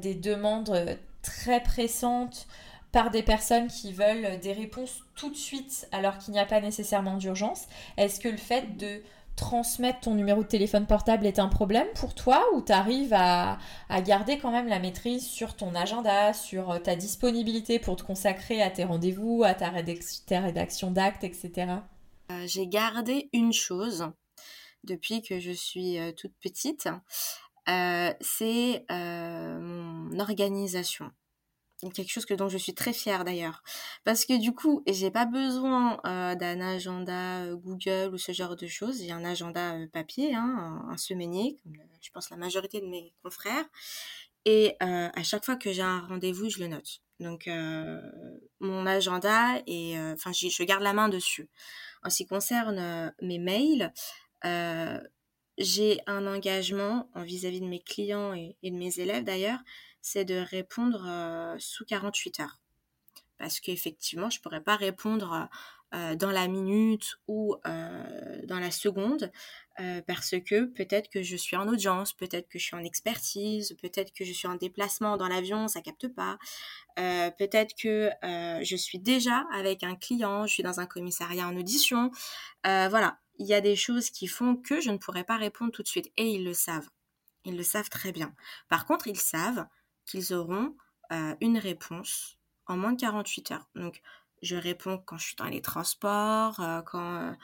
des 0.00 0.14
demandes 0.14 0.98
très 1.20 1.62
pressantes 1.62 2.46
par 2.92 3.10
des 3.10 3.22
personnes 3.22 3.68
qui 3.68 3.92
veulent 3.92 4.40
des 4.40 4.52
réponses 4.54 5.02
tout 5.16 5.28
de 5.28 5.36
suite 5.36 5.86
alors 5.92 6.16
qu'il 6.16 6.32
n'y 6.32 6.40
a 6.40 6.46
pas 6.46 6.62
nécessairement 6.62 7.18
d'urgence? 7.18 7.66
Est-ce 7.98 8.20
que 8.20 8.28
le 8.28 8.38
fait 8.38 8.78
de 8.78 9.02
transmettre 9.40 10.00
ton 10.00 10.14
numéro 10.14 10.42
de 10.42 10.48
téléphone 10.48 10.86
portable 10.86 11.24
est 11.24 11.38
un 11.38 11.48
problème 11.48 11.88
pour 11.94 12.14
toi 12.14 12.44
ou 12.54 12.60
tu 12.60 12.72
arrives 12.72 13.14
à, 13.14 13.58
garder 14.04 14.38
quand 14.38 14.52
même 14.52 14.68
la 14.68 14.78
maîtrise 14.78 15.26
sur 15.26 15.56
ton 15.56 15.74
agenda, 15.74 16.34
sur 16.34 16.70
euh, 16.70 16.78
ta 16.78 16.94
disponibilité 16.94 17.78
pour 17.78 17.96
te 17.96 18.02
consacrer 18.02 18.60
à 18.60 18.70
tes 18.70 18.84
rendez-vous, 18.84 19.42
à 19.42 19.54
ta, 19.54 19.70
rédaction 19.70 20.90
d'actes, 20.90 21.24
etc. 21.24 21.72
Euh, 22.30 22.46
j'ai 22.46 22.66
gardé 22.66 23.30
une 23.32 23.54
chose 23.54 24.10
depuis 24.84 25.22
que 25.22 25.40
je 25.40 25.52
suis 25.52 25.98
euh, 25.98 26.12
toute 26.12 26.34
petite, 26.40 26.88
c'est 28.20 28.84
mon 28.90 30.18
organisation 30.18 31.10
quelque 31.88 32.10
chose 32.10 32.26
que 32.26 32.34
dont 32.34 32.48
je 32.48 32.58
suis 32.58 32.74
très 32.74 32.92
fière 32.92 33.24
d'ailleurs. 33.24 33.62
Parce 34.04 34.26
que 34.26 34.38
du 34.38 34.52
coup 34.52 34.82
j'ai 34.86 35.10
pas 35.10 35.24
besoin 35.24 35.98
euh, 36.04 36.34
d'un 36.34 36.60
agenda 36.60 37.44
euh, 37.44 37.56
Google 37.56 38.10
ou 38.12 38.18
ce 38.18 38.32
genre 38.32 38.56
de 38.56 38.66
choses. 38.66 39.02
J'ai 39.02 39.12
un 39.12 39.24
agenda 39.24 39.76
euh, 39.76 39.86
papier 39.86 40.34
hein, 40.34 40.84
un, 40.88 40.96
semainier 40.98 41.56
comme 41.62 41.76
je 42.02 42.10
pense 42.10 42.30
la 42.30 42.36
majorité 42.36 42.80
de 42.80 42.86
mes 42.86 43.14
confrères. 43.22 43.64
Et 44.46 44.76
à 44.80 45.22
chaque 45.22 45.44
fois 45.44 45.56
que 45.56 45.70
j'ai 45.70 45.82
un 45.82 46.00
rendez-vous 46.00 46.48
je 46.48 46.60
le 46.60 46.68
note. 46.68 47.02
Donc 47.20 47.46
mon 48.58 48.86
agenda 48.86 49.60
et 49.66 49.98
enfin 49.98 50.32
je 50.32 50.62
garde 50.64 50.82
la 50.82 50.94
main 50.94 51.10
dessus. 51.10 51.50
En 52.02 52.08
ce 52.08 52.18
qui 52.18 52.26
concerne 52.26 53.12
mes 53.20 53.38
mails 53.38 53.92
j'ai 55.58 56.00
un 56.06 56.26
engagement 56.26 57.10
vis-à-vis 57.16 57.60
de 57.60 57.66
mes 57.66 57.80
clients 57.80 58.32
et 58.32 58.56
de 58.62 58.76
mes 58.76 58.98
élèves 58.98 59.24
d'ailleurs 59.24 59.60
c'est 60.02 60.24
de 60.24 60.36
répondre 60.36 61.04
euh, 61.06 61.56
sous 61.58 61.84
48 61.84 62.40
heures. 62.40 62.58
Parce 63.38 63.60
qu'effectivement, 63.60 64.30
je 64.30 64.38
ne 64.38 64.42
pourrais 64.42 64.60
pas 64.60 64.76
répondre 64.76 65.48
euh, 65.94 66.14
dans 66.14 66.30
la 66.30 66.46
minute 66.46 67.18
ou 67.26 67.56
euh, 67.66 68.40
dans 68.44 68.58
la 68.60 68.70
seconde, 68.70 69.30
parce 70.06 70.34
que 70.44 70.66
peut-être 70.66 71.08
que 71.08 71.22
je 71.22 71.36
suis 71.36 71.56
en 71.56 71.66
audience, 71.66 72.12
peut-être 72.12 72.50
que 72.50 72.58
je 72.58 72.64
suis 72.64 72.76
en 72.76 72.84
expertise, 72.84 73.74
peut-être 73.80 74.12
que 74.12 74.26
je 74.26 74.32
suis 74.34 74.46
en 74.46 74.56
déplacement 74.56 75.16
dans 75.16 75.26
l'avion, 75.26 75.68
ça 75.68 75.80
capte 75.80 76.06
pas, 76.08 76.36
peut-être 76.96 77.74
que 77.74 78.10
je 78.22 78.76
suis 78.76 78.98
déjà 78.98 79.46
avec 79.54 79.82
un 79.82 79.96
client, 79.96 80.46
je 80.46 80.52
suis 80.52 80.62
dans 80.62 80.80
un 80.80 80.86
commissariat 80.86 81.48
en 81.48 81.56
audition, 81.56 82.10
voilà, 82.62 83.20
il 83.38 83.46
y 83.46 83.54
a 83.54 83.62
des 83.62 83.74
choses 83.74 84.10
qui 84.10 84.26
font 84.26 84.54
que 84.54 84.82
je 84.82 84.90
ne 84.90 84.98
pourrais 84.98 85.24
pas 85.24 85.38
répondre 85.38 85.72
tout 85.72 85.82
de 85.82 85.88
suite, 85.88 86.12
et 86.18 86.26
ils 86.26 86.44
le 86.44 86.52
savent. 86.52 86.90
Ils 87.46 87.56
le 87.56 87.62
savent 87.62 87.88
très 87.88 88.12
bien. 88.12 88.34
Par 88.68 88.84
contre, 88.84 89.06
ils 89.06 89.18
savent 89.18 89.66
qu'ils 90.10 90.34
auront 90.34 90.74
euh, 91.12 91.34
une 91.40 91.58
réponse 91.58 92.38
en 92.66 92.76
moins 92.76 92.92
de 92.92 93.00
48 93.00 93.52
heures. 93.52 93.68
Donc, 93.74 94.00
je 94.42 94.56
réponds 94.56 94.98
quand 94.98 95.18
je 95.18 95.26
suis 95.26 95.36
dans 95.36 95.46
les 95.46 95.60
transports, 95.60 96.60
euh, 96.60 96.80
quand 96.82 97.34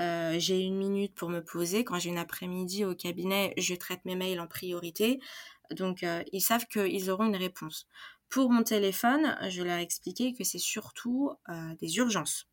euh, 0.00 0.34
j'ai 0.38 0.60
une 0.60 0.76
minute 0.76 1.14
pour 1.14 1.28
me 1.28 1.40
poser, 1.40 1.84
quand 1.84 1.98
j'ai 1.98 2.10
une 2.10 2.18
après-midi 2.18 2.84
au 2.84 2.94
cabinet, 2.94 3.52
je 3.56 3.74
traite 3.74 4.04
mes 4.04 4.14
mails 4.14 4.40
en 4.40 4.46
priorité. 4.46 5.20
Donc, 5.72 6.06
ils 6.32 6.40
savent 6.40 6.66
qu'ils 6.66 7.10
auront 7.10 7.26
une 7.26 7.36
réponse. 7.36 7.88
Pour 8.28 8.50
mon 8.50 8.62
téléphone, 8.62 9.36
je 9.48 9.62
leur 9.62 9.78
ai 9.78 9.82
expliqué 9.82 10.32
que 10.32 10.44
c'est 10.44 10.58
surtout 10.58 11.32
des 11.80 11.96
urgences. 11.96 12.46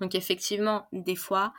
Donc 0.00 0.14
effectivement, 0.14 0.86
des 0.92 1.16
fois, 1.16 1.52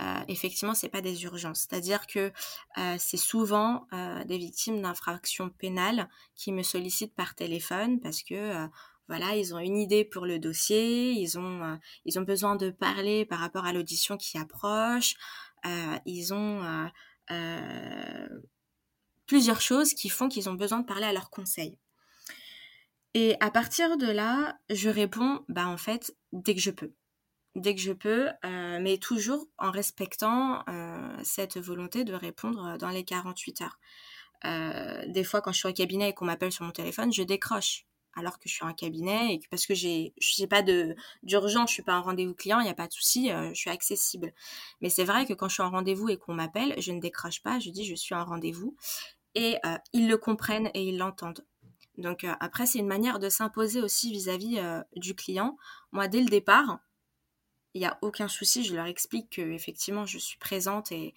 euh, 0.00 0.20
effectivement, 0.28 0.74
c'est 0.74 0.88
pas 0.88 1.00
des 1.00 1.24
urgences. 1.24 1.66
C'est-à-dire 1.68 2.06
que 2.06 2.32
euh, 2.78 2.96
c'est 2.98 3.16
souvent 3.16 3.86
euh, 3.92 4.24
des 4.24 4.38
victimes 4.38 4.80
d'infractions 4.80 5.50
pénales 5.50 6.08
qui 6.36 6.52
me 6.52 6.62
sollicitent 6.62 7.14
par 7.14 7.34
téléphone 7.34 8.00
parce 8.00 8.22
que 8.22 8.68
voilà, 9.08 9.36
ils 9.36 9.54
ont 9.54 9.58
une 9.58 9.78
idée 9.78 10.04
pour 10.04 10.26
le 10.26 10.38
dossier, 10.38 11.12
ils 11.12 11.38
ont 11.38 11.78
ils 12.04 12.18
ont 12.18 12.22
besoin 12.22 12.56
de 12.56 12.70
parler 12.70 13.24
par 13.24 13.38
rapport 13.38 13.64
à 13.64 13.72
l'audition 13.72 14.16
qui 14.16 14.38
approche, 14.38 15.14
ils 16.04 16.34
ont 16.34 16.90
plusieurs 19.26 19.60
choses 19.60 19.94
qui 19.94 20.08
font 20.10 20.28
qu'ils 20.28 20.48
ont 20.48 20.54
besoin 20.54 20.80
de 20.80 20.86
parler 20.86 21.06
à 21.06 21.12
leur 21.12 21.30
conseil. 21.30 21.78
Et 23.14 23.36
à 23.40 23.50
partir 23.50 23.96
de 23.96 24.06
là, 24.06 24.58
je 24.68 24.90
réponds, 24.90 25.42
bah 25.48 25.66
en 25.66 25.78
fait, 25.78 26.14
dès 26.32 26.54
que 26.54 26.60
je 26.60 26.70
peux 26.70 26.92
dès 27.54 27.74
que 27.74 27.80
je 27.80 27.92
peux, 27.92 28.28
euh, 28.44 28.78
mais 28.80 28.98
toujours 28.98 29.46
en 29.58 29.70
respectant 29.70 30.62
euh, 30.68 31.16
cette 31.22 31.58
volonté 31.58 32.04
de 32.04 32.14
répondre 32.14 32.76
dans 32.78 32.90
les 32.90 33.04
48 33.04 33.62
heures. 33.62 33.78
Euh, 34.44 35.04
des 35.08 35.24
fois, 35.24 35.40
quand 35.40 35.52
je 35.52 35.58
suis 35.58 35.68
au 35.68 35.72
cabinet 35.72 36.10
et 36.10 36.12
qu'on 36.12 36.26
m'appelle 36.26 36.52
sur 36.52 36.64
mon 36.64 36.70
téléphone, 36.70 37.12
je 37.12 37.22
décroche 37.22 37.84
alors 38.14 38.38
que 38.38 38.48
je 38.48 38.54
suis 38.54 38.64
en 38.64 38.72
cabinet 38.72 39.34
et 39.34 39.38
que, 39.38 39.48
parce 39.48 39.66
que 39.66 39.74
j'ai 39.74 40.12
j'ai 40.18 40.48
pas 40.48 40.62
de 40.62 40.96
d'urgence, 41.22 41.70
je 41.70 41.74
suis 41.74 41.82
pas 41.82 41.96
en 41.96 42.02
rendez-vous 42.02 42.34
client, 42.34 42.58
il 42.60 42.64
n'y 42.64 42.70
a 42.70 42.74
pas 42.74 42.88
de 42.88 42.92
souci, 42.92 43.30
je 43.30 43.54
suis 43.54 43.70
accessible. 43.70 44.32
Mais 44.80 44.88
c'est 44.88 45.04
vrai 45.04 45.24
que 45.24 45.34
quand 45.34 45.48
je 45.48 45.54
suis 45.54 45.62
en 45.62 45.70
rendez-vous 45.70 46.08
et 46.08 46.16
qu'on 46.16 46.34
m'appelle, 46.34 46.74
je 46.78 46.90
ne 46.90 47.00
décroche 47.00 47.42
pas, 47.42 47.60
je 47.60 47.70
dis 47.70 47.84
je 47.84 47.94
suis 47.94 48.16
en 48.16 48.24
rendez-vous 48.24 48.76
et 49.36 49.56
ils 49.92 50.08
le 50.08 50.16
comprennent 50.16 50.70
et 50.74 50.82
ils 50.88 50.98
l'entendent. 50.98 51.44
Donc 51.96 52.26
après 52.40 52.66
c'est 52.66 52.80
une 52.80 52.88
manière 52.88 53.20
de 53.20 53.28
s'imposer 53.28 53.80
aussi 53.80 54.10
vis-à-vis 54.10 54.56
-vis, 54.56 54.84
du 54.96 55.14
client. 55.14 55.56
Moi 55.92 56.08
dès 56.08 56.20
le 56.20 56.28
départ, 56.28 56.80
il 57.74 57.80
n'y 57.80 57.86
a 57.86 57.98
aucun 58.02 58.28
souci, 58.28 58.64
je 58.64 58.74
leur 58.74 58.86
explique 58.86 59.36
que 59.36 59.42
effectivement 59.42 60.06
je 60.06 60.18
suis 60.18 60.38
présente 60.38 60.90
et, 60.92 61.14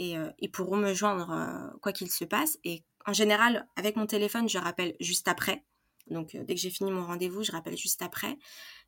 et 0.00 0.16
euh, 0.16 0.30
ils 0.38 0.50
pourront 0.50 0.76
me 0.76 0.94
joindre 0.94 1.30
euh, 1.30 1.78
quoi 1.82 1.92
qu'il 1.92 2.10
se 2.10 2.24
passe. 2.24 2.58
Et 2.64 2.82
en 3.06 3.12
général, 3.12 3.68
avec 3.76 3.96
mon 3.96 4.06
téléphone, 4.06 4.48
je 4.48 4.58
rappelle 4.58 4.96
juste 4.98 5.28
après. 5.28 5.64
Donc 6.08 6.34
euh, 6.34 6.42
dès 6.44 6.54
que 6.54 6.60
j'ai 6.60 6.70
fini 6.70 6.90
mon 6.90 7.06
rendez-vous, 7.06 7.42
je 7.44 7.52
rappelle 7.52 7.76
juste 7.76 8.02
après. 8.02 8.38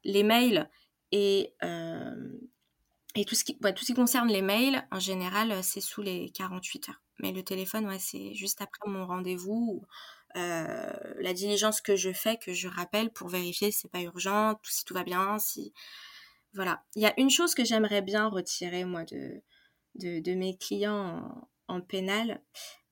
Les 0.04 0.22
mails 0.22 0.68
et, 1.12 1.54
et 3.14 3.24
tout, 3.26 3.34
ce 3.34 3.44
qui, 3.44 3.58
tout 3.58 3.84
ce 3.84 3.84
qui 3.84 3.94
concerne 3.94 4.28
les 4.28 4.40
mails, 4.40 4.82
en 4.90 4.98
général, 4.98 5.62
c'est 5.62 5.82
sous 5.82 6.00
les 6.00 6.30
48 6.30 6.88
heures. 6.88 7.02
Mais 7.18 7.32
le 7.32 7.42
téléphone, 7.42 7.86
ouais, 7.86 7.98
c'est 7.98 8.32
juste 8.32 8.62
après 8.62 8.90
mon 8.90 9.04
rendez-vous. 9.06 9.84
la 10.34 11.32
diligence 11.34 11.82
que 11.82 11.94
je 11.96 12.14
fais, 12.14 12.38
que 12.38 12.54
je 12.54 12.66
rappelle 12.66 13.12
pour 13.12 13.28
vérifier 13.28 13.70
si 13.70 13.80
c'est 13.80 13.92
pas 13.92 14.00
urgent, 14.00 14.58
si 14.64 14.86
tout 14.86 14.94
va 14.94 15.04
bien, 15.04 15.38
si 15.38 15.74
voilà. 16.54 16.84
Il 16.96 17.02
y 17.02 17.06
a 17.06 17.18
une 17.18 17.30
chose 17.30 17.54
que 17.54 17.64
j'aimerais 17.64 18.02
bien 18.02 18.28
retirer, 18.28 18.84
moi, 18.84 19.04
de, 19.04 20.34
mes 20.34 20.56
clients 20.56 21.48
en, 21.68 21.80
pénal, 21.80 22.42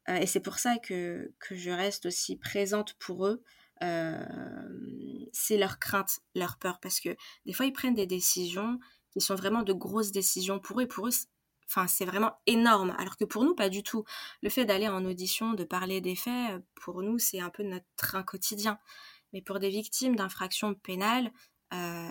euh, 0.09 0.17
et 0.17 0.27
c'est 0.27 0.41
pour 0.41 0.59
ça 0.59 0.79
que, 0.79 1.33
que, 1.39 1.55
je 1.55 1.71
reste 1.71 2.07
aussi 2.07 2.37
présente 2.37 2.95
pour 2.95 3.27
eux, 3.27 3.43
euh, 3.83 5.29
c'est 5.33 5.59
leur 5.59 5.79
crainte, 5.79 6.21
leur 6.35 6.59
peur, 6.59 6.81
parce 6.81 7.01
que 7.01 7.17
des 7.47 7.53
fois, 7.53 7.67
ils 7.67 7.73
prennent 7.73 7.95
des 7.95 8.07
décisions 8.07 8.79
qui 9.11 9.21
sont 9.21 9.35
vraiment 9.35 9.63
de 9.63 9.73
grosses 9.73 10.13
décisions 10.13 10.61
pour 10.61 10.81
eux, 10.81 10.85
et 10.85 10.87
pour 10.87 11.09
eux, 11.09 11.13
enfin, 11.67 11.87
c'est 11.87 12.05
vraiment 12.05 12.33
énorme, 12.47 12.95
alors 12.99 13.17
que 13.17 13.25
pour 13.25 13.45
nous, 13.45 13.55
pas 13.55 13.69
du 13.69 13.83
tout. 13.83 14.05
Le 14.43 14.49
fait 14.51 14.65
d'aller 14.65 14.89
en 14.89 15.05
audition, 15.05 15.53
de 15.55 15.65
parler 15.65 16.01
des 16.01 16.17
faits, 16.17 16.63
pour 16.75 17.03
nous, 17.03 17.19
c'est 17.19 17.41
un 17.41 17.51
peu 17.51 17.63
notre 17.63 17.87
train 17.97 18.23
quotidien. 18.23 18.79
Mais 19.33 19.43
pour 19.43 19.61
des 19.61 19.71
victimes 19.71 20.17
d'infractions 20.17 20.75
pénales, 20.75 21.33
euh, 21.73 22.11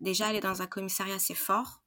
déjà 0.00 0.28
aller 0.28 0.40
dans 0.40 0.62
un 0.62 0.66
commissariat, 0.66 1.18
c'est 1.18 1.34
fort. 1.34 1.82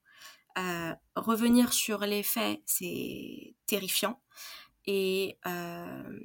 Euh, 0.58 0.93
revenir 1.15 1.73
sur 1.73 1.99
les 1.99 2.23
faits, 2.23 2.62
c'est 2.65 3.56
terrifiant. 3.65 4.21
Et 4.86 5.38
euh, 5.47 6.19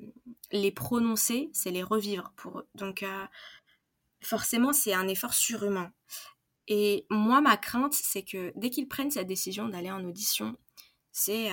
les 0.50 0.72
prononcer, 0.72 1.50
c'est 1.52 1.70
les 1.70 1.82
revivre 1.82 2.32
pour 2.36 2.60
eux. 2.60 2.68
Donc, 2.74 3.04
forcément, 4.20 4.72
c'est 4.72 4.92
un 4.92 5.08
effort 5.08 5.34
surhumain. 5.34 5.92
Et 6.66 7.06
moi, 7.08 7.40
ma 7.40 7.56
crainte, 7.56 7.94
c'est 7.94 8.22
que 8.22 8.52
dès 8.56 8.70
qu'ils 8.70 8.88
prennent 8.88 9.10
cette 9.10 9.28
décision 9.28 9.68
d'aller 9.68 9.90
en 9.90 10.04
audition, 10.04 10.56
c'est 11.12 11.50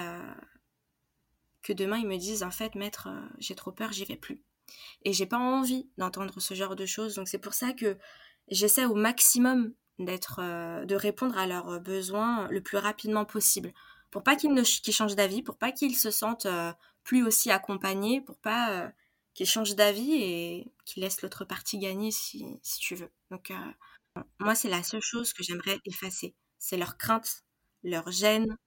que 1.61 1.73
demain 1.73 1.97
ils 1.97 2.07
me 2.07 2.17
disent 2.17 2.43
en 2.43 2.51
fait, 2.51 2.75
maître, 2.75 3.07
j'ai 3.39 3.55
trop 3.55 3.71
peur, 3.71 3.91
j'y 3.93 4.05
vais 4.05 4.17
plus. 4.17 4.41
Et 5.03 5.13
j'ai 5.13 5.25
pas 5.25 5.37
envie 5.37 5.89
d'entendre 5.97 6.39
ce 6.39 6.53
genre 6.53 6.75
de 6.75 6.85
choses. 6.85 7.15
Donc 7.15 7.27
c'est 7.27 7.39
pour 7.39 7.53
ça 7.53 7.73
que 7.73 7.97
j'essaie 8.49 8.85
au 8.85 8.95
maximum 8.95 9.73
d'être, 9.99 10.39
euh, 10.41 10.85
de 10.85 10.95
répondre 10.95 11.37
à 11.37 11.47
leurs 11.47 11.79
besoins 11.79 12.47
le 12.49 12.61
plus 12.61 12.77
rapidement 12.77 13.25
possible, 13.25 13.73
pour 14.11 14.23
pas 14.23 14.35
qu'ils 14.35 14.53
ne 14.53 14.63
changent 14.63 15.15
d'avis, 15.15 15.41
pour 15.41 15.57
pas 15.57 15.71
qu'ils 15.71 15.95
se 15.95 16.11
sentent 16.11 16.45
euh, 16.45 16.71
plus 17.03 17.25
aussi 17.25 17.51
accompagnés, 17.51 18.21
pour 18.21 18.37
pas 18.37 18.71
euh, 18.71 18.89
qu'ils 19.33 19.47
changent 19.47 19.75
d'avis 19.75 20.13
et 20.13 20.67
qu'ils 20.85 21.03
laissent 21.03 21.21
l'autre 21.21 21.45
partie 21.45 21.77
gagner 21.77 22.11
si, 22.11 22.45
si 22.61 22.79
tu 22.79 22.95
veux. 22.95 23.09
Donc 23.31 23.51
moi 24.39 24.55
c'est 24.55 24.69
la 24.69 24.81
seule 24.81 25.01
chose 25.01 25.33
que 25.33 25.43
j'aimerais 25.43 25.79
effacer, 25.83 26.33
c'est 26.57 26.77
leur 26.77 26.97
crainte, 26.97 27.43
leur 27.83 28.09
gêne, 28.11 28.57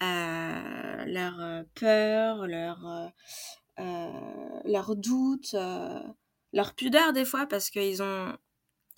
leur 0.00 1.64
peur, 1.74 2.46
leur 2.46 3.12
leur 3.76 4.96
doute, 4.96 5.54
leur 6.54 6.74
pudeur 6.74 7.12
des 7.12 7.26
fois 7.26 7.46
parce 7.46 7.68
qu'ils 7.68 8.02
ont 8.02 8.34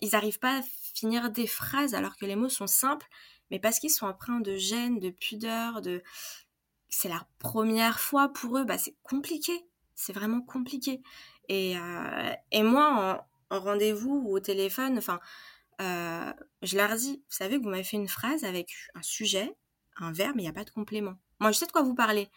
ils 0.01 0.11
n'arrivent 0.13 0.39
pas 0.39 0.59
à 0.59 0.63
finir 0.95 1.31
des 1.31 1.47
phrases 1.47 1.95
alors 1.95 2.17
que 2.17 2.27
les 2.27 2.37
mots 2.37 2.49
sont 2.49 2.67
simples, 2.67 3.07
mais 3.51 3.59
parce 3.59 3.79
qu'ils 3.79 3.91
sont 3.91 4.07
empreints 4.07 4.41
de 4.41 4.57
gêne, 4.57 4.99
de 4.99 5.11
pudeur, 5.11 5.81
de 5.81 6.03
c'est 6.89 7.09
la 7.09 7.27
première 7.39 8.01
fois 8.01 8.29
pour 8.33 8.59
eux, 8.59 8.65
bah 8.65 8.79
c'est 8.79 8.97
compliqué, 9.03 9.53
c'est 9.95 10.13
vraiment 10.13 10.41
compliqué. 10.41 11.03
Et, 11.49 11.77
euh, 11.79 12.63
moi 12.63 13.27
en, 13.51 13.59
rendez-vous 13.59 14.23
ou 14.25 14.37
au 14.37 14.41
téléphone, 14.41 14.99
enfin, 14.99 15.21
euh, 15.81 16.33
je 16.63 16.77
leur 16.77 16.95
dis, 16.97 17.17
vous 17.17 17.37
savez 17.37 17.59
que 17.59 17.63
vous 17.63 17.71
m'avez 17.71 17.85
fait 17.85 17.97
une 17.97 18.09
phrase 18.09 18.45
avec 18.45 18.73
un 18.95 19.03
sujet, 19.03 19.57
un 19.99 20.13
verbe, 20.13 20.37
mais 20.37 20.43
il 20.43 20.47
n'y 20.47 20.51
a 20.51 20.55
pas 20.55 20.65
de 20.65 20.71
complément. 20.71 21.15
Moi 21.41 21.53
je 21.53 21.59
sais 21.59 21.67
de 21.67 21.73
quoi 21.73 21.83
vous 21.83 21.95
parlez, 21.95 22.29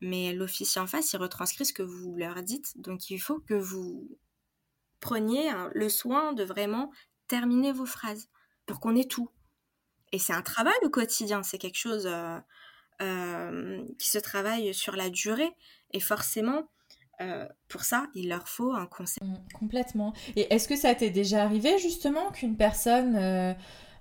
mais 0.00 0.32
l'officier 0.32 0.80
en 0.80 0.86
face 0.86 1.12
il 1.12 1.18
retranscrit 1.18 1.64
ce 1.64 1.72
que 1.72 1.82
vous 1.82 2.16
leur 2.16 2.42
dites, 2.42 2.80
donc 2.80 3.10
il 3.10 3.18
faut 3.18 3.40
que 3.40 3.54
vous 3.54 4.18
preniez 5.02 5.50
le 5.74 5.90
soin 5.90 6.32
de 6.32 6.44
vraiment 6.44 6.90
terminer 7.28 7.72
vos 7.72 7.84
phrases 7.84 8.30
pour 8.64 8.80
qu'on 8.80 8.96
ait 8.96 9.04
tout. 9.04 9.28
Et 10.12 10.18
c'est 10.18 10.32
un 10.32 10.42
travail 10.42 10.74
au 10.82 10.90
quotidien, 10.90 11.42
c'est 11.42 11.58
quelque 11.58 11.78
chose 11.78 12.06
euh, 12.06 12.38
euh, 13.02 13.82
qui 13.98 14.08
se 14.08 14.18
travaille 14.18 14.72
sur 14.72 14.96
la 14.96 15.10
durée. 15.10 15.50
Et 15.92 16.00
forcément, 16.00 16.68
euh, 17.20 17.46
pour 17.68 17.82
ça, 17.82 18.06
il 18.14 18.28
leur 18.28 18.48
faut 18.48 18.72
un 18.72 18.86
conseil. 18.86 19.26
Mmh, 19.26 19.58
complètement. 19.58 20.14
Et 20.36 20.52
est-ce 20.54 20.68
que 20.68 20.76
ça 20.76 20.94
t'est 20.94 21.10
déjà 21.10 21.42
arrivé 21.42 21.78
justement 21.78 22.30
qu'une 22.30 22.56
personne 22.56 23.56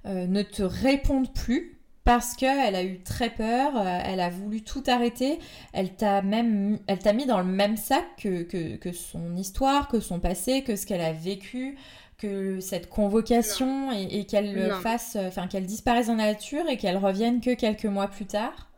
ne 0.05 0.41
te 0.43 0.63
réponde 0.63 1.33
plus 1.33 1.80
parce 2.03 2.35
qu'elle 2.35 2.75
a 2.75 2.83
eu 2.83 3.01
très 3.03 3.29
peur, 3.29 3.77
euh, 3.77 3.99
elle 4.03 4.19
a 4.19 4.29
voulu 4.29 4.63
tout 4.63 4.83
arrêter, 4.87 5.39
elle 5.73 5.95
t'a 5.95 6.21
même 6.21 6.79
elle 6.87 6.99
t'a 6.99 7.13
mis 7.13 7.25
dans 7.25 7.39
le 7.39 7.45
même 7.45 7.77
sac 7.77 8.05
que, 8.17 8.43
que, 8.75 8.91
son 8.91 9.35
histoire, 9.35 9.87
que 9.87 9.99
son 9.99 10.19
passé, 10.19 10.63
que 10.63 10.75
ce 10.75 10.85
qu'elle 10.85 11.01
a 11.01 11.13
vécu, 11.13 11.77
que 12.17 12.59
cette 12.59 12.89
convocation 12.89 13.91
et, 13.91 14.25
qu'elle 14.25 14.71
fasse, 14.81 15.15
enfin 15.15 15.47
qu'elle 15.47 15.65
disparaisse 15.65 16.07
dans 16.07 16.15
la 16.15 16.33
nature 16.33 16.67
et 16.69 16.77
qu'elle 16.77 16.97
revienne 16.97 17.41
que 17.41 17.53
quelques 17.53 17.85
mois 17.85 18.07
plus 18.07 18.25
tard. 18.25 18.69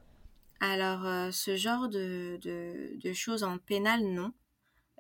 Alors 0.60 1.06
euh, 1.06 1.30
ce 1.32 1.56
genre 1.56 1.90
de, 1.90 2.40
de, 2.42 2.98
de 3.02 3.14
choses 3.14 3.44
en 3.44 3.58
pénal, 3.58 4.02
non. 4.02 4.32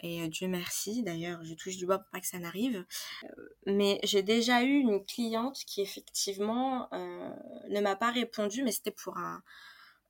Et 0.01 0.21
euh, 0.21 0.27
Dieu 0.27 0.47
merci, 0.47 1.03
d'ailleurs, 1.03 1.43
je 1.43 1.53
touche 1.53 1.77
du 1.77 1.86
bois 1.86 1.99
pour 1.99 2.10
pas 2.10 2.19
que 2.19 2.27
ça 2.27 2.39
n'arrive. 2.39 2.86
Euh, 3.23 3.27
mais 3.65 3.99
j'ai 4.03 4.23
déjà 4.23 4.63
eu 4.63 4.79
une 4.79 5.03
cliente 5.06 5.60
qui 5.65 5.82
effectivement 5.82 6.93
euh, 6.93 7.29
ne 7.69 7.79
m'a 7.79 7.95
pas 7.95 8.12
répondu, 8.12 8.63
mais 8.63 8.71
c'était 8.71 8.91
pour 8.91 9.17
un, 9.17 9.41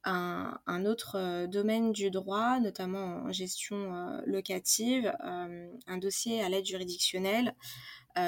un, 0.06 0.86
autre 0.86 1.46
domaine 1.46 1.92
du 1.94 2.12
droit, 2.12 2.60
notamment 2.60 3.24
en 3.24 3.32
gestion 3.32 4.22
locative, 4.26 5.14
un 5.22 5.98
dossier 5.98 6.42
à 6.42 6.50
l'aide 6.50 6.66
juridictionnelle 6.66 7.56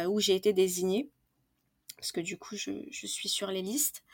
où 0.08 0.22
j'ai 0.22 0.36
été 0.36 0.54
désignée, 0.54 1.12
parce 1.98 2.13
que 2.13 2.22
du 2.22 2.38
coup 2.38 2.56
je, 2.56 2.72
je 2.91 3.08
suis 3.08 3.28
sur 3.28 3.48
les 3.52 3.62
listes. 3.62 4.06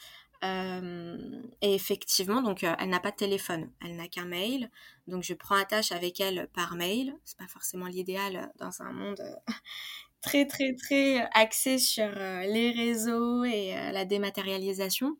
Euh, 0.43 1.43
et 1.61 1.75
effectivement, 1.75 2.41
donc 2.41 2.63
euh, 2.63 2.73
elle 2.79 2.89
n'a 2.89 2.99
pas 2.99 3.11
de 3.11 3.15
téléphone, 3.15 3.69
elle 3.83 3.95
n'a 3.95 4.07
qu'un 4.07 4.25
mail. 4.25 4.71
Donc 5.07 5.23
je 5.23 5.33
prends 5.33 5.55
attache 5.55 5.91
avec 5.91 6.19
elle 6.19 6.47
par 6.53 6.75
mail. 6.75 7.13
C'est 7.25 7.37
pas 7.37 7.47
forcément 7.47 7.85
l'idéal 7.85 8.51
dans 8.57 8.81
un 8.81 8.91
monde 8.91 9.19
euh, 9.19 9.35
très 10.21 10.47
très 10.47 10.73
très 10.75 11.27
axé 11.33 11.77
sur 11.77 12.09
les 12.09 12.71
réseaux 12.71 13.43
et 13.43 13.73
la 13.91 14.05
dématérialisation. 14.05 15.17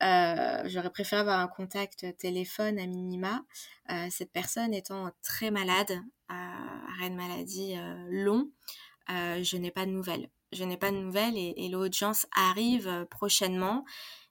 J'aurais 0.00 0.90
préféré 0.92 1.20
avoir 1.20 1.40
un 1.40 1.48
contact 1.48 2.16
téléphone 2.18 2.78
à 2.78 2.86
minima. 2.86 3.42
cette 4.10 4.32
personne 4.32 4.74
étant 4.74 5.10
très 5.22 5.50
malade, 5.50 5.98
arrêt 6.28 7.08
de 7.08 7.14
maladie 7.14 7.76
long, 8.10 8.50
je 9.08 9.56
n'ai 9.56 9.70
pas 9.70 9.86
de 9.86 9.90
nouvelles. 9.90 10.28
Je 10.52 10.64
n'ai 10.64 10.76
pas 10.76 10.90
de 10.90 10.96
nouvelles 10.96 11.36
et, 11.36 11.68
l'audience 11.68 12.26
arrive 12.34 13.06
prochainement. 13.10 13.84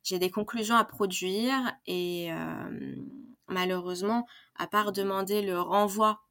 J'ai 0.03 0.19
des 0.19 0.31
conclusions 0.31 0.75
à 0.75 0.85
produire 0.85 1.73
et 1.87 2.29
malheureusement, 3.47 4.25
à 4.55 4.67
part 4.67 4.91
demander 4.91 5.41
le 5.41 5.59
renvoi 5.59 6.21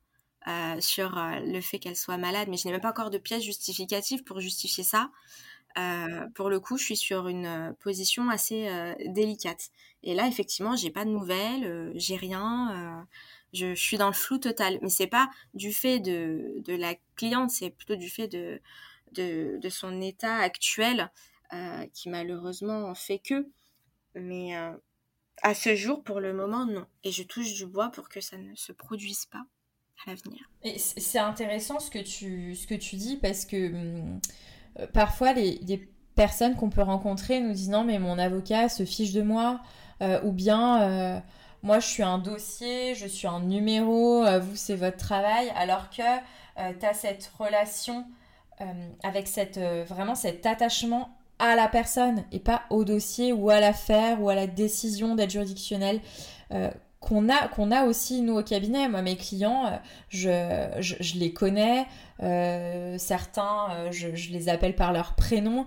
sur 0.80 1.14
le 1.16 1.60
fait 1.60 1.78
qu'elle 1.78 1.96
soit 1.96 2.16
malade, 2.16 2.48
mais 2.48 2.56
je 2.56 2.66
n'ai 2.66 2.72
même 2.72 2.80
pas 2.80 2.90
encore 2.90 3.10
de 3.10 3.18
pièces 3.18 3.42
justificatives 3.42 4.24
pour 4.24 4.40
justifier 4.40 4.84
ça. 4.84 5.10
pour 6.34 6.48
le 6.48 6.60
coup, 6.60 6.78
je 6.78 6.84
suis 6.84 6.96
sur 6.96 7.28
une 7.28 7.74
position 7.80 8.30
assez 8.30 8.94
délicate. 9.06 9.70
Et 10.02 10.14
là, 10.14 10.28
effectivement, 10.28 10.76
j'ai 10.76 10.90
pas 10.90 11.04
de 11.04 11.10
nouvelles, 11.10 11.92
j'ai 11.94 12.16
rien 12.16 13.06
je, 13.52 13.74
suis 13.74 13.96
dans 13.96 14.08
le 14.08 14.14
flou 14.14 14.38
total. 14.38 14.78
Mais 14.82 14.88
c'est 14.88 15.06
pas 15.06 15.28
du 15.54 15.72
fait 15.72 16.00
de 16.00 16.76
la 16.76 16.94
cliente, 17.16 17.50
c'est 17.50 17.70
plutôt 17.70 17.96
du 17.96 18.08
fait 18.08 18.28
de, 18.28 18.60
de, 19.12 19.58
de 19.60 19.68
son 19.68 20.00
état 20.00 20.36
actuel 20.36 21.10
euh, 21.52 21.86
qui 21.92 22.08
malheureusement 22.08 22.94
fait 22.94 23.18
que. 23.18 23.46
Mais 24.14 24.56
euh, 24.56 24.72
à 25.42 25.54
ce 25.54 25.74
jour, 25.74 26.02
pour 26.02 26.20
le 26.20 26.32
moment, 26.32 26.64
non. 26.64 26.86
Et 27.04 27.12
je 27.12 27.22
touche 27.22 27.54
du 27.54 27.66
bois 27.66 27.90
pour 27.90 28.08
que 28.08 28.20
ça 28.20 28.36
ne 28.36 28.54
se 28.56 28.72
produise 28.72 29.26
pas 29.26 29.44
à 30.04 30.10
l'avenir. 30.10 30.50
Et 30.62 30.78
c'est 30.78 31.18
intéressant 31.18 31.78
ce 31.78 31.90
que, 31.90 31.98
tu, 31.98 32.54
ce 32.56 32.66
que 32.66 32.74
tu 32.74 32.96
dis 32.96 33.16
parce 33.16 33.44
que 33.44 33.72
hum, 33.72 34.20
euh, 34.78 34.86
parfois 34.88 35.32
les, 35.32 35.58
les 35.58 35.88
personnes 36.16 36.56
qu'on 36.56 36.70
peut 36.70 36.82
rencontrer 36.82 37.40
nous 37.40 37.52
disent 37.52 37.70
non 37.70 37.84
mais 37.84 37.98
mon 37.98 38.18
avocat 38.18 38.68
se 38.68 38.84
fiche 38.84 39.12
de 39.12 39.22
moi 39.22 39.60
ou 40.22 40.32
bien 40.32 41.22
moi 41.62 41.80
je 41.80 41.86
suis 41.86 42.02
un 42.02 42.18
dossier, 42.18 42.94
je 42.94 43.06
suis 43.06 43.26
un 43.26 43.40
numéro, 43.40 44.22
vous 44.40 44.54
c'est 44.54 44.76
votre 44.76 44.98
travail, 44.98 45.50
alors 45.56 45.88
que 45.88 46.02
tu 46.56 46.86
as 46.86 46.92
cette 46.92 47.32
relation 47.38 48.06
euh, 48.60 48.64
avec 49.02 49.26
cette, 49.26 49.58
vraiment 49.58 50.14
cet 50.14 50.46
attachement 50.46 51.10
à 51.38 51.56
la 51.56 51.68
personne 51.68 52.24
et 52.32 52.38
pas 52.38 52.62
au 52.70 52.84
dossier 52.84 53.32
ou 53.32 53.50
à 53.50 53.60
l'affaire 53.60 54.22
ou 54.22 54.28
à 54.28 54.34
la 54.34 54.46
décision 54.46 55.14
d'aide 55.14 55.30
juridictionnelle 55.30 56.00
qu'on 57.00 57.28
a, 57.28 57.48
qu'on 57.48 57.72
a 57.72 57.84
aussi 57.84 58.22
nous 58.22 58.38
au 58.38 58.42
cabinet. 58.42 58.88
Moi, 58.88 59.02
mes 59.02 59.16
clients, 59.16 59.80
je, 60.08 60.68
je, 60.78 61.18
les 61.18 61.32
connais. 61.32 61.86
certains, 62.98 63.90
je, 63.90 64.30
les 64.30 64.48
appelle 64.48 64.76
par 64.76 64.92
leur 64.92 65.14
prénom 65.14 65.66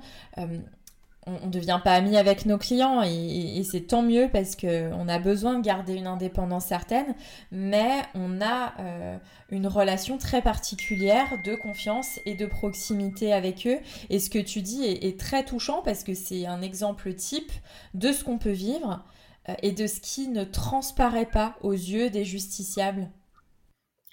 on 1.28 1.48
ne 1.48 1.52
devient 1.52 1.80
pas 1.84 1.94
ami 1.94 2.18
avec 2.18 2.46
nos 2.46 2.58
clients 2.58 3.04
et, 3.04 3.62
c'est 3.63 3.82
tant 3.82 4.02
mieux 4.02 4.30
parce 4.32 4.56
qu'on 4.56 5.08
a 5.08 5.20
besoin 5.20 5.58
de 5.58 5.63
garder 5.63 5.94
une 5.94 6.08
indépendance 6.08 6.66
certaine, 6.66 7.16
mais 7.52 8.02
on 8.16 8.40
a 8.42 8.74
euh, 8.80 9.18
une 9.50 9.68
relation 9.68 10.18
très 10.18 10.42
particulière 10.42 11.28
de 11.44 11.56
confiance 11.56 12.20
et 12.26 12.36
de 12.36 12.46
proximité 12.46 13.34
avec 13.34 13.68
eux. 13.68 13.80
Et 14.10 14.20
ce 14.20 14.30
que 14.30 14.40
tu 14.40 14.62
dis 14.62 14.84
est, 14.84 15.20
très 15.20 15.44
touchant 15.44 15.82
parce 15.84 16.04
que 16.04 16.13
c'est 16.13 16.46
un 16.46 16.62
exemple 16.62 17.13
type 17.13 17.52
de 17.94 18.12
ce 18.12 18.24
qu'on 18.24 18.38
peut 18.38 18.52
vivre 18.52 19.04
euh, 19.50 19.54
et 19.63 19.72
de 19.72 19.88
ce 19.88 20.00
qui 20.00 20.28
ne 20.30 20.44
transparaît 20.44 21.26
pas 21.26 21.56
aux 21.62 21.74
yeux 21.74 22.10
des 22.10 22.24
justiciables. 22.24 23.10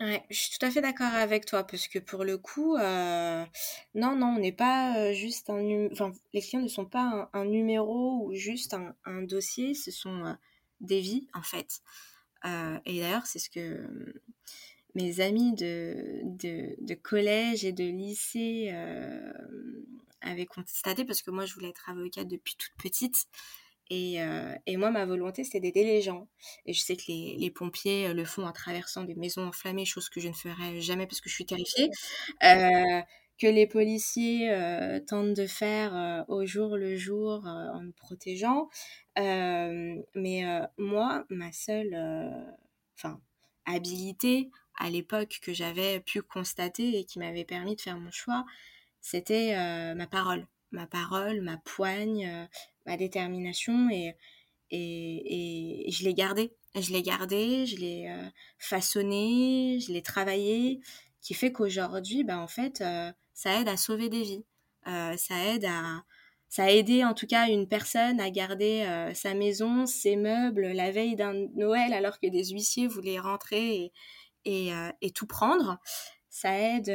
Ouais, 0.00 0.24
je 0.28 0.36
suis 0.36 0.58
tout 0.58 0.66
à 0.66 0.70
fait 0.72 0.80
d'accord 0.80 1.12
avec 1.14 1.46
toi 1.46 1.62
parce 1.64 1.86
que 1.86 2.00
pour 2.00 2.24
le 2.24 2.36
coup, 2.36 2.74
euh, 2.76 3.44
non, 3.94 4.16
non, 4.16 4.34
on 4.36 4.40
n'est 4.40 4.50
pas 4.50 4.98
euh, 4.98 5.12
juste 5.12 5.50
un, 5.50 5.88
enfin, 5.92 6.10
les 6.32 6.40
clients 6.40 6.62
ne 6.62 6.68
sont 6.68 6.84
pas 6.84 7.30
un, 7.32 7.44
numéro 7.44 8.26
ou 8.26 8.34
juste 8.34 8.74
un, 8.74 9.22
dossier, 9.22 9.74
ce 9.74 9.92
sont 9.92 10.24
euh, 10.26 10.32
des 10.80 11.00
vies 11.00 11.28
en 11.32 11.42
fait. 11.42 11.80
et 12.44 13.00
d'ailleurs, 13.00 13.26
c'est 13.26 13.38
ce 13.38 13.48
que 13.48 13.88
mes 14.96 15.20
amis 15.20 15.54
de, 15.54 16.22
de 16.24 16.94
collège 16.94 17.64
et 17.64 17.72
de 17.72 17.84
lycée 17.84 18.72
avaient 20.22 20.46
constaté 20.46 21.04
parce 21.04 21.22
que 21.22 21.30
moi, 21.30 21.46
je 21.46 21.54
voulais 21.54 21.68
être 21.68 21.88
avocate 21.88 22.26
depuis 22.26 22.56
toute 22.56 22.74
petite. 22.82 23.26
Et, 23.90 24.22
euh, 24.22 24.54
et, 24.66 24.76
moi, 24.76 24.90
ma 24.90 25.04
volonté, 25.04 25.44
c'était 25.44 25.60
d'aider 25.60 25.84
les 25.84 26.00
gens. 26.00 26.28
Et 26.66 26.72
je 26.72 26.80
sais 26.80 26.96
que 26.96 27.04
les, 27.08 27.36
les, 27.38 27.50
pompiers 27.50 28.08
euh, 28.08 28.14
le 28.14 28.24
font 28.24 28.46
en 28.46 28.52
traversant 28.52 29.04
des 29.04 29.14
maisons 29.14 29.46
enflammées, 29.46 29.84
chose 29.84 30.08
que 30.08 30.20
je 30.20 30.28
ne 30.28 30.32
ferai 30.32 30.80
jamais 30.80 31.06
parce 31.06 31.20
que 31.20 31.28
je 31.28 31.34
suis 31.34 31.46
terrifiée. 31.46 31.90
Euh, 32.42 33.02
que 33.36 33.48
les 33.48 33.66
policiers 33.66 34.48
tentent 35.08 35.34
de 35.34 35.48
faire 35.48 36.24
au 36.28 36.46
jour 36.46 36.76
le 36.76 36.94
jour 36.94 37.44
en 37.44 37.80
nous 37.80 37.92
protégeant. 37.92 38.68
mais 39.16 40.44
moi, 40.78 41.24
ma 41.30 41.50
seule 41.50 41.96
enfin, 42.96 43.20
habilité 43.66 44.50
à 44.78 44.88
l'époque 44.88 45.40
que 45.42 45.52
j'avais 45.52 45.98
pu 45.98 46.22
constater 46.22 46.96
et 46.96 47.04
qui 47.04 47.18
m'avait 47.18 47.44
permis 47.44 47.74
de 47.74 47.80
faire 47.80 47.98
mon 47.98 48.12
choix, 48.12 48.44
c'était 49.00 49.56
ma 49.96 50.06
parole. 50.06 50.46
Ma 50.70 50.86
parole, 50.86 51.40
ma 51.40 51.56
poigne, 51.56 52.48
ma 52.86 52.96
détermination 52.96 53.88
et, 53.90 54.16
et, 54.70 55.88
et 55.88 55.90
je 55.90 56.04
l'ai 56.04 56.14
gardé. 56.14 56.52
Je 56.74 56.92
l'ai 56.92 57.02
gardé, 57.02 57.66
je 57.66 57.76
l'ai 57.76 58.08
euh, 58.08 58.28
façonné, 58.58 59.78
je 59.80 59.92
l'ai 59.92 60.02
travaillé, 60.02 60.80
qui 61.20 61.32
fait 61.32 61.52
qu'aujourd'hui, 61.52 62.24
bah, 62.24 62.38
en 62.38 62.48
fait, 62.48 62.80
euh, 62.80 63.12
ça 63.32 63.60
aide 63.60 63.68
à 63.68 63.76
sauver 63.76 64.08
des 64.08 64.22
vies. 64.22 64.44
Euh, 64.88 65.16
ça 65.16 65.36
aide 65.44 65.66
à, 65.66 66.02
ça 66.48 66.64
a 66.64 66.70
aidé 66.70 67.04
en 67.04 67.14
tout 67.14 67.28
cas 67.28 67.48
une 67.48 67.68
personne 67.68 68.20
à 68.20 68.30
garder 68.30 69.10
sa 69.14 69.34
maison, 69.34 69.86
ses 69.86 70.14
meubles 70.14 70.68
la 70.68 70.92
veille 70.92 71.16
d'un 71.16 71.32
Noël 71.54 71.92
alors 71.92 72.20
que 72.20 72.28
des 72.28 72.50
huissiers 72.50 72.86
voulaient 72.86 73.18
rentrer 73.18 73.92
et, 74.44 74.70
et 75.00 75.10
tout 75.10 75.26
prendre. 75.26 75.80
Ça 76.28 76.56
aide 76.56 76.92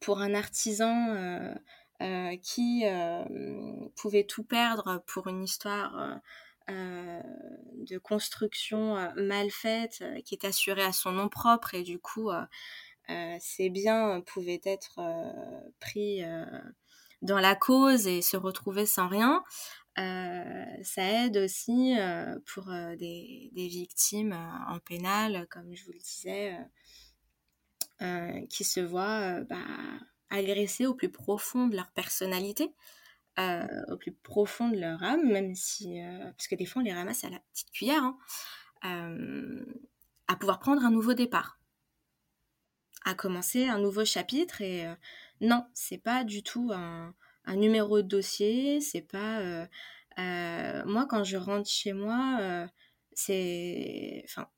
pour 0.00 0.20
un 0.20 0.34
artisan 0.34 1.54
euh, 2.00 2.36
qui 2.36 2.82
euh, 2.84 3.24
pouvait 3.96 4.22
tout 4.22 4.44
perdre 4.44 5.02
pour 5.08 5.26
une 5.26 5.42
histoire 5.42 6.20
euh, 6.70 7.20
de 7.74 7.98
construction 7.98 8.94
mal 9.16 9.50
faite 9.50 10.04
qui 10.24 10.36
est 10.36 10.44
assurée 10.44 10.84
à 10.84 10.92
son 10.92 11.10
nom 11.10 11.28
propre 11.28 11.74
et 11.74 11.82
du 11.82 11.98
coup 11.98 12.30
ses 13.40 13.70
biens 13.70 14.20
pouvaient 14.20 14.60
être 14.64 15.00
pris 15.80 16.22
dans 17.22 17.40
la 17.40 17.56
cause 17.56 18.06
et 18.06 18.22
se 18.22 18.36
retrouver 18.36 18.86
sans 18.86 19.08
rien. 19.08 19.42
ça 19.96 21.02
aide 21.24 21.38
aussi 21.38 21.96
pour 22.46 22.66
des, 22.98 23.50
des, 23.54 23.68
victimes 23.68 24.38
en 24.68 24.78
pénal, 24.78 25.48
comme 25.50 25.74
je 25.74 25.84
vous 25.84 25.92
le 25.92 25.98
disais, 25.98 26.56
qui 28.50 28.62
se 28.62 28.80
voient 28.80 29.40
bah, 29.44 29.56
agresser 30.30 30.86
au 30.86 30.94
plus 30.94 31.10
profond 31.10 31.66
de 31.66 31.76
leur 31.76 31.90
personnalité, 31.92 32.74
euh, 33.38 33.66
au 33.88 33.96
plus 33.96 34.12
profond 34.12 34.68
de 34.68 34.78
leur 34.78 35.02
âme, 35.02 35.30
même 35.30 35.54
si, 35.54 36.02
euh, 36.02 36.24
parce 36.32 36.48
que 36.48 36.54
des 36.54 36.66
fois 36.66 36.82
on 36.82 36.84
les 36.84 36.92
ramasse 36.92 37.24
à 37.24 37.30
la 37.30 37.38
petite 37.52 37.70
cuillère, 37.70 38.02
hein, 38.02 38.18
euh, 38.84 39.64
à 40.26 40.36
pouvoir 40.36 40.58
prendre 40.58 40.84
un 40.84 40.90
nouveau 40.90 41.14
départ, 41.14 41.60
à 43.04 43.14
commencer 43.14 43.68
un 43.68 43.78
nouveau 43.78 44.04
chapitre. 44.04 44.60
Et 44.60 44.86
non, 45.40 45.64
c'est 45.72 45.98
pas 45.98 46.24
du 46.24 46.42
tout 46.42 46.70
un, 46.74 47.14
un, 47.44 47.56
numéro 47.56 48.02
de 48.02 48.08
dossier, 48.08 48.80
c'est 48.80 49.02
pas. 49.02 49.66
moi, 50.84 51.06
quand 51.08 51.24
je 51.24 51.36
rentre 51.36 51.68
chez 51.68 51.92
moi, 51.92 52.68
c'est. 53.12 54.22
Enfin, 54.24 54.48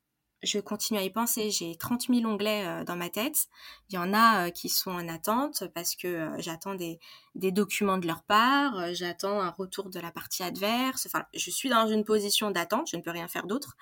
je 0.43 0.59
continue 0.59 0.99
à 0.99 1.03
y 1.03 1.09
penser. 1.09 1.51
J'ai 1.51 1.75
30 1.75 2.07
000 2.07 2.25
onglets 2.25 2.65
euh, 2.65 2.83
dans 2.83 2.95
ma 2.95 3.09
tête. 3.09 3.47
Il 3.89 3.95
y 3.95 3.97
en 3.97 4.13
a 4.13 4.47
euh, 4.47 4.49
qui 4.49 4.69
sont 4.69 4.91
en 4.91 5.07
attente 5.07 5.65
parce 5.73 5.95
que 5.95 6.07
euh, 6.07 6.29
j'attends 6.39 6.75
des, 6.75 6.99
des, 7.35 7.51
documents 7.51 7.97
de 7.97 8.07
leur 8.07 8.23
part, 8.23 8.93
j'attends 8.93 9.39
un 9.39 9.49
retour 9.49 9.89
de 9.89 9.99
la 9.99 10.11
partie 10.11 10.43
adverse. 10.43 11.05
Enfin, 11.05 11.25
je 11.33 11.51
suis 11.51 11.69
dans 11.69 11.87
une 11.87 12.03
position 12.03 12.51
d'attente, 12.51 12.89
je 12.91 12.97
ne 12.97 13.01
peux 13.01 13.11
rien 13.11 13.27
faire 13.27 13.45
d'autre. 13.45 13.75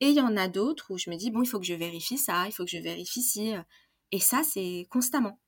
Et 0.00 0.08
il 0.08 0.14
y 0.14 0.20
en 0.20 0.36
a 0.36 0.48
d'autres 0.48 0.92
où 0.92 0.98
je 0.98 1.10
me 1.10 1.16
dis, 1.16 1.30
bon, 1.30 1.42
il 1.42 1.46
faut 1.46 1.58
que 1.58 1.66
je 1.66 1.74
vérifie 1.74 2.18
ça, 2.18 2.46
il 2.46 2.52
faut 2.52 2.64
que 2.64 2.70
je 2.70 2.78
vérifie 2.78 3.22
ci. 3.22 3.52
Et 4.12 4.20
ça, 4.20 4.42
c'est 4.44 4.86
constamment. 4.90 5.40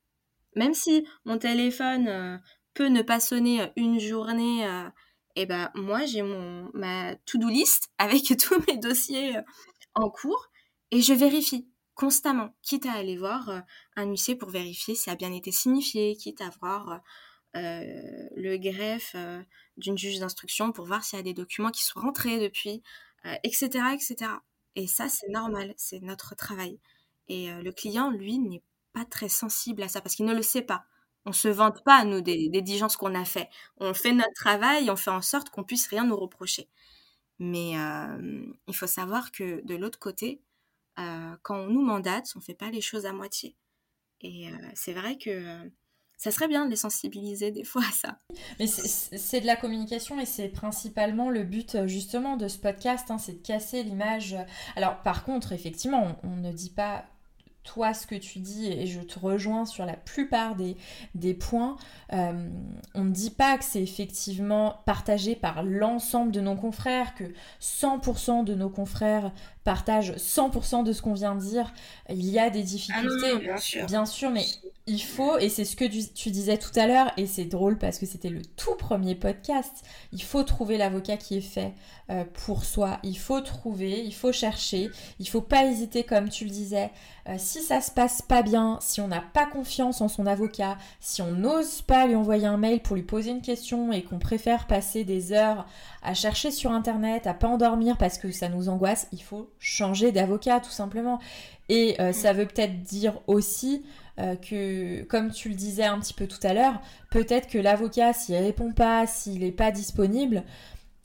Même 0.57 0.73
si 0.73 1.07
mon 1.23 1.37
téléphone 1.37 2.41
peut 2.73 2.87
ne 2.87 3.01
pas 3.01 3.21
sonner 3.21 3.71
une 3.77 3.97
journée, 4.01 4.65
et 5.37 5.43
eh 5.43 5.45
ben 5.45 5.71
moi, 5.73 6.05
j'ai 6.05 6.21
ma 6.73 7.15
to-do 7.25 7.47
list 7.47 7.89
avec 7.97 8.23
tous 8.37 8.61
mes 8.67 8.75
dossiers 8.75 9.37
en 9.95 10.09
cours 10.09 10.49
et 10.91 11.01
je 11.01 11.13
vérifie 11.13 11.67
constamment, 11.95 12.55
quitte 12.61 12.85
à 12.85 12.93
aller 12.93 13.17
voir 13.17 13.49
euh, 13.49 13.59
un 13.95 14.05
huissier 14.05 14.35
pour 14.35 14.49
vérifier 14.49 14.95
si 14.95 15.03
ça 15.03 15.11
a 15.11 15.15
bien 15.15 15.31
été 15.33 15.51
signifié, 15.51 16.15
quitte 16.15 16.41
à 16.41 16.49
voir 16.59 17.01
euh, 17.55 18.27
le 18.35 18.57
greffe 18.57 19.13
euh, 19.15 19.41
d'une 19.77 19.97
juge 19.97 20.19
d'instruction 20.19 20.71
pour 20.71 20.85
voir 20.85 21.03
s'il 21.03 21.17
y 21.17 21.19
a 21.19 21.23
des 21.23 21.33
documents 21.33 21.71
qui 21.71 21.83
sont 21.83 21.99
rentrés 21.99 22.39
depuis, 22.39 22.81
etc., 23.43 23.67
etc. 23.93 24.31
Et 24.75 24.87
ça, 24.87 25.09
c'est 25.09 25.29
normal, 25.29 25.73
c'est 25.77 25.99
notre 25.99 26.35
travail. 26.35 26.79
Et 27.27 27.51
le 27.51 27.71
client, 27.71 28.09
lui, 28.09 28.39
n'est 28.39 28.63
pas 28.93 29.05
très 29.05 29.29
sensible 29.29 29.83
à 29.83 29.87
ça 29.87 30.01
parce 30.01 30.15
qu'il 30.15 30.25
ne 30.25 30.33
le 30.33 30.41
sait 30.41 30.63
pas. 30.63 30.85
On 31.25 31.33
se 31.33 31.47
vante 31.47 31.83
pas, 31.83 32.03
nous, 32.03 32.21
des, 32.21 32.49
des 32.49 32.61
diligences 32.63 32.97
qu'on 32.97 33.13
a 33.13 33.25
fait. 33.25 33.47
On 33.77 33.93
fait 33.93 34.11
notre 34.13 34.33
travail, 34.33 34.89
on 34.89 34.95
fait 34.95 35.11
en 35.11 35.21
sorte 35.21 35.51
qu'on 35.51 35.63
puisse 35.63 35.87
rien 35.87 36.03
nous 36.03 36.17
reprocher. 36.17 36.67
Mais 37.43 37.75
euh, 37.75 38.45
il 38.67 38.75
faut 38.75 38.85
savoir 38.85 39.31
que 39.31 39.65
de 39.65 39.75
l'autre 39.75 39.97
côté, 39.97 40.43
euh, 40.99 41.35
quand 41.41 41.57
on 41.57 41.67
nous 41.67 41.81
mandate, 41.81 42.31
on 42.35 42.39
ne 42.39 42.43
fait 42.43 42.53
pas 42.53 42.69
les 42.69 42.81
choses 42.81 43.07
à 43.07 43.13
moitié. 43.13 43.55
Et 44.23 44.51
c'est 44.75 44.93
vrai 44.93 45.17
que 45.17 45.67
ça 46.15 46.29
serait 46.29 46.47
bien 46.47 46.65
de 46.65 46.69
les 46.69 46.75
sensibiliser 46.75 47.49
des 47.49 47.63
fois 47.63 47.81
à 47.81 47.91
ça. 47.91 48.19
Mais 48.59 48.67
c'est 48.67 49.41
de 49.41 49.47
la 49.47 49.55
communication 49.55 50.19
et 50.19 50.27
c'est 50.27 50.49
principalement 50.49 51.31
le 51.31 51.43
but 51.43 51.87
justement 51.87 52.37
de 52.37 52.47
ce 52.47 52.59
podcast, 52.59 53.09
hein, 53.09 53.17
c'est 53.17 53.41
de 53.41 53.43
casser 53.43 53.81
l'image. 53.81 54.35
Alors 54.75 55.01
par 55.01 55.23
contre, 55.23 55.51
effectivement, 55.51 56.19
on, 56.21 56.35
ne 56.35 56.51
dit 56.51 56.69
pas 56.69 57.05
toi 57.63 57.93
ce 57.93 58.07
que 58.07 58.15
tu 58.15 58.39
dis 58.39 58.67
et 58.67 58.87
je 58.87 59.01
te 59.01 59.19
rejoins 59.19 59.65
sur 59.65 59.85
la 59.85 59.95
plupart 59.95 60.55
des, 60.55 60.75
des 61.15 61.33
points. 61.33 61.77
Euh, 62.13 62.49
on 62.95 63.03
ne 63.03 63.11
dit 63.11 63.29
pas 63.29 63.57
que 63.57 63.63
c'est 63.63 63.81
effectivement 63.81 64.81
partagé 64.85 65.35
par 65.35 65.63
l'ensemble 65.63 66.31
de 66.31 66.41
nos 66.41 66.55
confrères, 66.55 67.13
que 67.15 67.25
100% 67.61 68.43
de 68.43 68.55
nos 68.55 68.69
confrères 68.69 69.31
partagent 69.63 70.13
100% 70.13 70.83
de 70.83 70.93
ce 70.93 71.01
qu'on 71.01 71.13
vient 71.13 71.35
de 71.35 71.41
dire. 71.41 71.71
Il 72.09 72.25
y 72.25 72.39
a 72.39 72.49
des 72.49 72.63
difficultés, 72.63 73.33
ah 73.35 73.39
bien, 73.39 73.57
sûr. 73.57 73.85
bien 73.85 74.05
sûr, 74.05 74.29
mais 74.31 74.45
il 74.87 75.01
faut, 75.01 75.37
et 75.37 75.49
c'est 75.49 75.63
ce 75.63 75.75
que 75.75 75.85
tu, 75.85 76.31
disais 76.31 76.57
tout 76.57 76.71
à 76.75 76.87
l'heure, 76.87 77.11
et 77.15 77.27
c'est 77.27 77.45
drôle 77.45 77.77
parce 77.77 77.99
que 77.99 78.07
c'était 78.07 78.29
le 78.29 78.41
tout 78.41 78.75
premier 78.75 79.13
podcast, 79.13 79.83
il 80.11 80.23
faut 80.23 80.43
trouver 80.43 80.77
l'avocat 80.77 81.17
qui 81.17 81.37
est 81.37 81.41
fait 81.41 81.73
euh, 82.09 82.23
pour 82.45 82.65
soi, 82.65 82.99
il 83.03 83.17
faut 83.17 83.41
trouver, 83.41 84.03
il 84.03 84.13
faut 84.13 84.31
chercher, 84.31 84.89
il 85.19 85.29
faut 85.29 85.41
pas 85.41 85.65
hésiter 85.65 86.03
comme 86.03 86.29
tu 86.29 86.45
le 86.45 86.49
disais. 86.49 86.89
Euh, 87.29 87.35
si 87.37 87.61
ça 87.61 87.79
se 87.79 87.91
passe 87.91 88.23
pas 88.23 88.41
bien, 88.41 88.79
si 88.81 89.01
on 89.01 89.07
n'a 89.07 89.21
pas 89.21 89.45
confiance 89.45 90.01
en 90.01 90.07
son 90.07 90.25
avocat, 90.25 90.77
si 90.99 91.21
on 91.21 91.31
n'ose 91.31 91.83
pas 91.83 92.07
lui 92.07 92.15
envoyer 92.15 92.47
un 92.47 92.57
mail 92.57 92.81
pour 92.81 92.95
lui 92.95 93.03
poser 93.03 93.29
une 93.29 93.41
question 93.41 93.91
et 93.91 94.01
qu'on 94.01 94.17
préfère 94.17 94.65
passer 94.65 95.03
des 95.03 95.31
heures 95.31 95.67
à 96.01 96.15
chercher 96.15 96.49
sur 96.49 96.71
internet, 96.71 97.27
à 97.27 97.35
pas 97.35 97.47
endormir 97.47 97.97
parce 97.97 98.17
que 98.17 98.31
ça 98.31 98.49
nous 98.49 98.67
angoisse, 98.67 99.07
il 99.11 99.21
faut 99.21 99.51
changer 99.59 100.11
d'avocat 100.11 100.59
tout 100.59 100.71
simplement. 100.71 101.19
Et 101.69 101.95
euh, 102.01 102.11
ça 102.11 102.33
veut 102.33 102.47
peut-être 102.47 102.81
dire 102.81 103.21
aussi 103.27 103.83
euh, 104.21 104.35
que, 104.35 105.03
comme 105.03 105.31
tu 105.31 105.49
le 105.49 105.55
disais 105.55 105.85
un 105.85 105.99
petit 105.99 106.13
peu 106.13 106.27
tout 106.27 106.39
à 106.43 106.53
l'heure, 106.53 106.79
peut-être 107.09 107.47
que 107.47 107.57
l'avocat, 107.57 108.13
s'il 108.13 108.35
répond 108.35 108.71
pas, 108.71 109.07
s'il 109.07 109.39
n'est 109.39 109.51
pas 109.51 109.71
disponible, 109.71 110.43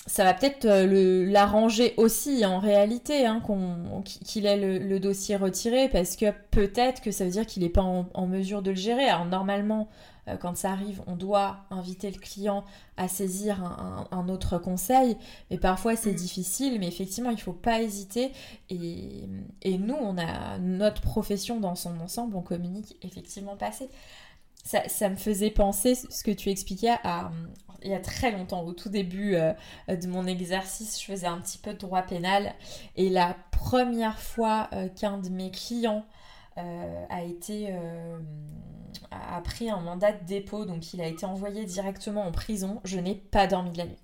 ça 0.06 0.22
va 0.22 0.34
peut-être 0.34 0.66
euh, 0.66 1.26
l'arranger 1.30 1.94
aussi 1.96 2.44
en 2.44 2.58
réalité, 2.58 3.26
hein, 3.26 3.42
qu'il 4.04 4.46
ait 4.46 4.78
le, 4.78 5.00
dossier 5.00 5.36
retiré, 5.36 5.88
parce 5.88 6.16
que 6.16 6.26
peut-être 6.50 7.00
que 7.00 7.10
ça 7.10 7.24
veut 7.24 7.30
dire 7.30 7.46
qu'il 7.46 7.62
n'est 7.62 7.70
pas 7.70 7.82
en, 7.82 8.26
mesure 8.26 8.62
de 8.62 8.70
le 8.70 8.76
gérer. 8.76 9.08
Alors 9.08 9.24
normalement, 9.24 9.88
euh, 10.28 10.36
quand 10.36 10.56
ça 10.56 10.72
arrive, 10.72 11.02
on 11.06 11.16
doit 11.16 11.58
inviter 11.70 12.10
le 12.10 12.18
client 12.18 12.64
à 12.96 13.08
saisir 13.08 13.62
un, 14.10 14.28
autre 14.28 14.58
conseil. 14.58 15.16
Mais 15.50 15.58
parfois, 15.58 15.96
c'est 15.96 16.14
difficile. 16.14 16.78
Mais 16.80 16.88
effectivement, 16.88 17.30
il 17.30 17.36
ne 17.36 17.40
faut 17.40 17.52
pas 17.52 17.82
hésiter. 17.82 18.32
Et, 18.70 19.28
nous, 19.78 19.94
on 19.94 20.16
a 20.18 20.58
notre 20.58 21.02
profession 21.02 21.60
dans 21.60 21.74
son 21.74 21.98
ensemble. 22.00 22.36
On 22.36 22.42
communique 22.42 22.96
effectivement 23.02 23.56
pas 23.56 23.70
Ça, 24.64 24.88
ça, 24.88 25.08
me 25.08 25.16
faisait 25.16 25.50
penser, 25.50 25.94
ce 25.94 26.22
que 26.24 26.30
tu 26.30 26.50
expliquais, 26.50 26.96
à, 27.04 27.30
il 27.82 27.90
y 27.90 27.94
a 27.94 28.00
très 28.00 28.32
longtemps, 28.32 28.64
au 28.64 28.72
tout 28.72 28.88
début 28.88 29.36
euh, 29.36 29.52
de 29.88 30.06
mon 30.08 30.26
exercice, 30.26 31.00
je 31.00 31.04
faisais 31.04 31.26
un 31.26 31.38
petit 31.38 31.58
peu 31.58 31.72
de 31.72 31.78
droit 31.78 32.02
pénal. 32.02 32.54
Et 32.96 33.10
la 33.10 33.36
première 33.52 34.18
fois 34.18 34.68
euh, 34.72 34.88
qu'un 34.88 35.18
de 35.18 35.28
mes 35.28 35.50
clients 35.50 36.04
a 37.10 37.22
été 37.22 37.70
a 39.10 39.40
pris 39.40 39.70
un 39.70 39.80
mandat 39.80 40.12
de 40.12 40.24
dépôt, 40.26 40.64
donc 40.64 40.94
il 40.94 41.00
a 41.00 41.06
été 41.06 41.26
envoyé 41.26 41.64
directement 41.64 42.26
en 42.26 42.32
prison. 42.32 42.80
Je 42.84 42.98
n'ai 42.98 43.14
pas 43.14 43.46
dormi 43.46 43.70
de 43.70 43.78
la 43.78 43.86
nuit. 43.86 43.98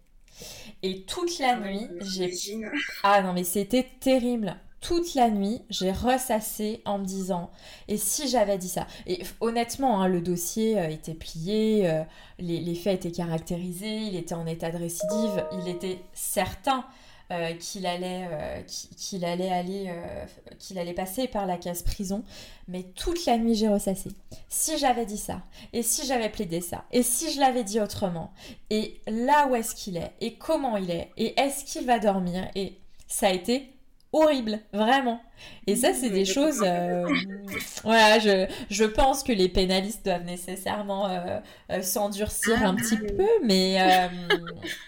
Et 0.83 1.03
toute 1.03 1.39
la 1.39 1.59
nuit, 1.59 1.89
j'ai. 2.01 2.33
Ah 3.03 3.23
non, 3.23 3.33
mais 3.33 3.45
c'était 3.45 3.87
terrible. 4.01 4.57
Toute 4.81 5.15
la 5.15 5.31
nuit, 5.31 5.63
j'ai 5.71 5.93
ressassé 5.93 6.83
en 6.85 6.99
me 6.99 7.05
disant 7.05 7.53
et 7.87 7.97
si 7.97 8.29
j'avais 8.29 8.59
dit 8.59 8.69
ça? 8.69 8.89
Et 9.07 9.23
honnêtement, 9.41 10.03
hein, 10.03 10.09
le 10.09 10.21
dossier 10.21 10.77
euh, 10.77 10.89
était 10.89 11.15
plié, 11.15 11.89
euh, 11.89 12.03
les, 12.41 12.59
les 12.59 12.75
faits 12.75 13.05
étaient 13.07 13.17
caractérisés, 13.17 13.99
il 13.99 14.17
était 14.17 14.35
en 14.35 14.45
état 14.45 14.73
de 14.73 14.79
récidive, 14.79 15.47
il 15.53 15.69
était 15.69 16.01
certain 16.15 16.85
euh, 17.31 17.55
qu'il 17.55 17.87
allait, 17.87 18.29
euh, 18.31 18.63
qu'il 18.97 19.25
allait 19.25 19.51
aller, 19.51 19.87
euh, 19.89 20.25
qu'il 20.59 20.79
allait 20.79 20.93
passer 20.93 21.29
par 21.29 21.47
la 21.47 21.57
case 21.57 21.83
prison. 21.83 22.25
Mais 22.69 22.83
toute 22.83 23.25
la 23.27 23.39
nuit, 23.39 23.55
j'ai 23.55 23.69
ressassé. 23.69 24.11
Si 24.49 24.79
j'avais 24.79 25.07
dit 25.07 25.17
ça, 25.17 25.43
et 25.73 25.83
si 25.83 26.07
j'avais 26.07 26.29
plaidé 26.29 26.61
ça, 26.61 26.85
et 26.93 27.03
si 27.03 27.33
je 27.33 27.41
l'avais 27.41 27.65
dit 27.65 27.81
autrement, 27.81 28.33
et 28.71 29.01
là 29.07 29.47
où 29.49 29.55
est-ce 29.55 29.75
qu'il 29.75 29.97
est, 29.97 30.13
et 30.21 30.35
comment 30.35 30.77
il 30.77 30.91
est, 30.91 31.11
et 31.17 31.39
est-ce 31.41 31.65
qu'il 31.65 31.87
va 31.87 31.99
dormir, 31.99 32.49
et 32.55 32.79
ça 33.07 33.29
a 33.29 33.31
été 33.33 33.71
horrible, 34.13 34.61
vraiment. 34.73 35.21
Et 35.67 35.75
ça, 35.75 35.95
c'est 35.95 36.11
des 36.11 36.25
choses. 36.25 36.63
Euh, 36.65 37.09
voilà, 37.83 38.19
je, 38.19 38.47
je, 38.71 38.85
pense 38.85 39.23
que 39.23 39.33
les 39.33 39.49
pénalistes 39.49 40.05
doivent 40.05 40.25
nécessairement 40.25 41.09
euh, 41.09 41.41
euh, 41.71 41.83
s'endurcir 41.83 42.63
un 42.65 42.75
petit 42.75 42.99
peu, 42.99 43.27
mais 43.43 43.79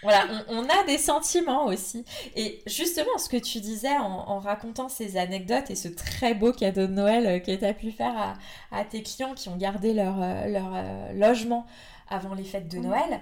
voilà, 0.03 0.25
on, 0.49 0.63
a 0.63 0.83
des 0.85 0.97
sentiments 0.97 1.65
aussi. 1.65 2.05
Et 2.35 2.61
justement, 2.67 3.17
ce 3.17 3.27
que 3.27 3.37
tu 3.37 3.59
disais 3.59 3.97
en, 3.97 4.39
racontant 4.39 4.89
ces 4.89 5.17
anecdotes 5.17 5.71
et 5.71 5.75
ce 5.75 5.87
très 5.87 6.33
beau 6.33 6.51
cadeau 6.51 6.87
de 6.87 6.93
Noël 6.93 7.41
que 7.41 7.55
tu 7.55 7.65
as 7.65 7.73
pu 7.73 7.91
faire 7.91 8.15
à, 8.15 8.33
à, 8.71 8.83
tes 8.83 9.01
clients 9.01 9.33
qui 9.33 9.49
ont 9.49 9.57
gardé 9.57 9.93
leur, 9.93 10.17
leur 10.47 10.71
logement 11.13 11.65
avant 12.09 12.35
les 12.35 12.43
fêtes 12.43 12.67
de 12.67 12.77
Noël 12.77 13.21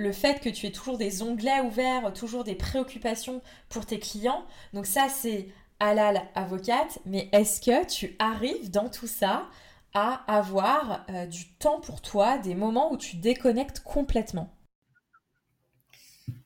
le 0.00 0.12
fait 0.12 0.40
que 0.40 0.48
tu 0.48 0.66
aies 0.66 0.72
toujours 0.72 0.98
des 0.98 1.22
onglets 1.22 1.60
ouverts, 1.60 2.12
toujours 2.12 2.44
des 2.44 2.54
préoccupations 2.54 3.42
pour 3.68 3.86
tes 3.86 3.98
clients. 3.98 4.44
Donc 4.72 4.86
ça, 4.86 5.08
c'est 5.08 5.48
halal 5.78 6.28
avocate. 6.34 6.98
Mais 7.06 7.28
est-ce 7.32 7.60
que 7.60 7.86
tu 7.86 8.16
arrives 8.18 8.70
dans 8.70 8.88
tout 8.88 9.06
ça 9.06 9.48
à 9.92 10.22
avoir 10.32 11.04
euh, 11.10 11.26
du 11.26 11.52
temps 11.54 11.80
pour 11.80 12.00
toi, 12.00 12.38
des 12.38 12.54
moments 12.54 12.92
où 12.92 12.96
tu 12.96 13.16
déconnectes 13.16 13.80
complètement? 13.80 14.54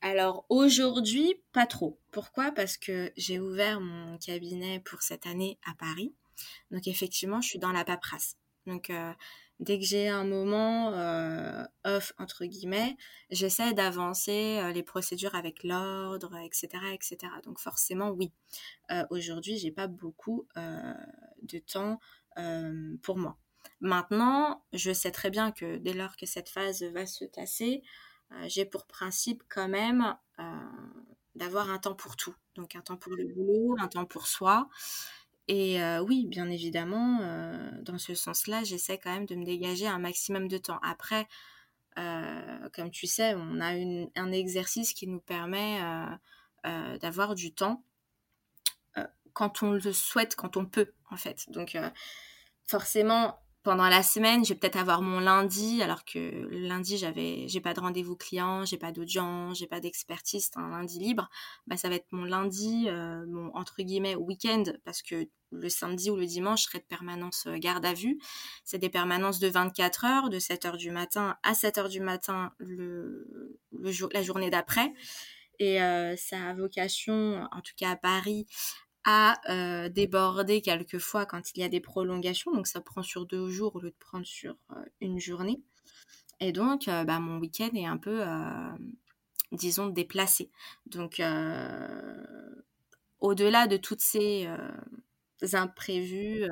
Alors 0.01 0.45
aujourd'hui, 0.49 1.35
pas 1.53 1.67
trop. 1.67 1.99
Pourquoi? 2.11 2.53
Parce 2.53 2.77
que 2.77 3.13
j'ai 3.17 3.39
ouvert 3.39 3.81
mon 3.81 4.19
cabinet 4.19 4.81
pour 4.81 5.03
cette 5.03 5.27
année 5.27 5.59
à 5.67 5.75
Paris. 5.75 6.15
Donc 6.71 6.87
effectivement, 6.87 7.41
je 7.41 7.49
suis 7.49 7.59
dans 7.59 7.73
la 7.73 7.85
paperasse. 7.85 8.37
Donc 8.67 8.91
euh, 8.91 9.13
dès 9.61 9.79
que 9.79 9.85
j'ai 9.85 10.09
un 10.09 10.25
moment 10.25 10.93
euh, 10.93 11.65
off 11.85 12.13
entre 12.19 12.45
guillemets, 12.45 12.97
j'essaie 13.31 13.73
d'avancer 13.73 14.61
euh, 14.61 14.73
les 14.73 14.83
procédures 14.83 15.35
avec 15.35 15.63
l'ordre, 15.63 16.37
etc., 16.39 16.69
etc. 16.93 17.17
Donc 17.45 17.59
forcément, 17.59 18.11
oui. 18.11 18.33
Euh, 18.91 19.05
Aujourd'hui, 19.11 19.59
j'ai 19.59 19.71
pas 19.71 19.87
beaucoup 19.87 20.47
euh, 20.57 20.95
de 21.43 21.59
temps 21.59 22.01
pour 23.03 23.17
moi. 23.17 23.39
Maintenant, 23.81 24.65
je 24.73 24.93
sais 24.93 25.13
très 25.13 25.31
bien 25.31 25.53
que 25.53 25.77
dès 25.77 25.93
lors 25.93 26.17
que 26.17 26.27
cette 26.27 26.49
phase 26.49 26.83
va 26.83 27.07
se 27.07 27.25
tasser, 27.25 27.85
j'ai 28.47 28.65
pour 28.65 28.87
principe 28.87 29.45
quand 29.49 29.69
même 29.69 30.17
d'avoir 31.37 31.71
un 31.71 31.79
temps 31.79 31.95
pour 31.95 32.17
tout. 32.17 32.35
Donc 32.57 32.75
un 32.75 32.81
temps 32.81 32.97
pour 32.97 33.15
le 33.15 33.25
boulot, 33.25 33.77
un 33.79 33.87
temps 33.87 34.05
pour 34.05 34.27
soi. 34.27 34.69
Et 35.49 35.79
oui, 36.01 36.27
bien 36.27 36.49
évidemment, 36.51 37.19
dans 37.83 37.99
ce 37.99 38.15
sens-là, 38.15 38.65
j'essaie 38.65 38.99
quand 38.99 39.13
même 39.13 39.27
de 39.27 39.35
me 39.35 39.45
dégager 39.45 39.87
un 39.87 39.99
maximum 39.99 40.49
de 40.49 40.59
temps. 40.59 40.79
Après, 40.83 41.27
comme 41.97 42.91
tu 42.91 43.07
sais, 43.07 43.35
on 43.35 43.61
a 43.61 43.75
un 44.17 44.33
exercice 44.33 44.95
qui 44.95 45.07
nous 45.07 45.21
permet 45.21 45.81
d'avoir 47.01 47.35
du 47.35 47.53
temps 47.53 47.85
quand 49.35 49.63
on 49.63 49.73
le 49.73 49.93
souhaite, 49.93 50.35
quand 50.37 50.57
on 50.57 50.65
peut, 50.65 50.93
en 51.11 51.17
fait. 51.17 51.51
Donc, 51.51 51.77
forcément, 52.65 53.39
pendant 53.65 53.89
la 53.89 54.03
semaine, 54.03 54.45
je 54.45 54.51
vais 54.51 54.59
peut-être 54.59 54.77
avoir 54.77 55.01
mon 55.01 55.21
lundi, 55.21 55.83
alors 55.83 56.05
que 56.05 56.47
lundi, 56.51 56.99
j'avais, 56.99 57.49
j'ai 57.49 57.61
pas 57.61 57.73
de 57.73 57.81
rendez-vous 57.81 58.15
client, 58.15 58.67
j'ai 58.67 58.77
pas 58.77 58.93
d'audience, 58.93 59.59
j'ai 59.59 59.67
pas 59.67 59.81
d'expertise, 59.81 60.51
un 60.57 60.69
lundi 60.69 60.99
libre. 60.99 61.31
Bah, 61.67 61.79
ça 61.79 61.89
va 61.89 61.95
être 61.95 62.07
mon 62.13 62.25
lundi, 62.25 62.85
euh, 62.89 63.25
mon 63.27 63.51
entre 63.57 63.83
guillemets 63.83 64.17
week-end, 64.17 64.65
parce 64.85 65.01
que 65.03 65.27
le 65.51 65.69
samedi 65.71 66.11
ou 66.11 66.17
le 66.17 66.27
dimanche, 66.27 66.65
je 66.65 66.67
serai 66.69 66.79
de 66.79 66.85
permanence 66.85 67.47
euh, 67.47 67.57
garde 67.57 67.87
à 67.87 67.95
vue. 67.95 68.19
C'est 68.65 68.79
des 68.79 68.91
permanences 68.91 69.39
de 69.39 69.49
24 69.49 70.05
heures, 70.05 70.29
de 70.29 70.39
7 70.39 70.67
heures 70.67 70.77
du 70.77 70.91
matin 70.91 71.39
à 71.43 71.55
7 71.55 71.79
heures 71.79 71.89
du 71.89 72.01
matin 72.01 72.53
le, 72.59 73.59
le 73.73 73.91
jour, 73.91 74.11
la 74.13 74.23
journée 74.23 74.51
d'après. 74.51 74.93
Et 75.59 75.81
euh, 75.81 76.17
ça 76.17 76.51
a 76.51 76.55
vocation, 76.55 77.49
en 77.51 77.61
tout 77.61 77.75
cas 77.77 77.93
à 77.93 77.97
Paris, 77.97 78.47
à 79.05 79.41
euh, 79.51 79.89
déborder 79.89 80.63
quelquefois 80.63 81.27
quand 81.27 81.53
il 81.55 81.61
y 81.61 81.63
a 81.63 81.69
des 81.69 81.81
prolongations. 81.81 82.53
Donc 82.53 82.67
ça 82.67 82.81
prend 82.81 83.03
sur 83.03 83.27
deux 83.27 83.49
jours 83.49 83.77
au 83.77 83.81
lieu 83.81 83.91
de 83.91 83.97
prendre 83.99 84.27
sur 84.27 84.57
euh, 84.73 84.85
une 85.01 85.19
journée. 85.21 85.61
Et 86.41 86.53
donc 86.53 86.89
euh, 86.89 87.05
bah, 87.05 87.21
mon 87.21 87.39
week-end 87.39 87.71
est 87.75 87.87
un 87.87 87.99
peu, 87.99 88.25
disons, 89.53 89.89
déplacé. 89.89 90.51
Donc 90.87 91.23
au-delà 93.21 93.67
de 93.67 93.77
toutes 93.77 94.01
ces 94.01 94.49
imprévus, 95.53 96.49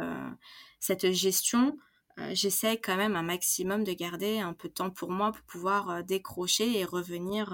cette 0.79 1.11
gestion, 1.11 1.77
j'essaie 2.31 2.79
quand 2.79 2.97
même 2.97 3.17
un 3.17 3.23
maximum 3.23 3.83
de 3.85 3.93
garder 3.93 4.39
un 4.39 4.53
peu 4.53 4.69
de 4.69 4.75
temps 4.75 4.91
pour 4.91 5.11
moi 5.11 5.33
pour 5.33 5.43
pouvoir 5.43 6.05
décrocher 6.05 6.79
et 6.79 6.85
revenir 6.85 7.53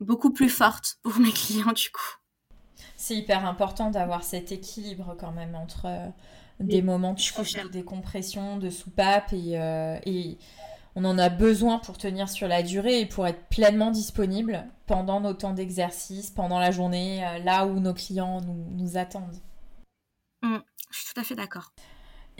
beaucoup 0.00 0.32
plus 0.32 0.50
forte 0.50 0.98
pour 1.02 1.18
mes 1.18 1.32
clients 1.32 1.72
du 1.72 1.90
coup 1.90 2.18
c'est 2.96 3.16
hyper 3.16 3.46
important 3.46 3.90
d'avoir 3.90 4.22
cet 4.22 4.52
équilibre 4.52 5.16
quand 5.18 5.32
même 5.32 5.54
entre, 5.54 5.88
des 6.60 6.82
moments 6.82 7.14
de 7.14 7.68
décompression, 7.68 8.58
de 8.58 8.70
soupape 8.70 9.32
et, 9.32 9.52
et 10.06 10.38
on 10.96 11.04
en 11.04 11.16
a 11.18 11.28
besoin 11.28 11.78
pour 11.78 11.96
tenir 11.96 12.28
sur 12.28 12.48
la 12.48 12.62
durée 12.62 13.00
et 13.00 13.06
pour 13.06 13.26
être 13.26 13.46
pleinement 13.48 13.92
disponible 13.92 14.66
pendant 14.86 15.20
nos 15.20 15.34
temps 15.34 15.52
d'exercice, 15.52 16.30
pendant 16.30 16.58
la 16.58 16.72
journée, 16.72 17.20
là 17.44 17.66
où 17.66 17.78
nos 17.78 17.94
clients 17.94 18.40
nous, 18.40 18.96
attendent. 18.96 19.38
Mmh, 20.42 20.56
je 20.90 20.98
suis 20.98 21.14
tout 21.14 21.20
à 21.20 21.22
fait 21.22 21.36
d'accord. 21.36 21.70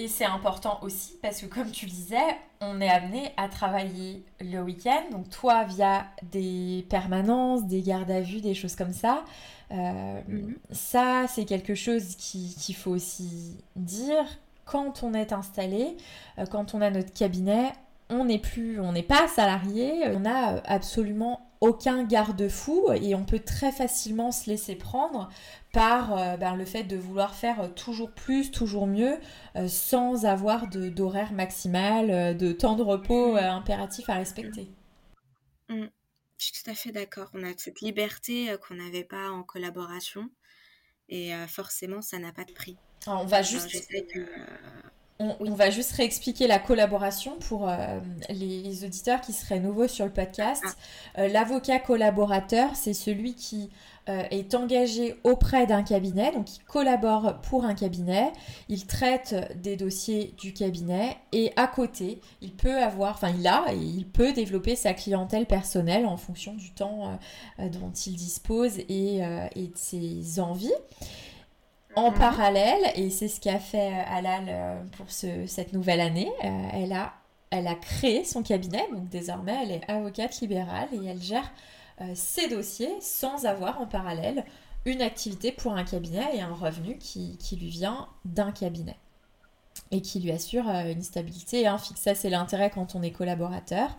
Et 0.01 0.07
c'est 0.07 0.25
important 0.25 0.79
aussi 0.83 1.19
parce 1.21 1.41
que 1.41 1.47
comme 1.47 1.71
tu 1.73 1.87
le 1.87 1.91
disais, 1.91 2.37
on 2.61 2.81
est 2.81 2.89
amené 2.89 3.33
à 3.37 3.49
travailler 3.49 4.23
le 4.41 4.61
week-end. 4.61 5.03
Donc 5.11 5.29
toi 5.29 5.65
via 5.65 6.07
des 6.31 6.87
permanences, 6.89 7.67
des 7.67 7.83
gardes 7.83 8.11
à 8.11 8.21
vue, 8.21 8.41
des 8.41 8.55
choses 8.55 8.77
comme 8.77 8.93
ça. 8.93 9.25
Euh, 9.73 10.21
mhm. 10.29 10.55
Ça, 10.71 11.27
c'est 11.29 11.45
quelque 11.45 11.75
chose 11.75 12.15
qu'il 12.17 12.77
faut 12.77 12.93
aussi 12.93 13.57
dire. 13.75 14.25
Quand 14.65 15.03
on 15.03 15.15
est 15.15 15.33
installé, 15.33 15.97
euh, 16.39 16.45
quand 16.47 16.75
on 16.75 16.83
a 16.83 16.91
notre 16.91 17.13
cabinet, 17.13 17.73
on 18.11 18.27
n'est 18.27 18.39
plus, 18.39 18.81
on 18.81 18.93
n'est 18.93 19.03
pas 19.03 19.27
salarié, 19.27 20.09
on 20.15 20.21
n'a 20.21 20.63
absolument 20.67 21.48
aucun 21.61 22.05
garde-fou 22.05 22.93
et 22.93 23.15
on 23.15 23.25
peut 23.25 23.41
très 23.41 23.73
facilement 23.73 24.33
se 24.33 24.49
laisser 24.49 24.77
prendre 24.77 25.29
par 25.73 26.17
euh, 26.17 26.37
ben, 26.37 26.55
le 26.55 26.65
fait 26.65 26.85
de 26.85 26.97
vouloir 26.97 27.35
faire 27.35 27.75
toujours 27.75 28.13
plus, 28.13 28.51
toujours 28.51 28.87
mieux, 28.87 29.19
euh, 29.57 29.69
sans 29.69 30.25
avoir 30.25 30.69
d'horaire 30.69 31.33
maximal, 31.33 32.11
euh, 32.11 32.35
de 32.35 32.53
temps 32.53 32.77
de 32.77 32.83
repos 32.83 33.37
impératif 33.37 34.09
à 34.09 34.15
respecter. 34.15 34.71
Mm. 35.69 35.87
Je 36.39 36.45
suis 36.45 36.63
tout 36.63 36.71
à 36.71 36.75
fait 36.75 36.93
d'accord. 36.93 37.31
On 37.35 37.43
a 37.43 37.53
cette 37.57 37.81
liberté 37.81 38.55
qu'on 38.63 38.75
n'avait 38.75 39.03
pas 39.03 39.31
en 39.31 39.43
collaboration 39.43 40.31
et 41.09 41.33
forcément, 41.49 42.01
ça 42.01 42.21
n'a 42.21 42.31
pas 42.33 42.45
de 42.45 42.53
prix. 42.53 42.77
on 43.09 43.25
va 43.25 43.43
juste... 43.43 43.75
On, 45.21 45.53
va 45.55 45.71
juste 45.71 45.93
réexpliquer 45.93 46.47
la 46.47 46.61
collaboration 46.61 47.37
pour 47.41 47.69
les, 48.31 48.85
auditeurs 48.85 49.21
qui 49.21 49.33
seraient 49.33 49.59
nouveaux 49.59 49.89
sur 49.89 50.05
le 50.05 50.12
podcast. 50.12 50.62
Ah. 51.16 51.27
L'avocat 51.27 51.81
collaborateur, 51.81 52.77
c'est 52.77 52.95
celui 52.95 53.35
qui 53.35 53.71
euh, 54.09 54.23
est 54.31 54.55
engagé 54.55 55.16
auprès 55.23 55.66
d'un 55.66 55.83
cabinet, 55.83 56.33
donc 56.33 56.57
il 56.57 56.64
collabore 56.64 57.43
pour 57.43 57.66
un 57.66 57.75
cabinet, 57.75 58.33
il 58.71 58.87
traite 58.87 59.35
des 59.61 59.77
dossiers 59.77 60.35
du 60.39 60.55
cabinet 60.55 61.19
et 61.33 61.53
à 61.57 61.66
côté, 61.66 62.23
il 62.41 62.55
peut 62.55 62.79
avoir, 62.79 63.11
enfin 63.11 63.31
il 63.39 63.47
a 63.47 63.66
et 63.71 63.77
il 63.77 64.07
peut 64.07 64.33
développer 64.33 64.77
sa 64.77 64.95
clientèle 64.95 65.45
personnelle 65.45 66.07
en 66.07 66.16
fonction 66.16 66.55
du 66.55 66.71
temps 66.71 67.19
euh, 67.59 67.69
dont 67.69 67.91
il 67.91 68.16
dispose 68.16 68.79
et, 68.89 69.23
euh, 69.23 69.47
de 69.55 69.73
ses 69.75 70.41
envies. 70.41 70.73
En 71.99 72.11
mhm. 72.11 72.19
parallèle, 72.19 72.93
et 72.95 73.11
c'est 73.11 73.29
ce 73.29 73.41
qu'a 73.41 73.59
fait 73.59 73.93
Alal 74.09 74.87
pour 74.97 75.11
cette 75.11 75.73
nouvelle 75.73 76.01
année, 76.01 76.31
elle, 76.41 76.93
a, 76.93 77.13
elle 77.51 77.67
a 77.67 77.75
créé 77.75 78.25
son 78.25 78.43
cabinet, 78.43 78.87
donc 78.93 79.09
désormais 79.09 79.57
elle 79.63 79.73
est 79.73 79.91
avocate 79.91 80.41
libérale 80.41 80.89
et 80.93 81.07
elle 81.07 81.21
gère 81.21 81.51
ses 82.15 82.47
euh, 82.47 82.57
dossiers 82.57 82.95
sans 83.01 83.47
avoir 83.47 83.81
en 83.81 83.87
parallèle 83.87 84.45
une 84.85 85.03
activité 85.03 85.53
pour 85.53 85.73
un 85.73 85.85
cabinet 85.85 86.37
et 86.37 86.41
un 86.41 86.55
revenu 86.55 86.97
qui, 86.99 87.37
lui 87.53 87.69
vient 87.69 88.09
d'un 88.25 88.53
cabinet 88.53 88.97
et 89.91 90.03
qui 90.03 90.21
lui 90.21 90.31
assure 90.31 90.69
euh, 90.69 90.93
une 90.93 91.03
stabilité 91.03 91.67
un 91.67 91.79
fixe. 91.79 92.01
Ça, 92.01 92.15
c'est 92.15 92.31
l'intérêt 92.31 92.71
quand 92.71 92.95
on 92.95 93.03
est 93.03 93.11
collaborateur, 93.11 93.97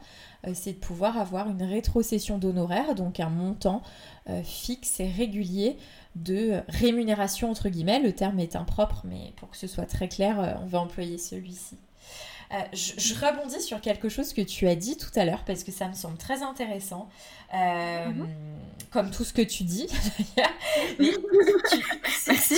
euh, 0.47 0.51
c'est 0.53 0.73
de 0.73 0.77
pouvoir 0.77 1.17
avoir 1.17 1.49
une 1.49 1.63
rétrocession 1.63 2.37
d'honoraires, 2.37 2.95
donc 2.95 3.19
un 3.19 3.29
montant 3.29 3.81
fixe 4.43 4.99
et 4.99 5.09
régulier 5.09 5.75
de 6.15 6.61
rémunération, 6.67 7.49
entre 7.51 7.69
guillemets. 7.69 7.99
Le 7.99 8.13
terme 8.13 8.39
est 8.39 8.55
impropre, 8.55 9.01
mais 9.05 9.33
pour 9.37 9.49
que 9.49 9.57
ce 9.57 9.67
soit 9.67 9.85
très 9.85 10.07
clair, 10.07 10.59
on 10.61 10.65
va 10.65 10.79
employer 10.79 11.17
celui-ci. 11.17 11.77
Euh, 12.51 12.57
je, 12.73 13.13
rebondis 13.13 13.61
sur 13.61 13.79
quelque 13.79 14.09
chose 14.09 14.33
que 14.33 14.41
tu 14.41 14.67
as 14.67 14.73
dit 14.73 14.97
tout 14.97 15.11
à 15.15 15.23
l'heure 15.23 15.43
parce 15.45 15.63
que 15.63 15.71
ça 15.71 15.87
me 15.87 15.93
semble 15.93 16.17
très 16.17 16.41
intéressant, 16.41 17.07
euh, 17.53 18.07
mhm. 18.07 18.27
comme 18.89 19.11
tout 19.11 19.23
ce 19.23 19.33
que 19.33 19.43
tu 19.43 19.63
dis. 19.63 19.85
tu, 20.97 21.05
disais 22.27 22.57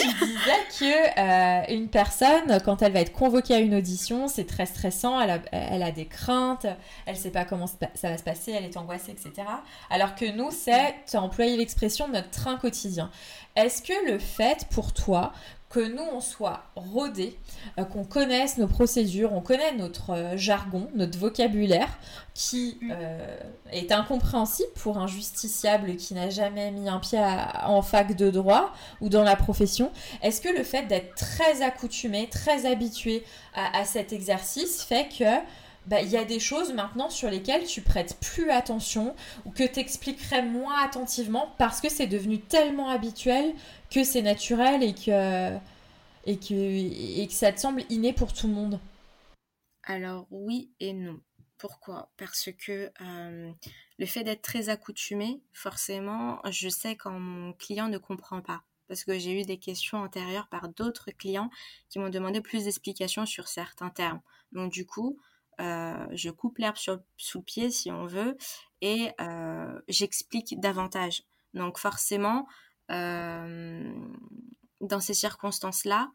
que 0.79 1.19
euh, 1.19 1.75
une 1.75 1.89
personne, 1.89 2.57
quand 2.63 2.81
elle 2.81 2.93
va 2.93 3.01
être 3.01 3.11
convoquée 3.11 3.55
à 3.55 3.59
une 3.59 3.75
audition, 3.75 4.29
c'est 4.29 4.45
très 4.45 4.65
stressant, 4.65 5.19
elle 5.19 5.31
a, 5.31 5.39
elle 5.51 5.83
a 5.83 5.91
des 5.91 6.05
craintes, 6.05 6.67
elle 7.05 7.15
ne 7.15 7.19
sait 7.19 7.31
pas 7.31 7.43
comment 7.43 7.67
ça 7.67 8.09
va 8.09 8.17
se 8.17 8.23
passer, 8.23 8.53
elle 8.53 8.63
est 8.63 8.77
angoissée, 8.77 9.11
etc. 9.11 9.45
Alors 9.89 10.15
que 10.15 10.31
nous, 10.31 10.51
c'est, 10.51 10.95
tu 11.09 11.17
as 11.17 11.21
employé 11.21 11.57
l'expression, 11.57 12.07
notre 12.07 12.29
train 12.29 12.55
quotidien. 12.55 13.11
Est-ce 13.57 13.81
que 13.81 14.09
le 14.09 14.19
fait 14.19 14.67
pour 14.71 14.93
toi 14.93 15.33
que 15.71 15.79
nous, 15.79 16.03
on 16.13 16.19
soit 16.19 16.63
rodés, 16.75 17.37
euh, 17.79 17.85
qu'on 17.85 18.03
connaisse 18.03 18.57
nos 18.57 18.67
procédures, 18.67 19.33
on 19.33 19.41
connaît 19.41 19.73
notre 19.73 20.11
euh, 20.11 20.37
jargon, 20.37 20.89
notre 20.95 21.17
vocabulaire, 21.17 21.87
qui 22.33 22.77
mm. 22.81 22.91
euh, 22.91 23.37
est 23.71 23.91
incompréhensible 23.91 24.71
pour 24.75 24.97
un 24.97 25.07
justiciable 25.07 25.95
qui 25.95 26.13
n'a 26.13 26.29
jamais 26.29 26.71
mis 26.71 26.89
un 26.89 26.99
pied 26.99 27.19
en 27.63 27.81
fac 27.81 28.15
de 28.15 28.29
droit 28.29 28.73
ou 28.99 29.09
dans 29.09 29.23
la 29.23 29.35
profession. 29.35 29.91
Est-ce 30.21 30.41
que 30.41 30.49
le 30.49 30.63
fait 30.63 30.83
d'être 30.87 31.15
très 31.15 31.61
accoutumé, 31.61 32.27
très 32.29 32.65
habitué 32.65 33.23
à 33.53 33.83
cet 33.85 34.13
exercice 34.13 34.81
fait 34.81 35.09
que 35.09 35.25
bah, 35.87 36.01
il 36.01 36.09
y 36.09 36.17
a 36.17 36.25
des 36.25 36.39
choses 36.39 36.73
maintenant 36.73 37.09
sur 37.09 37.29
lesquelles 37.29 37.65
tu 37.65 37.81
prêtes 37.81 38.17
plus 38.21 38.49
attention 38.51 39.15
ou 39.45 39.51
que 39.51 39.63
tu 39.63 39.79
expliquerais 39.79 40.43
moins 40.43 40.83
attentivement 40.83 41.55
parce 41.57 41.81
que 41.81 41.89
c'est 41.89 42.07
devenu 42.07 42.39
tellement 42.39 42.89
habituel 42.89 43.53
que 43.89 44.03
c'est 44.03 44.21
naturel 44.21 44.83
et 44.83 44.93
que, 44.93 45.55
et, 46.25 46.37
que, 46.37 46.53
et 46.53 47.27
que 47.27 47.33
ça 47.33 47.51
te 47.51 47.59
semble 47.59 47.83
inné 47.89 48.13
pour 48.13 48.31
tout 48.31 48.47
le 48.47 48.53
monde 48.53 48.79
Alors 49.83 50.27
oui 50.29 50.71
et 50.79 50.93
non. 50.93 51.19
Pourquoi? 51.57 52.11
Parce 52.17 52.49
que 52.57 52.91
euh, 53.01 53.51
le 53.99 54.05
fait 54.07 54.23
d'être 54.23 54.41
très 54.41 54.69
accoutumé, 54.69 55.43
forcément, 55.53 56.39
je 56.49 56.69
sais 56.69 56.95
quand 56.95 57.19
mon 57.19 57.53
client 57.53 57.87
ne 57.87 57.99
comprend 57.99 58.41
pas. 58.41 58.63
Parce 58.87 59.03
que 59.03 59.17
j'ai 59.19 59.39
eu 59.39 59.45
des 59.45 59.57
questions 59.59 59.99
antérieures 59.99 60.47
par 60.49 60.69
d'autres 60.69 61.11
clients 61.11 61.51
qui 61.87 61.99
m'ont 61.99 62.09
demandé 62.09 62.41
plus 62.41 62.63
d'explications 62.65 63.27
sur 63.27 63.47
certains 63.47 63.89
termes. 63.91 64.21
Donc 64.51 64.71
du 64.71 64.87
coup, 64.87 65.19
je 65.61 66.29
coupe 66.29 66.57
l'herbe 66.57 66.77
sous 66.77 67.37
le 67.37 67.43
pied 67.43 67.71
si 67.71 67.91
on 67.91 68.05
veut 68.05 68.37
et 68.81 69.11
euh, 69.19 69.79
j'explique 69.87 70.59
davantage. 70.59 71.23
Donc 71.53 71.77
forcément, 71.77 72.47
euh, 72.89 73.93
dans 74.79 74.99
ces 74.99 75.13
circonstances-là, 75.13 76.11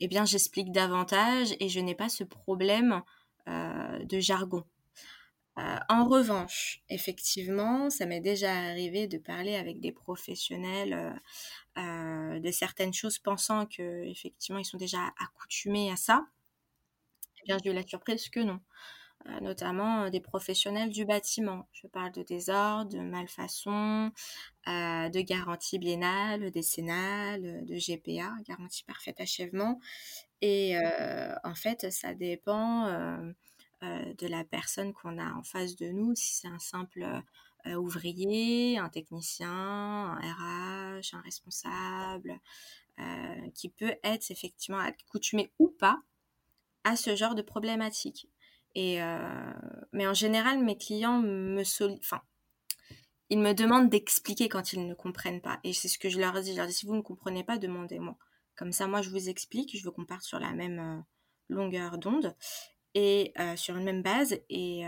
eh 0.00 0.08
bien 0.08 0.24
j'explique 0.24 0.72
davantage 0.72 1.54
et 1.58 1.68
je 1.68 1.80
n'ai 1.80 1.94
pas 1.94 2.08
ce 2.08 2.24
problème 2.24 3.02
de 3.46 4.18
jargon. 4.18 4.64
en 5.56 6.04
revanche, 6.08 6.82
effectivement, 6.90 7.88
ça 7.90 8.04
m'est 8.04 8.20
déjà 8.20 8.52
arrivé 8.52 9.06
de 9.06 9.18
parler 9.18 9.54
avec 9.54 9.80
des 9.80 9.92
professionnels 9.92 11.20
de 11.76 12.50
certaines 12.50 12.92
choses, 12.92 13.18
pensant 13.18 13.64
que 13.66 14.04
effectivement 14.04 14.58
ils 14.58 14.64
sont 14.64 14.76
déjà 14.76 14.98
accoutumés 15.18 15.90
à 15.92 15.96
ça 15.96 16.26
la 17.48 17.86
surprise 17.86 18.28
que 18.28 18.40
non. 18.40 18.60
Euh, 19.28 19.40
notamment 19.40 20.04
euh, 20.04 20.10
des 20.10 20.20
professionnels 20.20 20.90
du 20.90 21.04
bâtiment. 21.04 21.68
Je 21.72 21.86
parle 21.88 22.12
de 22.12 22.22
désordre, 22.22 22.92
de 22.92 23.00
malfaçon, 23.00 24.12
euh, 24.68 25.08
de 25.08 25.20
garantie 25.20 25.78
biennale, 25.78 26.50
décennale, 26.50 27.64
de 27.64 27.74
GPA, 27.74 28.34
garantie 28.46 28.84
parfaite 28.84 29.20
achèvement. 29.20 29.80
Et 30.42 30.76
en 31.44 31.54
fait, 31.54 31.90
ça 31.90 32.12
dépend 32.12 32.84
de 33.80 34.26
la 34.26 34.44
personne 34.44 34.92
qu'on 34.92 35.18
a 35.18 35.32
en 35.32 35.42
face 35.42 35.76
de 35.76 35.88
nous, 35.88 36.14
si 36.14 36.34
c'est 36.34 36.48
un 36.48 36.58
simple 36.58 37.06
ouvrier, 37.74 38.76
un 38.78 38.90
technicien, 38.90 39.48
un 39.48 40.18
RH, 40.18 41.14
un 41.14 41.20
responsable, 41.22 42.38
qui 43.54 43.70
peut 43.70 43.94
être 44.04 44.30
effectivement 44.30 44.78
accoutumé 44.78 45.50
ou 45.58 45.68
pas 45.68 46.02
à 46.86 46.94
ce 46.94 47.16
genre 47.16 47.34
de 47.34 47.42
problématique. 47.42 48.28
Et 48.76 49.02
euh, 49.02 49.52
mais 49.92 50.06
en 50.06 50.14
général, 50.14 50.62
mes 50.62 50.78
clients 50.78 51.20
me 51.20 51.62
enfin, 51.98 52.22
ils 53.28 53.40
me 53.40 53.54
demandent 53.54 53.90
d'expliquer 53.90 54.48
quand 54.48 54.72
ils 54.72 54.86
ne 54.86 54.94
comprennent 54.94 55.40
pas. 55.40 55.58
Et 55.64 55.72
c'est 55.72 55.88
ce 55.88 55.98
que 55.98 56.08
je 56.08 56.20
leur 56.20 56.40
dis. 56.40 56.52
Je 56.52 56.58
leur 56.58 56.68
dis 56.68 56.72
si 56.72 56.86
vous 56.86 56.94
ne 56.94 57.00
comprenez 57.00 57.42
pas, 57.42 57.58
demandez-moi. 57.58 58.16
Comme 58.54 58.72
ça, 58.72 58.86
moi, 58.86 59.02
je 59.02 59.10
vous 59.10 59.28
explique. 59.28 59.76
Je 59.76 59.84
veux 59.84 59.90
qu'on 59.90 60.04
parte 60.04 60.22
sur 60.22 60.38
la 60.38 60.52
même 60.52 60.78
euh, 60.78 61.02
longueur 61.48 61.98
d'onde 61.98 62.36
et 62.94 63.32
euh, 63.40 63.56
sur 63.56 63.76
une 63.76 63.84
même 63.84 64.02
base 64.02 64.38
et 64.48 64.84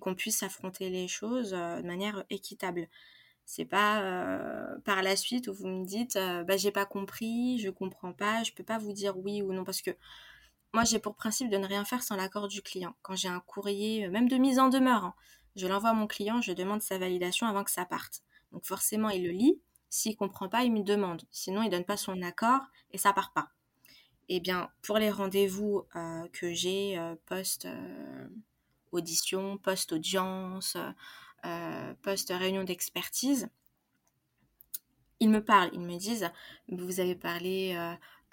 qu'on 0.00 0.14
puisse 0.14 0.42
affronter 0.44 0.90
les 0.90 1.08
choses 1.08 1.50
de 1.50 1.86
manière 1.86 2.24
équitable. 2.30 2.88
C'est 3.44 3.64
pas 3.64 4.02
par 4.84 5.02
la 5.02 5.16
suite 5.16 5.48
où 5.48 5.54
vous 5.54 5.68
me 5.68 5.84
dites 5.84 6.18
bah 6.46 6.56
j'ai 6.56 6.70
pas 6.70 6.86
compris, 6.86 7.58
je 7.58 7.70
comprends 7.70 8.12
pas, 8.12 8.42
je 8.42 8.52
peux 8.52 8.64
pas 8.64 8.78
vous 8.78 8.92
dire 8.92 9.18
oui 9.18 9.42
ou 9.42 9.52
non 9.52 9.64
parce 9.64 9.82
que 9.82 9.90
moi, 10.74 10.84
j'ai 10.84 10.98
pour 10.98 11.14
principe 11.14 11.50
de 11.50 11.56
ne 11.56 11.66
rien 11.66 11.84
faire 11.84 12.02
sans 12.02 12.16
l'accord 12.16 12.48
du 12.48 12.62
client. 12.62 12.94
Quand 13.02 13.16
j'ai 13.16 13.28
un 13.28 13.40
courrier, 13.40 14.06
euh, 14.06 14.10
même 14.10 14.28
de 14.28 14.36
mise 14.36 14.58
en 14.58 14.68
demeure, 14.68 15.04
hein, 15.04 15.14
je 15.56 15.66
l'envoie 15.66 15.90
à 15.90 15.94
mon 15.94 16.06
client, 16.06 16.40
je 16.40 16.52
demande 16.52 16.82
sa 16.82 16.98
validation 16.98 17.46
avant 17.46 17.64
que 17.64 17.70
ça 17.70 17.84
parte. 17.84 18.22
Donc 18.52 18.64
forcément, 18.64 19.08
il 19.10 19.24
le 19.24 19.30
lit. 19.30 19.60
S'il 19.90 20.16
comprend 20.16 20.48
pas, 20.48 20.64
il 20.64 20.72
me 20.72 20.82
demande. 20.82 21.22
Sinon, 21.30 21.62
il 21.62 21.70
donne 21.70 21.84
pas 21.84 21.96
son 21.96 22.20
accord 22.22 22.60
et 22.92 22.98
ça 22.98 23.12
part 23.12 23.32
pas. 23.32 23.48
eh 24.28 24.40
bien, 24.40 24.70
pour 24.82 24.98
les 24.98 25.10
rendez-vous 25.10 25.84
que 26.32 26.52
j'ai 26.52 27.00
post 27.26 27.66
audition, 28.92 29.56
post 29.58 29.92
audience, 29.92 30.76
post 32.02 32.30
réunion 32.30 32.64
d'expertise, 32.64 33.48
ils 35.20 35.30
me 35.30 35.42
parlent, 35.42 35.70
ils 35.72 35.80
me 35.80 35.96
disent, 35.96 36.30
vous 36.68 37.00
avez 37.00 37.14
parlé 37.16 37.74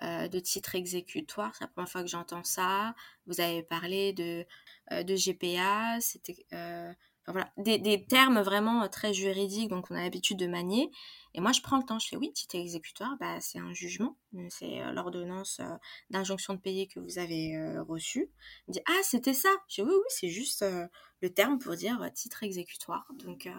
de 0.01 0.39
titre 0.39 0.75
exécutoire, 0.75 1.53
c'est 1.55 1.63
la 1.63 1.69
première 1.69 1.89
fois 1.89 2.01
que 2.01 2.09
j'entends 2.09 2.43
ça. 2.43 2.95
Vous 3.27 3.41
avez 3.41 3.63
parlé 3.63 4.13
de, 4.13 4.45
de 4.91 5.15
GPA, 5.15 5.99
c'était 6.01 6.45
des, 7.57 8.05
termes 8.07 8.41
vraiment 8.41 8.88
très 8.88 9.13
juridiques, 9.13 9.69
donc 9.69 9.89
on 9.89 9.95
a 9.95 10.01
l'habitude 10.01 10.38
de 10.38 10.47
manier. 10.47 10.91
Et 11.34 11.41
moi, 11.41 11.51
je 11.51 11.61
prends 11.61 11.78
le 11.78 11.84
temps, 11.84 11.99
je 11.99 12.07
fais 12.07 12.15
oui, 12.15 12.32
titre 12.32 12.55
exécutoire, 12.55 13.17
bah, 13.19 13.41
c'est 13.41 13.59
un 13.59 13.73
jugement, 13.73 14.15
c'est 14.49 14.82
euh, 14.82 14.91
l'ordonnance 14.91 15.59
euh, 15.59 15.76
d'injonction 16.09 16.53
de 16.53 16.59
payer 16.59 16.88
que 16.88 16.99
vous 16.99 17.17
avez 17.17 17.57
euh, 17.57 17.84
reçue. 17.84 18.30
Me 18.67 18.73
dit 18.73 18.82
ah 18.88 19.01
c'était 19.03 19.34
ça. 19.34 19.49
Je 19.67 19.82
dis 19.82 19.88
oui 19.88 19.93
oui, 19.93 20.05
c'est 20.09 20.30
juste 20.30 20.63
le 21.21 21.30
terme 21.30 21.57
pour 21.59 21.76
dire 21.76 21.99
titre 22.13 22.43
exécutoire. 22.43 23.05
Donc 23.23 23.49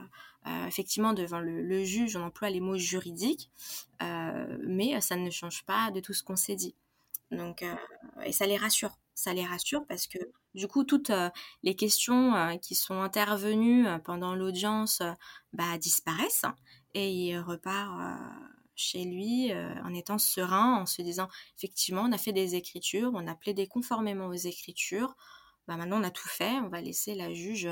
effectivement 0.67 1.13
devant 1.13 1.41
le, 1.41 1.61
le, 1.63 1.85
juge, 1.85 2.17
on 2.17 2.23
emploie 2.23 2.51
les 2.51 2.61
mots 2.61 2.79
juridiques, 2.79 3.51
mais 4.01 5.01
ça 5.01 5.17
ne 5.17 5.31
change 5.31 5.65
pas 5.65 5.91
de 5.91 6.01
tout 6.01 6.15
ce 6.15 6.23
qu'on 6.23 6.37
s'est 6.37 6.55
dit. 6.55 6.77
Donc 7.33 7.65
et 8.25 8.33
ça 8.33 8.47
les 8.47 8.57
rassure, 8.57 8.97
ça 9.17 9.33
les 9.35 9.45
rassure 9.45 9.85
parce 9.89 10.07
que 10.07 10.19
du 10.55 10.69
coup, 10.69 10.85
toutes 10.85 11.11
les 11.65 11.75
questions 11.75 12.57
qui 12.63 12.75
sont 12.77 13.01
intervenues 13.01 13.87
pendant 14.05 14.37
l'audience 14.37 15.03
bah, 15.53 15.79
disparaissent 15.79 16.45
et 16.95 17.11
il 17.11 17.39
repart 17.39 18.21
chez 18.75 19.05
lui 19.05 19.53
en 19.53 19.93
étant 19.95 20.19
serein, 20.19 20.77
en 20.77 20.87
se 20.87 21.03
disant 21.03 21.29
effectivement, 21.57 22.03
on 22.03 22.13
a 22.13 22.19
fait 22.19 22.33
des 22.33 22.55
écritures, 22.55 23.11
on 23.15 23.27
a 23.27 23.35
plaidé 23.35 23.67
conformément 23.67 24.27
aux 24.27 24.35
écritures, 24.35 25.17
bah 25.67 25.77
maintenant 25.77 26.01
on 26.01 26.05
a 26.05 26.11
tout 26.11 26.29
fait, 26.29 26.53
on 26.61 26.69
va 26.69 26.81
laisser 26.81 27.15
la 27.15 27.33
juge 27.33 27.69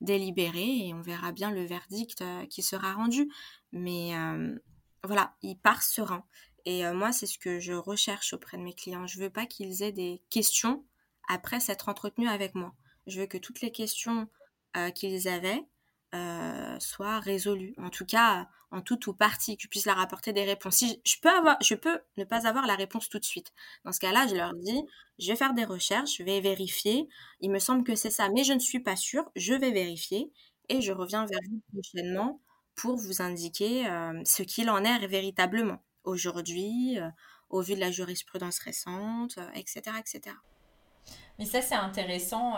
délibérer 0.00 0.86
et 0.86 0.94
on 0.94 1.02
verra 1.02 1.32
bien 1.32 1.50
le 1.50 1.64
verdict 1.64 2.22
qui 2.50 2.62
sera 2.62 2.94
rendu. 2.94 3.28
Mais 3.72 4.12
voilà, 5.04 5.34
il 5.42 5.56
part 5.56 5.82
serein. 5.82 6.24
Et 6.70 6.84
moi, 6.92 7.12
c'est 7.12 7.24
ce 7.26 7.38
que 7.38 7.60
je 7.60 7.72
recherche 7.72 8.34
auprès 8.34 8.58
de 8.58 8.62
mes 8.62 8.74
clients. 8.74 9.06
Je 9.06 9.18
veux 9.18 9.30
pas 9.30 9.46
qu'ils 9.46 9.82
aient 9.82 9.92
des 9.92 10.22
questions 10.28 10.84
après 11.26 11.60
s'être 11.60 11.88
entretenus 11.88 12.28
avec 12.28 12.54
moi. 12.54 12.74
Je 13.06 13.20
veux 13.20 13.26
que 13.26 13.38
toutes 13.38 13.62
les 13.62 13.72
questions 13.72 14.28
qu'ils 14.94 15.28
avaient, 15.28 15.64
euh, 16.14 16.80
soit 16.80 17.20
résolu 17.20 17.74
En 17.76 17.90
tout 17.90 18.06
cas, 18.06 18.48
en 18.70 18.80
tout 18.80 19.10
ou 19.10 19.12
partie, 19.12 19.56
que 19.56 19.62
tu 19.62 19.68
puisses 19.68 19.84
leur 19.84 19.98
apporter 19.98 20.32
des 20.32 20.44
réponses. 20.44 20.76
Si 20.76 21.02
je 21.04 21.16
peux 21.20 21.28
avoir, 21.28 21.58
je 21.62 21.74
peux 21.74 22.00
ne 22.16 22.24
pas 22.24 22.46
avoir 22.46 22.66
la 22.66 22.76
réponse 22.76 23.10
tout 23.10 23.18
de 23.18 23.24
suite. 23.24 23.52
Dans 23.84 23.92
ce 23.92 24.00
cas-là, 24.00 24.26
je 24.26 24.34
leur 24.34 24.54
dis, 24.54 24.82
je 25.18 25.28
vais 25.28 25.36
faire 25.36 25.52
des 25.52 25.64
recherches, 25.64 26.16
je 26.16 26.22
vais 26.22 26.40
vérifier. 26.40 27.08
Il 27.40 27.50
me 27.50 27.58
semble 27.58 27.84
que 27.84 27.94
c'est 27.94 28.10
ça, 28.10 28.30
mais 28.30 28.42
je 28.44 28.54
ne 28.54 28.58
suis 28.58 28.80
pas 28.80 28.96
sûre. 28.96 29.30
Je 29.36 29.52
vais 29.52 29.70
vérifier 29.70 30.32
et 30.70 30.80
je 30.80 30.92
reviens 30.92 31.26
vers 31.26 31.40
vous 31.50 31.62
prochainement 31.72 32.40
pour 32.74 32.96
vous 32.96 33.20
indiquer 33.20 33.86
euh, 33.86 34.22
ce 34.24 34.42
qu'il 34.42 34.70
en 34.70 34.84
est 34.84 35.06
véritablement 35.06 35.82
aujourd'hui, 36.04 36.98
euh, 36.98 37.08
au 37.50 37.60
vu 37.60 37.74
de 37.74 37.80
la 37.80 37.90
jurisprudence 37.90 38.58
récente, 38.58 39.38
etc., 39.54 39.82
etc. 39.98 40.36
Mais 41.38 41.46
ça, 41.46 41.62
c'est 41.62 41.74
intéressant 41.74 42.56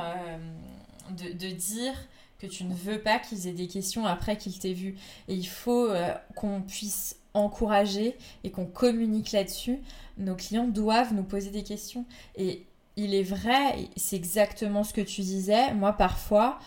de, 1.11 1.33
de 1.33 1.51
dire 1.51 1.95
que 2.41 2.47
tu 2.47 2.65
ne 2.65 2.75
veux 2.75 3.01
pas 3.01 3.19
qu'ils 3.19 3.47
aient 3.47 3.53
des 3.53 3.69
questions 3.69 4.07
après 4.07 4.37
qu'ils 4.37 4.59
t'aient 4.59 4.73
vu. 4.73 4.97
Et 5.29 5.35
il 5.35 5.47
faut 5.47 5.89
euh, 5.91 6.15
qu'on 6.35 6.63
puisse 6.63 7.17
encourager 7.35 8.17
et 8.43 8.51
qu'on 8.51 8.67
communique 8.67 9.33
là-dessus. 9.33 9.79
Nos 10.17 10.35
clients 10.35 10.67
doivent 10.67 11.15
nous 11.15 11.23
poser 11.23 11.51
des 11.51 11.63
questions. 11.63 12.07
Et 12.37 12.67
il 12.97 13.15
est 13.15 13.23
vrai, 13.23 13.89
c'est 13.97 14.17
exactement 14.17 14.83
ce 14.83 14.93
que 14.93 15.01
tu 15.01 15.21
disais. 15.21 15.73
Moi, 15.75 15.93
parfois, 15.93 16.59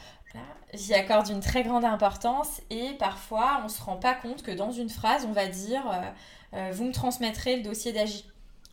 j'y 0.73 0.93
accorde 0.93 1.29
une 1.29 1.39
très 1.39 1.63
grande 1.63 1.85
importance 1.85 2.61
et 2.69 2.93
parfois, 2.99 3.59
on 3.61 3.65
ne 3.65 3.69
se 3.69 3.81
rend 3.81 3.97
pas 3.97 4.13
compte 4.13 4.43
que 4.43 4.51
dans 4.51 4.71
une 4.71 4.89
phrase, 4.89 5.25
on 5.27 5.31
va 5.31 5.47
dire 5.47 5.83
euh, 5.87 6.57
euh, 6.57 6.71
Vous 6.73 6.85
me 6.85 6.91
transmettrez 6.91 7.57
le 7.57 7.63
dossier 7.63 7.93
d'Agi. 7.93 8.25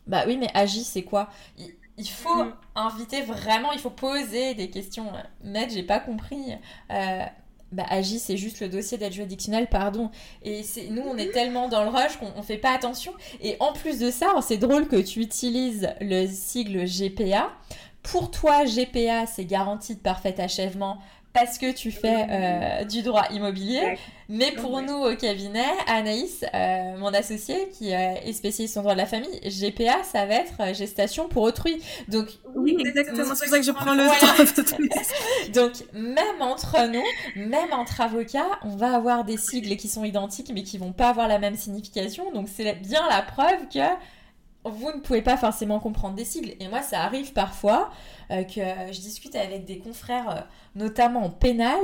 Bah 0.07 0.23
oui, 0.27 0.37
mais 0.37 0.49
Agi, 0.53 0.83
c'est 0.83 1.03
quoi? 1.03 1.29
Il 1.97 2.09
faut 2.09 2.43
mm. 2.43 2.53
inviter 2.75 3.21
vraiment, 3.21 3.71
il 3.71 3.79
faut 3.79 3.91
poser 3.91 4.55
des 4.55 4.69
questions. 4.69 5.11
Maître, 5.43 5.73
j'ai 5.73 5.83
pas 5.83 5.99
compris. 5.99 6.53
Euh, 6.91 7.23
bah, 7.71 7.85
Agi, 7.89 8.19
c'est 8.19 8.37
juste 8.37 8.59
le 8.59 8.69
dossier 8.69 8.97
d'aide 8.97 9.13
juridictionnelle, 9.13 9.67
pardon. 9.67 10.09
Et 10.41 10.63
c'est, 10.63 10.87
nous, 10.89 11.03
on 11.03 11.17
est 11.17 11.31
tellement 11.31 11.69
dans 11.69 11.83
le 11.83 11.89
rush 11.89 12.17
qu'on 12.17 12.31
on 12.35 12.41
fait 12.41 12.57
pas 12.57 12.73
attention. 12.73 13.13
Et 13.41 13.57
en 13.59 13.73
plus 13.73 13.99
de 13.99 14.09
ça, 14.09 14.33
c'est 14.41 14.57
drôle 14.57 14.87
que 14.87 14.99
tu 14.99 15.21
utilises 15.21 15.89
le 16.01 16.25
sigle 16.27 16.85
GPA. 16.85 17.51
Pour 18.03 18.31
toi, 18.31 18.65
GPA, 18.65 19.27
c'est 19.27 19.45
garantie 19.45 19.95
de 19.95 19.99
parfait 19.99 20.41
achèvement 20.41 20.99
parce 21.33 21.57
que 21.57 21.71
tu 21.71 21.91
fais 21.91 22.25
euh, 22.29 22.83
du 22.83 23.01
droit 23.01 23.25
immobilier. 23.31 23.97
Mais 24.27 24.51
pour 24.51 24.81
nous 24.81 24.93
au 24.93 25.15
cabinet, 25.15 25.65
Anaïs, 25.87 26.45
euh, 26.53 26.97
mon 26.97 27.13
associé 27.13 27.69
qui 27.77 27.93
euh, 27.93 28.13
est 28.23 28.31
spécialiste 28.31 28.77
en 28.77 28.81
droit 28.81 28.93
de 28.93 28.97
la 28.97 29.05
famille, 29.05 29.39
GPA, 29.41 30.03
ça 30.03 30.25
va 30.25 30.35
être 30.35 30.73
gestation 30.73 31.27
pour 31.27 31.43
autrui. 31.43 31.81
Donc 32.07 32.27
oui, 32.55 32.77
exactement. 32.79 33.23
C'est 33.35 33.45
pour 33.45 33.49
ça 33.49 33.59
que 33.59 33.65
je 33.65 33.71
prends 33.71 33.93
le. 33.93 35.51
Donc 35.53 35.73
même 35.93 36.41
entre 36.41 36.77
nous, 36.87 37.03
même 37.35 37.73
entre 37.73 37.99
avocats, 37.99 38.59
on 38.63 38.75
va 38.77 38.95
avoir 38.95 39.25
des 39.25 39.37
sigles 39.37 39.75
qui 39.75 39.89
sont 39.89 40.05
identiques 40.05 40.51
mais 40.53 40.63
qui 40.63 40.77
vont 40.77 40.93
pas 40.93 41.09
avoir 41.09 41.27
la 41.27 41.39
même 41.39 41.55
signification. 41.55 42.31
Donc 42.31 42.47
c'est 42.53 42.73
bien 42.75 43.01
la 43.09 43.21
preuve 43.21 43.67
que 43.73 43.79
vous 44.65 44.91
ne 44.91 44.99
pouvez 44.99 45.21
pas 45.21 45.37
forcément 45.37 45.79
comprendre 45.79 46.15
des 46.15 46.25
sigles. 46.25 46.55
Et 46.59 46.67
moi, 46.67 46.81
ça 46.81 47.01
arrive 47.01 47.33
parfois 47.33 47.91
euh, 48.31 48.43
que 48.43 48.61
je 48.91 48.99
discute 48.99 49.35
avec 49.35 49.65
des 49.65 49.79
confrères, 49.79 50.29
euh, 50.29 50.41
notamment 50.75 51.25
en 51.25 51.29
pénal. 51.29 51.79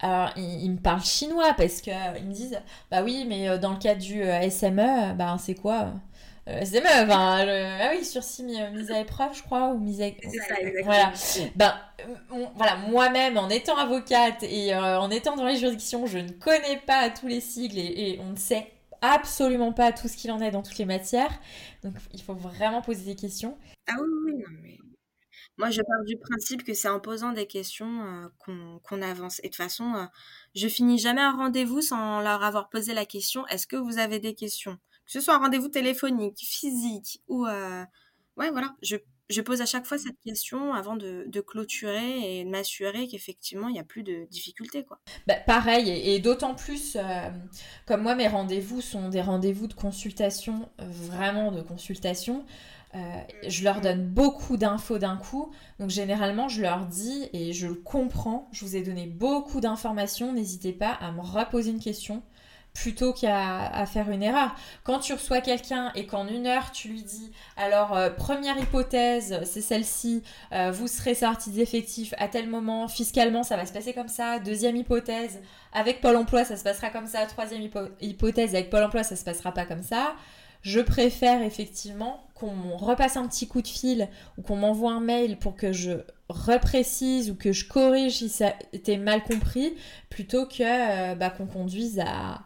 Alors, 0.00 0.30
ils, 0.36 0.70
me 0.70 0.78
parlent 0.78 1.04
chinois 1.04 1.54
parce 1.56 1.80
qu'ils 1.80 1.94
me 1.94 2.32
disent 2.32 2.60
Bah 2.90 3.02
oui, 3.02 3.26
mais 3.28 3.48
euh, 3.48 3.58
dans 3.58 3.72
le 3.72 3.78
cadre 3.78 4.00
du 4.00 4.22
SME, 4.50 5.14
bah 5.14 5.36
c'est 5.38 5.54
quoi 5.54 5.92
SME, 6.46 6.86
enfin, 7.04 7.46
ah 7.46 7.90
oui, 7.92 8.04
sursis 8.04 8.42
mis, 8.42 8.58
mise 8.72 8.90
à 8.90 8.98
épreuve, 8.98 9.36
je 9.36 9.42
crois, 9.42 9.68
ou 9.68 9.78
mise 9.78 10.00
à. 10.00 10.06
C'est 10.20 10.38
ça, 10.38 10.54
Voilà. 10.84 11.12
Ben, 11.54 11.74
voilà, 12.56 12.76
moi-même, 12.88 13.36
en 13.36 13.48
étant 13.50 13.76
avocate 13.76 14.42
et 14.42 14.74
en 14.74 15.10
étant 15.10 15.36
dans 15.36 15.44
les 15.44 15.56
juridictions, 15.56 16.06
je 16.06 16.18
ne 16.18 16.30
connais 16.30 16.78
pas 16.86 17.08
tous 17.10 17.28
les 17.28 17.40
sigles 17.40 17.78
et, 17.78 17.82
et 18.14 18.20
on 18.20 18.32
ne 18.32 18.36
sait 18.36 18.66
absolument 19.00 19.72
pas 19.72 19.92
tout 19.92 20.08
ce 20.08 20.16
qu'il 20.16 20.30
en 20.30 20.40
est 20.40 20.50
dans 20.50 20.62
toutes 20.62 20.78
les 20.78 20.84
matières. 20.84 21.32
Donc 21.82 21.94
il 22.12 22.22
faut 22.22 22.34
vraiment 22.34 22.82
poser 22.82 23.04
des 23.04 23.16
questions. 23.16 23.58
Ah 23.86 23.96
oui, 24.00 24.08
oui, 24.24 24.36
non, 24.38 24.58
mais 24.62 24.78
moi 25.58 25.70
je 25.70 25.82
pars 25.82 26.04
du 26.04 26.16
principe 26.16 26.64
que 26.64 26.74
c'est 26.74 26.88
en 26.88 27.00
posant 27.00 27.32
des 27.32 27.46
questions 27.46 28.02
euh, 28.02 28.78
qu'on 28.84 29.02
avance. 29.02 29.40
Et 29.40 29.44
de 29.44 29.48
toute 29.48 29.56
façon, 29.56 29.94
euh, 29.94 30.06
je 30.54 30.68
finis 30.68 30.98
jamais 30.98 31.22
un 31.22 31.36
rendez-vous 31.36 31.82
sans 31.82 32.20
leur 32.20 32.42
avoir 32.42 32.68
posé 32.68 32.94
la 32.94 33.06
question 33.06 33.46
est-ce 33.48 33.66
que 33.66 33.76
vous 33.76 33.98
avez 33.98 34.18
des 34.18 34.34
questions? 34.34 34.76
Que 35.06 35.12
ce 35.12 35.20
soit 35.20 35.34
un 35.34 35.38
rendez-vous 35.38 35.68
téléphonique, 35.68 36.38
physique 36.38 37.22
ou. 37.28 37.46
Euh, 37.46 37.84
ouais, 38.36 38.50
voilà, 38.50 38.74
je 38.82 38.96
je 39.30 39.40
pose 39.40 39.60
à 39.62 39.66
chaque 39.66 39.86
fois 39.86 39.96
cette 39.96 40.20
question 40.24 40.74
avant 40.74 40.96
de, 40.96 41.40
clôturer 41.40 42.40
et 42.40 42.44
de 42.44 42.50
m'assurer 42.50 43.06
qu'effectivement, 43.08 43.68
il 43.68 43.72
n'y 43.72 43.80
a 43.80 43.84
plus 43.84 44.02
de 44.02 44.26
difficultés. 44.30 44.84
Quoi. 44.84 44.98
Bah, 45.26 45.36
pareil, 45.46 45.88
et, 45.88 46.18
d'autant 46.18 46.54
plus, 46.54 46.96
euh, 46.96 47.30
comme 47.86 48.02
moi, 48.02 48.14
mes 48.14 48.28
rendez-vous 48.28 48.80
sont 48.80 49.08
des 49.08 49.22
rendez-vous 49.22 49.66
de 49.66 49.74
consultation, 49.74 50.68
vraiment 50.78 51.52
de 51.52 51.62
consultation. 51.62 52.44
Euh, 52.96 52.98
je 53.46 53.62
leur 53.62 53.80
donne 53.80 54.04
beaucoup 54.08 54.56
d'infos 54.56 54.98
d'un 54.98 55.16
coup. 55.16 55.52
Donc 55.78 55.90
généralement, 55.90 56.48
je 56.48 56.62
leur 56.62 56.86
dis, 56.86 57.28
et 57.32 57.52
je 57.52 57.68
le 57.68 57.74
comprends, 57.74 58.48
je 58.52 58.64
vous 58.64 58.74
ai 58.76 58.82
donné 58.82 59.06
beaucoup 59.06 59.60
d'informations, 59.60 60.32
n'hésitez 60.32 60.72
pas 60.72 60.90
à 60.90 61.12
me 61.12 61.20
reposer 61.20 61.70
une 61.70 61.80
question 61.80 62.22
plutôt 62.74 63.12
qu'à 63.12 63.84
faire 63.86 64.10
une 64.10 64.22
erreur. 64.22 64.54
Quand 64.84 65.00
tu 65.00 65.12
reçois 65.12 65.40
quelqu'un 65.40 65.92
et 65.94 66.06
qu'en 66.06 66.26
une 66.28 66.46
heure 66.46 66.70
tu 66.70 66.88
lui 66.88 67.02
dis 67.02 67.32
alors 67.56 67.96
euh, 67.96 68.10
première 68.10 68.58
hypothèse 68.58 69.40
c'est 69.44 69.60
celle-ci, 69.60 70.22
euh, 70.52 70.70
vous 70.70 70.86
serez 70.86 71.14
sorti 71.14 71.50
d'effectif 71.50 72.14
à 72.18 72.28
tel 72.28 72.48
moment, 72.48 72.88
fiscalement 72.88 73.42
ça 73.42 73.56
va 73.56 73.66
se 73.66 73.72
passer 73.72 73.92
comme 73.92 74.08
ça, 74.08 74.38
deuxième 74.38 74.76
hypothèse 74.76 75.40
avec 75.72 76.00
Pôle 76.00 76.16
Emploi 76.16 76.44
ça 76.44 76.56
se 76.56 76.62
passera 76.64 76.90
comme 76.90 77.06
ça, 77.06 77.26
troisième 77.26 77.68
hypothèse 78.00 78.54
avec 78.54 78.70
Pôle 78.70 78.84
Emploi 78.84 79.02
ça 79.02 79.16
se 79.16 79.24
passera 79.24 79.52
pas 79.52 79.66
comme 79.66 79.82
ça. 79.82 80.14
Je 80.62 80.80
préfère 80.80 81.42
effectivement 81.42 82.22
qu'on 82.34 82.76
repasse 82.76 83.16
un 83.16 83.26
petit 83.26 83.46
coup 83.46 83.62
de 83.62 83.68
fil 83.68 84.08
ou 84.38 84.42
qu'on 84.42 84.56
m'envoie 84.56 84.92
un 84.92 85.00
mail 85.00 85.38
pour 85.38 85.56
que 85.56 85.72
je 85.72 85.92
reprécise 86.28 87.30
ou 87.30 87.34
que 87.34 87.52
je 87.52 87.66
corrige 87.66 88.18
si 88.18 88.28
ça 88.28 88.54
était 88.72 88.96
mal 88.96 89.22
compris, 89.22 89.74
plutôt 90.08 90.46
que 90.46 90.62
euh, 90.62 91.14
bah, 91.14 91.30
qu'on 91.30 91.46
conduise 91.46 92.00
à, 92.00 92.40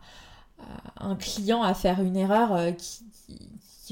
un 0.98 1.16
client 1.16 1.62
à 1.62 1.74
faire 1.74 2.00
une 2.00 2.16
erreur 2.16 2.54
euh, 2.54 2.70
qui, 2.72 3.04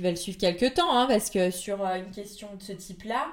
va 0.00 0.10
le 0.10 0.16
suivre 0.16 0.38
quelques 0.38 0.74
temps, 0.74 0.96
hein, 0.96 1.06
parce 1.06 1.28
que 1.28 1.50
sur 1.50 1.84
euh, 1.84 1.96
une 1.96 2.10
question 2.10 2.48
de 2.56 2.62
ce 2.62 2.72
type-là, 2.72 3.26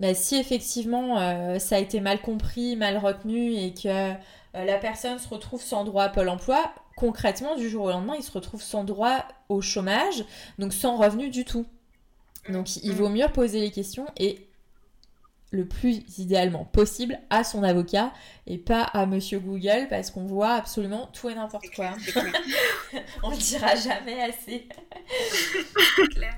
bah, 0.00 0.14
si 0.14 0.36
effectivement 0.36 1.16
ça 1.58 1.76
a 1.76 1.78
été 1.78 2.00
mal 2.00 2.20
compris, 2.20 2.76
mal 2.76 2.98
retenu 2.98 3.54
et 3.54 3.74
que 3.74 4.12
la 4.54 4.78
personne 4.78 5.18
se 5.18 5.28
retrouve 5.28 5.60
sans 5.60 5.84
droit 5.84 6.04
à 6.04 6.08
Pôle 6.08 6.28
Emploi, 6.28 6.72
concrètement, 6.98 7.54
du 7.54 7.68
jour 7.68 7.84
au 7.84 7.90
lendemain, 7.90 8.14
il 8.16 8.22
se 8.22 8.32
retrouve 8.32 8.60
sans 8.60 8.82
droit 8.82 9.24
au 9.48 9.60
chômage, 9.60 10.24
donc 10.58 10.72
sans 10.72 10.96
revenu 10.96 11.30
du 11.30 11.44
tout. 11.44 11.64
Donc 12.48 12.76
il 12.76 12.92
vaut 12.92 13.08
mieux 13.08 13.28
poser 13.28 13.60
les 13.60 13.70
questions 13.70 14.06
et 14.16 14.48
le 15.50 15.64
plus 15.66 16.02
idéalement 16.18 16.64
possible 16.64 17.18
à 17.30 17.42
son 17.42 17.62
avocat 17.62 18.12
et 18.46 18.58
pas 18.58 18.82
à 18.82 19.06
monsieur 19.06 19.38
Google 19.38 19.86
parce 19.88 20.10
qu'on 20.10 20.26
voit 20.26 20.52
absolument 20.52 21.08
tout 21.12 21.30
et 21.30 21.34
n'importe 21.34 21.70
quoi. 21.74 21.92
On 23.22 23.30
le 23.30 23.36
dira 23.36 23.74
jamais 23.74 24.20
assez. 24.22 24.68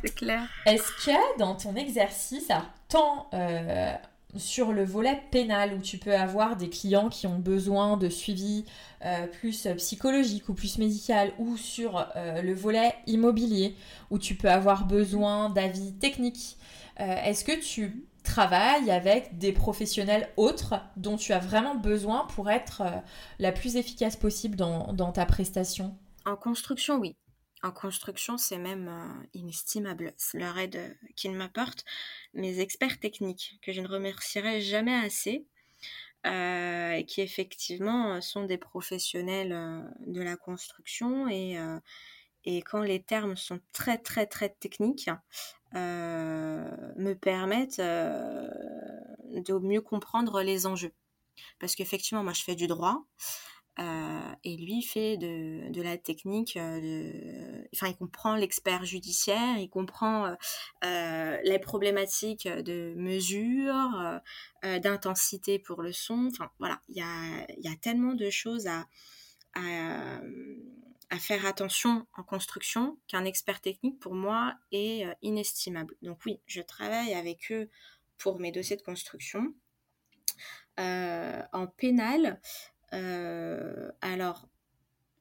C'est 0.04 0.14
clair. 0.14 0.48
Est-ce 0.66 1.06
que 1.06 1.38
dans 1.38 1.56
ton 1.56 1.74
exercice, 1.74 2.48
tant 2.88 3.28
euh, 3.34 3.94
sur 4.36 4.72
le 4.72 4.84
volet 4.84 5.20
pénal 5.30 5.74
où 5.74 5.80
tu 5.80 5.98
peux 5.98 6.14
avoir 6.14 6.56
des 6.56 6.68
clients 6.68 7.08
qui 7.08 7.26
ont 7.26 7.38
besoin 7.38 7.96
de 7.96 8.08
suivi 8.08 8.64
euh, 9.04 9.26
plus 9.26 9.66
psychologique 9.76 10.48
ou 10.48 10.54
plus 10.54 10.78
médical 10.78 11.32
ou 11.38 11.56
sur 11.56 12.06
euh, 12.16 12.42
le 12.42 12.54
volet 12.54 12.94
immobilier 13.06 13.74
où 14.10 14.18
tu 14.18 14.34
peux 14.34 14.50
avoir 14.50 14.86
besoin 14.86 15.50
d'avis 15.50 15.92
techniques, 15.94 16.56
est-ce 16.98 17.44
que 17.44 17.58
tu 17.58 18.04
travailles 18.22 18.90
avec 18.90 19.38
des 19.38 19.52
professionnels 19.52 20.28
autres 20.36 20.74
dont 20.96 21.16
tu 21.16 21.32
as 21.32 21.38
vraiment 21.38 21.74
besoin 21.74 22.26
pour 22.34 22.50
être 22.50 22.82
euh, 22.82 22.90
la 23.38 23.52
plus 23.52 23.76
efficace 23.76 24.16
possible 24.16 24.56
dans, 24.56 25.12
ta 25.12 25.26
prestation? 25.26 25.96
En 26.26 26.36
construction, 26.36 26.96
oui. 26.98 27.16
En 27.62 27.72
construction, 27.72 28.38
c'est 28.38 28.58
même 28.58 28.88
euh, 28.88 29.26
inestimable 29.34 30.14
leur 30.32 30.56
aide 30.58 30.76
euh, 30.76 30.94
qu'ils 31.14 31.32
m'apportent. 31.32 31.84
Mes 32.34 32.60
experts 32.60 33.00
techniques, 33.00 33.58
que 33.62 33.72
je 33.72 33.80
ne 33.80 33.88
remercierai 33.88 34.60
jamais 34.60 34.94
assez, 34.94 35.46
qui 36.22 37.22
effectivement 37.22 38.20
sont 38.20 38.44
des 38.44 38.58
professionnels 38.58 39.90
de 40.06 40.20
la 40.20 40.36
construction 40.36 41.28
et, 41.28 41.56
et 42.44 42.60
quand 42.60 42.82
les 42.82 43.02
termes 43.02 43.36
sont 43.36 43.58
très 43.72 43.96
très 43.96 44.26
très 44.26 44.50
techniques, 44.50 45.08
euh, 45.76 46.92
me 46.96 47.14
permettent 47.14 47.78
euh, 47.78 48.48
de 49.28 49.54
mieux 49.58 49.80
comprendre 49.80 50.42
les 50.42 50.66
enjeux. 50.66 50.92
Parce 51.60 51.76
qu'effectivement, 51.76 52.24
moi, 52.24 52.32
je 52.32 52.42
fais 52.42 52.56
du 52.56 52.66
droit. 52.66 53.04
Euh, 53.78 54.32
et 54.44 54.56
lui 54.56 54.82
fait 54.82 55.16
de, 55.16 55.70
de 55.70 55.80
la 55.80 55.96
technique, 55.96 56.56
de, 56.56 57.66
enfin 57.74 57.86
il 57.88 57.96
comprend 57.96 58.34
l'expert 58.36 58.84
judiciaire, 58.84 59.58
il 59.58 59.70
comprend 59.70 60.36
les 60.82 61.58
problématiques 61.62 62.46
de 62.48 62.92
mesure, 62.96 64.20
d'intensité 64.62 65.58
pour 65.58 65.82
le 65.82 65.92
son, 65.92 66.28
enfin 66.30 66.50
voilà, 66.58 66.80
il 66.88 66.96
y 66.96 67.00
a, 67.00 67.46
y 67.58 67.68
a 67.68 67.76
tellement 67.80 68.12
de 68.14 68.28
choses 68.28 68.66
à, 68.66 68.86
à, 69.54 71.18
faire 71.18 71.44
attention 71.46 72.06
en 72.16 72.22
construction 72.22 72.98
qu'un 73.08 73.24
expert 73.24 73.60
technique 73.60 73.98
pour 73.98 74.14
moi 74.14 74.54
est 74.72 75.06
euh, 75.06 75.12
inestimable. 75.22 75.96
Donc 76.02 76.20
oui, 76.24 76.40
je 76.46 76.62
travaille 76.62 77.14
avec 77.14 77.50
eux 77.50 77.68
pour 78.18 78.38
mes 78.38 78.52
dossiers 78.52 78.76
de 78.76 78.82
construction. 78.82 79.54
Euh, 80.78 81.42
en 81.52 81.66
pénal, 81.66 82.26
euh, 82.26 82.79
alors 82.92 84.48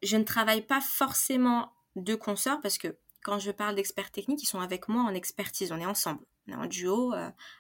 je 0.02 0.18
ne 0.18 0.24
travaille 0.24 0.62
pas 0.62 0.82
forcément 0.82 1.72
de 1.96 2.16
consorts 2.16 2.62
parce 2.62 2.78
que 2.78 2.98
quand 3.22 3.40
je 3.40 3.52
parle 3.52 3.76
d'experts 3.76 4.12
techniques, 4.12 4.44
ils 4.44 4.48
sont 4.48 4.62
avec 4.62 4.88
moi 4.88 5.04
en 5.04 5.14
expertise, 5.14 5.72
on 5.72 5.80
est 5.80 5.86
ensemble, 5.86 6.26
on 6.48 6.54
est 6.54 6.56
en 6.56 6.66
duo 6.66 7.14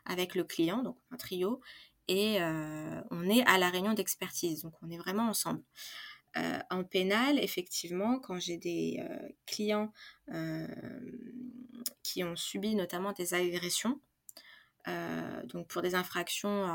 avec 0.05 0.35
le 0.35 0.43
client, 0.43 0.81
donc 0.81 0.97
un 1.11 1.17
trio, 1.17 1.61
et 2.07 2.39
on 3.11 3.29
est 3.29 3.45
à 3.45 3.57
la 3.57 3.69
réunion 3.69 3.93
d'expertise, 3.93 4.63
donc 4.63 4.73
on 4.81 4.89
est 4.89 4.97
vraiment 4.97 5.27
ensemble. 5.27 5.61
Euh, 6.37 6.59
en 6.69 6.83
pénal, 6.83 7.39
effectivement, 7.39 8.19
quand 8.19 8.39
j'ai 8.39 8.57
des 8.57 8.99
euh, 8.99 9.29
clients 9.47 9.91
euh, 10.31 10.67
qui 12.03 12.23
ont 12.23 12.35
subi 12.35 12.75
notamment 12.75 13.13
des 13.13 13.33
agressions, 13.33 13.99
donc 15.45 15.67
pour 15.67 15.83
des 15.83 15.93
infractions 15.93 16.65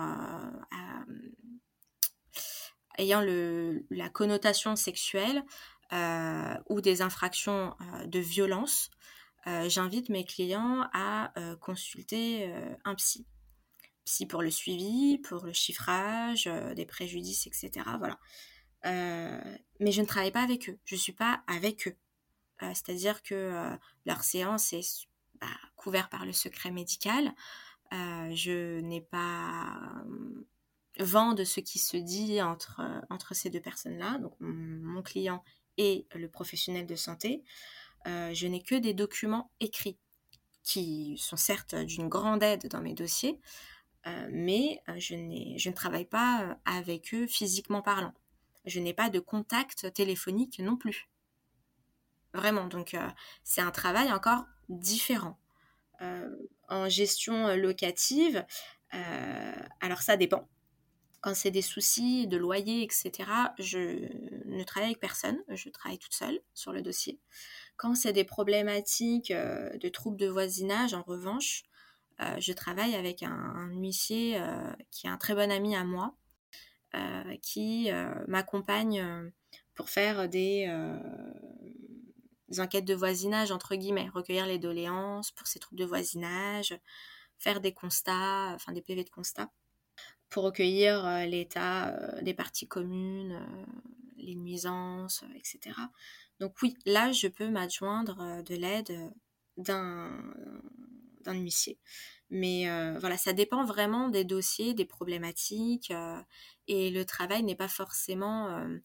ayant 2.98 3.20
le, 3.20 3.86
la 3.90 4.08
connotation 4.08 4.76
sexuelle 4.76 5.42
ou 6.68 6.80
des 6.80 7.02
infractions 7.02 7.76
de 8.04 8.18
violence, 8.18 8.90
j'invite 9.46 10.08
mes 10.08 10.24
clients 10.24 10.88
à 10.92 11.32
consulter 11.60 12.52
un 12.84 12.96
psy. 12.96 13.26
Psy 14.04 14.26
pour 14.26 14.42
le 14.42 14.50
suivi, 14.50 15.18
pour 15.18 15.44
le 15.44 15.52
chiffrage 15.52 16.50
des 16.74 16.84
préjudices, 16.84 17.46
etc. 17.46 17.86
Voilà. 17.98 18.18
Euh, 18.86 19.56
mais 19.80 19.92
je 19.92 20.00
ne 20.02 20.06
travaille 20.06 20.30
pas 20.30 20.42
avec 20.42 20.68
eux. 20.68 20.78
Je 20.84 20.96
suis 20.96 21.12
pas 21.12 21.42
avec 21.46 21.88
eux. 21.88 21.96
Euh, 22.62 22.68
c'est-à-dire 22.74 23.22
que 23.22 23.34
euh, 23.34 23.76
leur 24.06 24.22
séance 24.22 24.72
est 24.72 25.08
bah, 25.40 25.46
couverte 25.76 26.10
par 26.10 26.26
le 26.26 26.32
secret 26.32 26.70
médical. 26.70 27.32
je 27.90 28.80
n'ai 28.80 29.00
pas 29.00 30.04
vent 30.98 31.32
de 31.32 31.44
ce 31.44 31.60
qui 31.60 31.78
se 31.78 31.96
dit 31.96 32.40
entre, 32.42 32.80
ces 33.32 33.50
deux 33.50 33.60
personnes-là, 33.60 34.18
donc 34.18 34.34
mon 34.40 35.02
client 35.02 35.42
et 35.76 36.06
le 36.14 36.28
professionnel 36.28 36.86
de 36.86 36.94
santé. 36.94 37.42
je 38.06 38.46
n'ai 38.46 38.62
que 38.62 38.76
des 38.76 38.94
documents 38.94 39.50
écrits 39.60 39.98
qui 40.62 41.16
sont 41.18 41.36
certes 41.36 41.74
d'une 41.74 42.08
grande 42.08 42.42
aide 42.42 42.68
dans 42.68 42.80
mes 42.80 42.94
dossiers, 42.94 43.40
mais 44.30 44.80
je, 44.96 45.14
je 45.56 45.68
ne 45.68 45.74
travaille 45.74 46.06
pas 46.06 46.58
avec 46.64 47.12
eux 47.14 47.26
physiquement 47.26 47.82
parlant 47.82 48.14
je 48.64 48.80
n'ai 48.80 48.94
pas 48.94 49.10
de 49.10 49.20
contact 49.20 49.92
téléphonique 49.92 50.58
non 50.58 50.76
plus. 50.76 51.08
Vraiment, 52.32 52.66
donc 52.66 52.94
euh, 52.94 53.08
c'est 53.44 53.60
un 53.60 53.70
travail 53.70 54.12
encore 54.12 54.44
différent. 54.68 55.38
Euh, 56.00 56.28
en 56.68 56.88
gestion 56.88 57.54
locative, 57.56 58.44
euh, 58.94 59.54
alors 59.80 60.02
ça 60.02 60.16
dépend. 60.16 60.48
Quand 61.24 61.34
c'est 61.34 61.50
des 61.50 61.62
soucis 61.62 62.26
de 62.26 62.36
loyer, 62.36 62.82
etc., 62.82 63.30
je 63.58 63.78
ne 64.44 64.62
travaille 64.62 64.90
avec 64.90 65.00
personne, 65.00 65.38
je 65.48 65.70
travaille 65.70 65.98
toute 65.98 66.12
seule 66.12 66.38
sur 66.52 66.70
le 66.70 66.82
dossier. 66.82 67.18
Quand 67.78 67.94
c'est 67.94 68.12
des 68.12 68.24
problématiques 68.24 69.32
de 69.32 69.88
troubles 69.88 70.18
de 70.18 70.28
voisinage, 70.28 70.92
en 70.92 71.00
revanche, 71.00 71.62
je 72.20 72.52
travaille 72.52 72.94
avec 72.94 73.22
un, 73.22 73.70
huissier 73.72 74.38
qui 74.90 75.06
est 75.06 75.10
un 75.10 75.16
très 75.16 75.34
bon 75.34 75.50
ami 75.50 75.74
à 75.74 75.84
moi, 75.84 76.14
euh, 76.94 77.36
qui 77.40 77.90
euh, 77.90 78.14
m'accompagne 78.28 79.00
euh, 79.00 79.30
pour 79.74 79.88
faire 79.88 80.28
des, 80.28 80.70
enquêtes 82.58 82.84
de 82.84 82.94
voisinage, 82.94 83.50
entre 83.50 83.76
guillemets, 83.76 84.10
recueillir 84.10 84.46
les 84.46 84.58
doléances 84.58 85.30
pour 85.30 85.46
ces 85.46 85.58
troubles 85.58 85.80
de 85.80 85.86
voisinage, 85.86 86.78
faire 87.38 87.62
des 87.62 87.72
constats, 87.72 88.52
enfin 88.54 88.72
des 88.72 88.82
PV 88.82 89.04
de 89.04 89.10
constats, 89.10 89.50
pour 90.34 90.44
recueillir 90.44 91.26
l'état 91.26 91.92
des 92.20 92.34
parties 92.34 92.66
communes, 92.66 93.40
les 94.16 94.34
nuisances, 94.34 95.24
etc. 95.36 95.76
Donc 96.40 96.60
oui, 96.60 96.76
là, 96.84 97.12
je 97.12 97.28
peux 97.28 97.48
m'adjoindre 97.48 98.42
de 98.42 98.54
l'aide 98.56 99.12
d'un 99.56 100.10
huissier. 101.28 101.78
Mais 102.30 102.66
voilà, 102.98 103.16
ça 103.16 103.32
dépend 103.32 103.64
vraiment 103.64 104.08
des 104.08 104.24
dossiers, 104.24 104.74
des 104.74 104.84
problématiques 104.84 105.92
et 106.68 106.90
le 106.90 107.04
travail 107.04 107.42
n'est 107.42 107.54
pas 107.54 107.68
forcément 107.68 108.48
euh, 108.48 108.78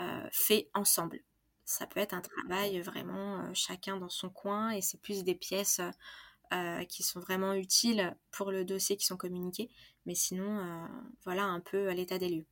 euh, 0.00 0.28
fait 0.32 0.70
ensemble. 0.74 1.20
Ça 1.64 1.86
peut 1.86 2.00
être 2.00 2.14
un 2.14 2.20
travail 2.20 2.80
vraiment 2.80 3.40
euh, 3.40 3.50
chacun 3.54 3.96
dans 3.96 4.08
son 4.08 4.28
coin 4.28 4.70
et 4.70 4.80
c'est 4.80 5.00
plus 5.00 5.22
des 5.24 5.34
pièces 5.34 5.80
qui 6.88 7.02
sont 7.02 7.20
vraiment 7.20 7.54
utiles 7.54 8.14
pour 8.30 8.50
le 8.50 8.64
dossier 8.64 8.96
qui 8.96 9.06
sont 9.06 9.16
communiquées. 9.16 9.70
Mais 10.06 10.14
sinon, 10.14 10.60
voilà 11.24 11.44
un 11.44 11.60
peu 11.60 11.90
l'état 11.92 12.18
des 12.18 12.28
lieux. 12.28 12.46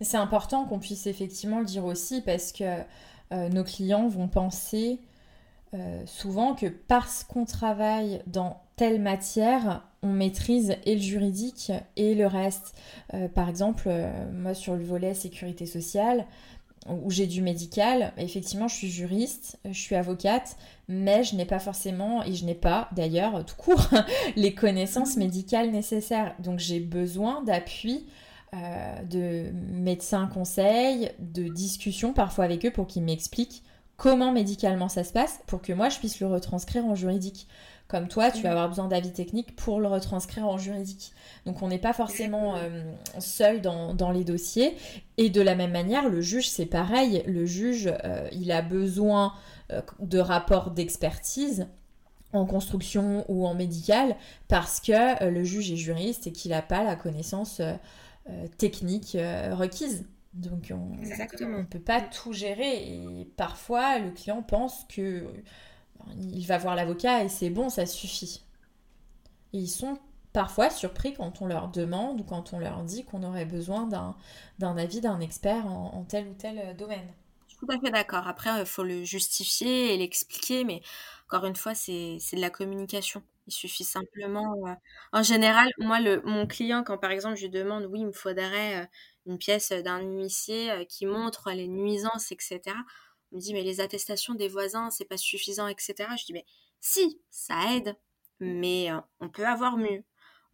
C'est 0.00 0.16
important 0.16 0.64
qu'on 0.64 0.78
puisse 0.78 1.06
effectivement 1.06 1.58
le 1.58 1.64
dire 1.64 1.84
aussi 1.84 2.20
parce 2.20 2.52
que 2.52 2.82
nos 3.30 3.64
clients 3.64 4.08
vont 4.08 4.28
penser 4.28 5.00
souvent 6.04 6.54
que 6.54 6.66
parce 6.66 7.24
qu'on 7.24 7.44
travaille 7.44 8.22
dans 8.26 8.62
telle 8.76 9.00
matière, 9.00 9.82
on 10.02 10.12
maîtrise 10.12 10.76
et 10.84 10.94
le 10.94 11.00
juridique 11.00 11.72
et 11.96 12.14
le 12.14 12.26
reste. 12.26 12.74
Euh, 13.14 13.26
par 13.28 13.48
exemple, 13.48 13.84
euh, 13.86 14.30
moi 14.32 14.54
sur 14.54 14.74
le 14.76 14.84
volet 14.84 15.14
sécurité 15.14 15.66
sociale, 15.66 16.26
où 16.88 17.10
j'ai 17.10 17.26
du 17.26 17.42
médical, 17.42 18.12
effectivement, 18.16 18.68
je 18.68 18.74
suis 18.74 18.90
juriste, 18.90 19.58
je 19.64 19.78
suis 19.78 19.94
avocate, 19.94 20.56
mais 20.88 21.24
je 21.24 21.36
n'ai 21.36 21.44
pas 21.44 21.58
forcément, 21.58 22.22
et 22.24 22.34
je 22.34 22.44
n'ai 22.44 22.54
pas 22.54 22.88
d'ailleurs 22.92 23.44
tout 23.44 23.56
court, 23.56 23.88
les 24.36 24.54
connaissances 24.54 25.16
médicales 25.16 25.70
nécessaires. 25.70 26.34
Donc 26.38 26.58
j'ai 26.58 26.80
besoin 26.80 27.42
d'appui. 27.42 28.06
Euh, 28.54 29.02
de 29.02 29.50
médecins 29.72 30.28
conseils, 30.28 31.10
de 31.18 31.48
discussions 31.48 32.12
parfois 32.12 32.44
avec 32.44 32.64
eux 32.64 32.70
pour 32.70 32.86
qu'ils 32.86 33.02
m'expliquent 33.02 33.64
comment 33.96 34.32
médicalement 34.32 34.88
ça 34.88 35.04
se 35.04 35.12
passe 35.12 35.40
pour 35.46 35.62
que 35.62 35.72
moi 35.72 35.88
je 35.88 35.98
puisse 35.98 36.20
le 36.20 36.26
retranscrire 36.26 36.84
en 36.84 36.94
juridique. 36.94 37.48
Comme 37.88 38.08
toi, 38.08 38.32
tu 38.32 38.42
vas 38.42 38.50
avoir 38.50 38.68
besoin 38.68 38.88
d'avis 38.88 39.12
techniques 39.12 39.54
pour 39.54 39.80
le 39.80 39.86
retranscrire 39.86 40.46
en 40.46 40.58
juridique. 40.58 41.12
Donc 41.44 41.62
on 41.62 41.68
n'est 41.68 41.78
pas 41.78 41.92
forcément 41.92 42.56
euh, 42.56 42.82
seul 43.20 43.60
dans, 43.60 44.10
les 44.10 44.24
dossiers. 44.24 44.76
Et 45.18 45.30
de 45.30 45.40
la 45.40 45.54
même 45.54 45.70
manière, 45.70 46.08
le 46.08 46.20
juge, 46.20 46.50
c'est 46.50 46.66
pareil. 46.66 47.22
Le 47.26 47.46
juge, 47.46 47.92
euh, 48.04 48.28
il 48.32 48.50
a 48.50 48.60
besoin 48.60 49.34
euh, 49.70 49.82
de 50.00 50.18
rapports 50.18 50.72
d'expertise 50.72 51.68
en 52.32 52.44
construction 52.44 53.24
ou 53.28 53.46
en 53.46 53.54
médical 53.54 54.16
parce 54.48 54.80
que 54.80 55.24
le 55.30 55.44
juge 55.44 55.70
est 55.70 55.76
juriste 55.76 56.26
et 56.26 56.32
qu'il 56.32 56.50
n'a 56.50 56.60
pas 56.60 56.82
la 56.82 56.96
connaissance 56.96 57.62
technique 58.58 59.16
requise. 59.52 60.04
Donc 60.34 60.70
on 60.70 60.96
ne 60.96 61.62
peut 61.62 61.78
pas 61.78 62.00
tout 62.02 62.32
gérer 62.32 62.92
et 62.92 63.24
parfois 63.36 64.00
le 64.00 64.10
client 64.10 64.42
pense 64.42 64.84
que 64.88 65.24
il 66.18 66.46
va 66.46 66.58
voir 66.58 66.74
l'avocat 66.74 67.24
et 67.24 67.28
c'est 67.28 67.50
bon, 67.50 67.68
ça 67.68 67.86
suffit. 67.86 68.42
Ils 69.52 69.68
sont 69.68 69.98
parfois 70.36 70.68
surpris 70.68 71.14
quand 71.14 71.40
on 71.40 71.46
leur 71.46 71.68
demande 71.68 72.20
ou 72.20 72.24
quand 72.24 72.52
on 72.52 72.58
leur 72.58 72.82
dit 72.82 73.06
qu'on 73.06 73.22
aurait 73.22 73.46
besoin 73.46 73.86
d'un 74.58 74.76
avis 74.76 75.00
d'un 75.00 75.18
expert 75.20 75.66
en, 75.66 76.04
tel 76.04 76.28
ou 76.28 76.34
tel 76.34 76.58
euh, 76.58 76.74
domaine. 76.74 77.08
Je 77.48 77.54
suis 77.54 77.66
tout 77.66 77.72
à 77.72 77.80
fait 77.80 77.90
d'accord. 77.90 78.28
Après, 78.28 78.50
il 78.60 78.66
faut 78.66 78.82
le 78.82 79.02
justifier 79.02 79.94
et 79.94 79.96
l'expliquer, 79.96 80.64
mais 80.64 80.82
encore 81.26 81.46
une 81.46 81.56
fois, 81.56 81.74
c'est 81.74 82.18
de 82.18 82.40
la 82.40 82.50
communication. 82.50 83.22
Il 83.46 83.52
suffit 83.54 83.84
simplement. 83.84 84.54
Euh, 84.66 84.74
en 85.14 85.22
général, 85.22 85.70
moi, 85.78 86.00
le, 86.00 86.20
mon 86.26 86.46
client, 86.46 86.84
quand 86.84 86.98
par 86.98 87.12
exemple 87.12 87.36
je 87.36 87.44
lui 87.44 87.50
demande, 87.50 87.86
oui, 87.86 88.00
il 88.00 88.06
me 88.08 88.12
faudrait 88.12 88.82
euh, 88.82 88.86
une 89.24 89.38
pièce 89.38 89.72
d'un 89.72 90.00
huissier 90.00 90.86
qui 90.86 91.06
montre 91.06 91.50
les 91.52 91.66
nuisances, 91.66 92.30
etc. 92.30 92.60
Dit, 93.36 93.52
mais 93.52 93.62
les 93.62 93.80
attestations 93.80 94.34
des 94.34 94.48
voisins, 94.48 94.90
c'est 94.90 95.04
pas 95.04 95.16
suffisant, 95.16 95.68
etc. 95.68 95.94
Je 96.18 96.24
dis, 96.24 96.32
mais 96.32 96.46
si, 96.80 97.20
ça 97.30 97.74
aide, 97.74 97.96
mais 98.40 98.90
on 99.20 99.28
peut 99.28 99.46
avoir 99.46 99.76
mieux. 99.76 100.04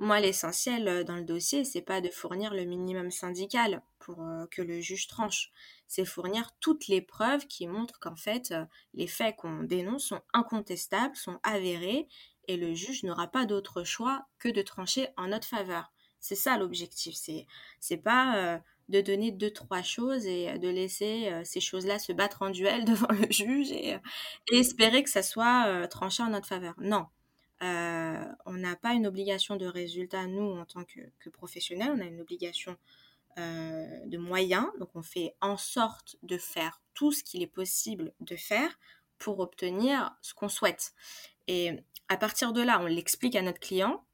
Moi, 0.02 0.18
l'essentiel 0.18 0.88
euh, 0.88 1.04
dans 1.04 1.14
le 1.14 1.22
dossier, 1.22 1.64
c'est 1.64 1.80
pas 1.80 2.00
de 2.00 2.08
fournir 2.08 2.52
le 2.54 2.64
minimum 2.64 3.12
syndical 3.12 3.82
pour 4.00 4.20
euh, 4.22 4.46
que 4.50 4.60
le 4.60 4.80
juge 4.80 5.06
tranche. 5.06 5.52
C'est 5.86 6.04
fournir 6.04 6.50
toutes 6.58 6.88
les 6.88 7.00
preuves 7.00 7.46
qui 7.46 7.68
montrent 7.68 8.00
qu'en 8.00 8.16
fait, 8.16 8.50
euh, 8.50 8.64
les 8.94 9.06
faits 9.06 9.36
qu'on 9.36 9.62
dénonce 9.62 10.06
sont 10.06 10.20
incontestables, 10.32 11.14
sont 11.14 11.38
avérés, 11.44 12.08
et 12.48 12.56
le 12.56 12.74
juge 12.74 13.04
n'aura 13.04 13.28
pas 13.28 13.46
d'autre 13.46 13.84
choix 13.84 14.26
que 14.40 14.48
de 14.48 14.62
trancher 14.62 15.06
en 15.16 15.28
notre 15.28 15.46
faveur. 15.46 15.92
C'est 16.18 16.34
ça 16.34 16.58
l'objectif. 16.58 17.14
C'est 17.78 17.96
pas 17.98 18.60
de 18.92 19.00
donner 19.00 19.32
deux 19.32 19.50
trois 19.50 19.82
choses 19.82 20.26
et 20.26 20.58
de 20.58 20.68
laisser 20.68 21.32
ces 21.44 21.60
choses-là 21.60 21.98
se 21.98 22.12
battre 22.12 22.42
en 22.42 22.50
duel 22.50 22.84
devant 22.86 23.10
le 23.10 23.26
juge 23.30 23.72
et, 23.72 23.96
et 24.52 24.56
espérer 24.56 25.02
que 25.02 25.10
ça 25.10 25.22
soit 25.22 25.88
tranché 25.88 26.22
en 26.22 26.30
notre 26.30 26.46
faveur. 26.46 26.74
Non, 26.78 27.06
euh, 27.62 28.24
on 28.44 28.54
n'a 28.54 28.74
pas 28.74 28.92
une 28.92 29.06
obligation 29.06 29.56
de 29.56 29.66
résultat, 29.66 30.26
nous, 30.26 30.58
en 30.58 30.64
tant 30.64 30.84
que, 30.84 31.00
que 31.20 31.30
professionnels, 31.30 31.92
on 31.94 32.00
a 32.00 32.04
une 32.04 32.20
obligation 32.20 32.76
euh, 33.38 34.06
de 34.06 34.18
moyens. 34.18 34.66
Donc, 34.80 34.90
on 34.94 35.02
fait 35.02 35.36
en 35.40 35.56
sorte 35.56 36.16
de 36.22 36.38
faire 36.38 36.80
tout 36.94 37.12
ce 37.12 37.22
qu'il 37.22 37.42
est 37.42 37.46
possible 37.46 38.12
de 38.20 38.36
faire 38.36 38.78
pour 39.18 39.38
obtenir 39.38 40.16
ce 40.22 40.34
qu'on 40.34 40.48
souhaite. 40.48 40.92
Et 41.46 41.70
à 42.08 42.16
partir 42.16 42.52
de 42.52 42.62
là, 42.62 42.80
on 42.80 42.86
l'explique 42.86 43.36
à 43.36 43.42
notre 43.42 43.60
client. 43.60 44.04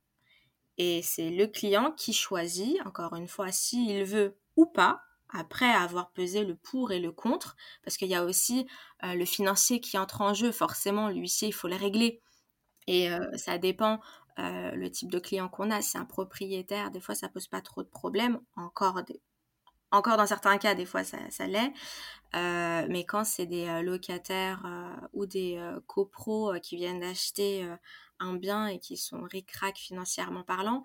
Et 0.77 1.01
c'est 1.03 1.31
le 1.31 1.47
client 1.47 1.93
qui 1.93 2.13
choisit, 2.13 2.77
encore 2.85 3.17
une 3.17 3.29
fois, 3.29 3.51
s'il 3.51 4.05
veut 4.05 4.37
ou 4.59 4.67
pas, 4.67 5.05
après 5.31 5.71
avoir 5.71 6.11
pesé 6.11 6.45
le 6.45 6.57
pour 6.57 6.91
et 6.91 6.99
le 6.99 7.13
contre, 7.13 7.57
parce 7.85 7.97
qu'il 7.97 8.09
y 8.09 8.15
a 8.17 8.25
aussi 8.25 8.67
euh, 9.05 9.15
le 9.15 9.25
financier 9.25 9.81
qui 9.81 9.97
entre 9.97 10.21
en 10.21 10.35
jeu, 10.35 10.51
forcément, 10.51 11.11
l'huissier, 11.11 11.49
il 11.49 11.53
faut 11.53 11.69
le 11.69 11.77
régler. 11.77 12.21
Et 12.89 13.09
euh, 13.09 13.21
ça 13.37 13.57
dépend 13.57 14.01
euh, 14.41 14.73
le 14.73 14.91
type 14.91 15.13
de 15.13 15.21
client 15.21 15.49
qu'on 15.49 15.71
a. 15.71 15.81
C'est 15.81 15.99
un 15.99 16.05
propriétaire, 16.05 16.91
des 16.91 17.01
fois, 17.01 17.15
ça 17.15 17.29
pose 17.29 17.47
pas 17.47 17.61
trop 17.61 17.85
de 17.85 17.89
problèmes. 17.89 18.41
Encore, 18.57 19.01
encore 19.93 20.17
dans 20.17 20.27
certains 20.27 20.59
cas, 20.59 20.75
des 20.75 20.87
fois, 20.87 21.05
ça, 21.05 21.19
ça 21.31 21.47
l'est. 21.47 21.73
Mais 22.35 23.05
quand 23.07 23.25
c'est 23.25 23.47
des 23.47 23.81
locataires 23.83 24.67
ou 25.13 25.27
des 25.27 25.63
copros 25.87 26.55
qui 26.61 26.77
viennent 26.77 27.01
d'acheter 27.01 27.65
un 28.19 28.35
bien 28.35 28.67
et 28.67 28.81
qui 28.81 28.97
sont 28.97 29.23
ric-rac 29.23 29.77
financièrement 29.77 30.43
parlant, 30.43 30.83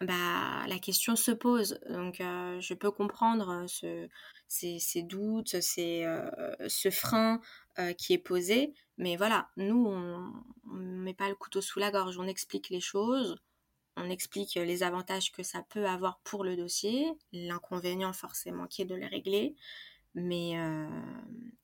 bah, 0.00 0.66
la 0.66 0.78
question 0.78 1.16
se 1.16 1.30
pose. 1.30 1.80
Donc, 1.88 2.16
je 2.18 2.74
peux 2.74 2.90
comprendre 2.90 3.64
ce, 3.66 4.08
ces, 4.48 4.78
ces, 4.78 5.02
doutes, 5.02 5.60
ces, 5.60 6.06
ce 6.68 6.90
frein 6.90 7.40
qui 7.98 8.12
est 8.12 8.18
posé. 8.18 8.74
Mais 8.98 9.16
voilà, 9.16 9.48
nous, 9.56 9.86
on 9.86 10.76
ne 10.76 11.02
met 11.02 11.14
pas 11.14 11.28
le 11.28 11.34
couteau 11.34 11.60
sous 11.60 11.78
la 11.78 11.90
gorge, 11.90 12.18
on 12.18 12.26
explique 12.26 12.70
les 12.70 12.80
choses, 12.80 13.36
on 13.96 14.10
explique 14.10 14.54
les 14.54 14.82
avantages 14.82 15.32
que 15.32 15.42
ça 15.42 15.62
peut 15.62 15.86
avoir 15.86 16.18
pour 16.20 16.44
le 16.44 16.56
dossier, 16.56 17.06
l'inconvénient 17.32 18.12
forcément 18.12 18.66
qui 18.66 18.82
est 18.82 18.86
de 18.86 18.94
le 18.94 19.06
régler. 19.06 19.54
Mais 20.14 20.58
euh, 20.58 20.88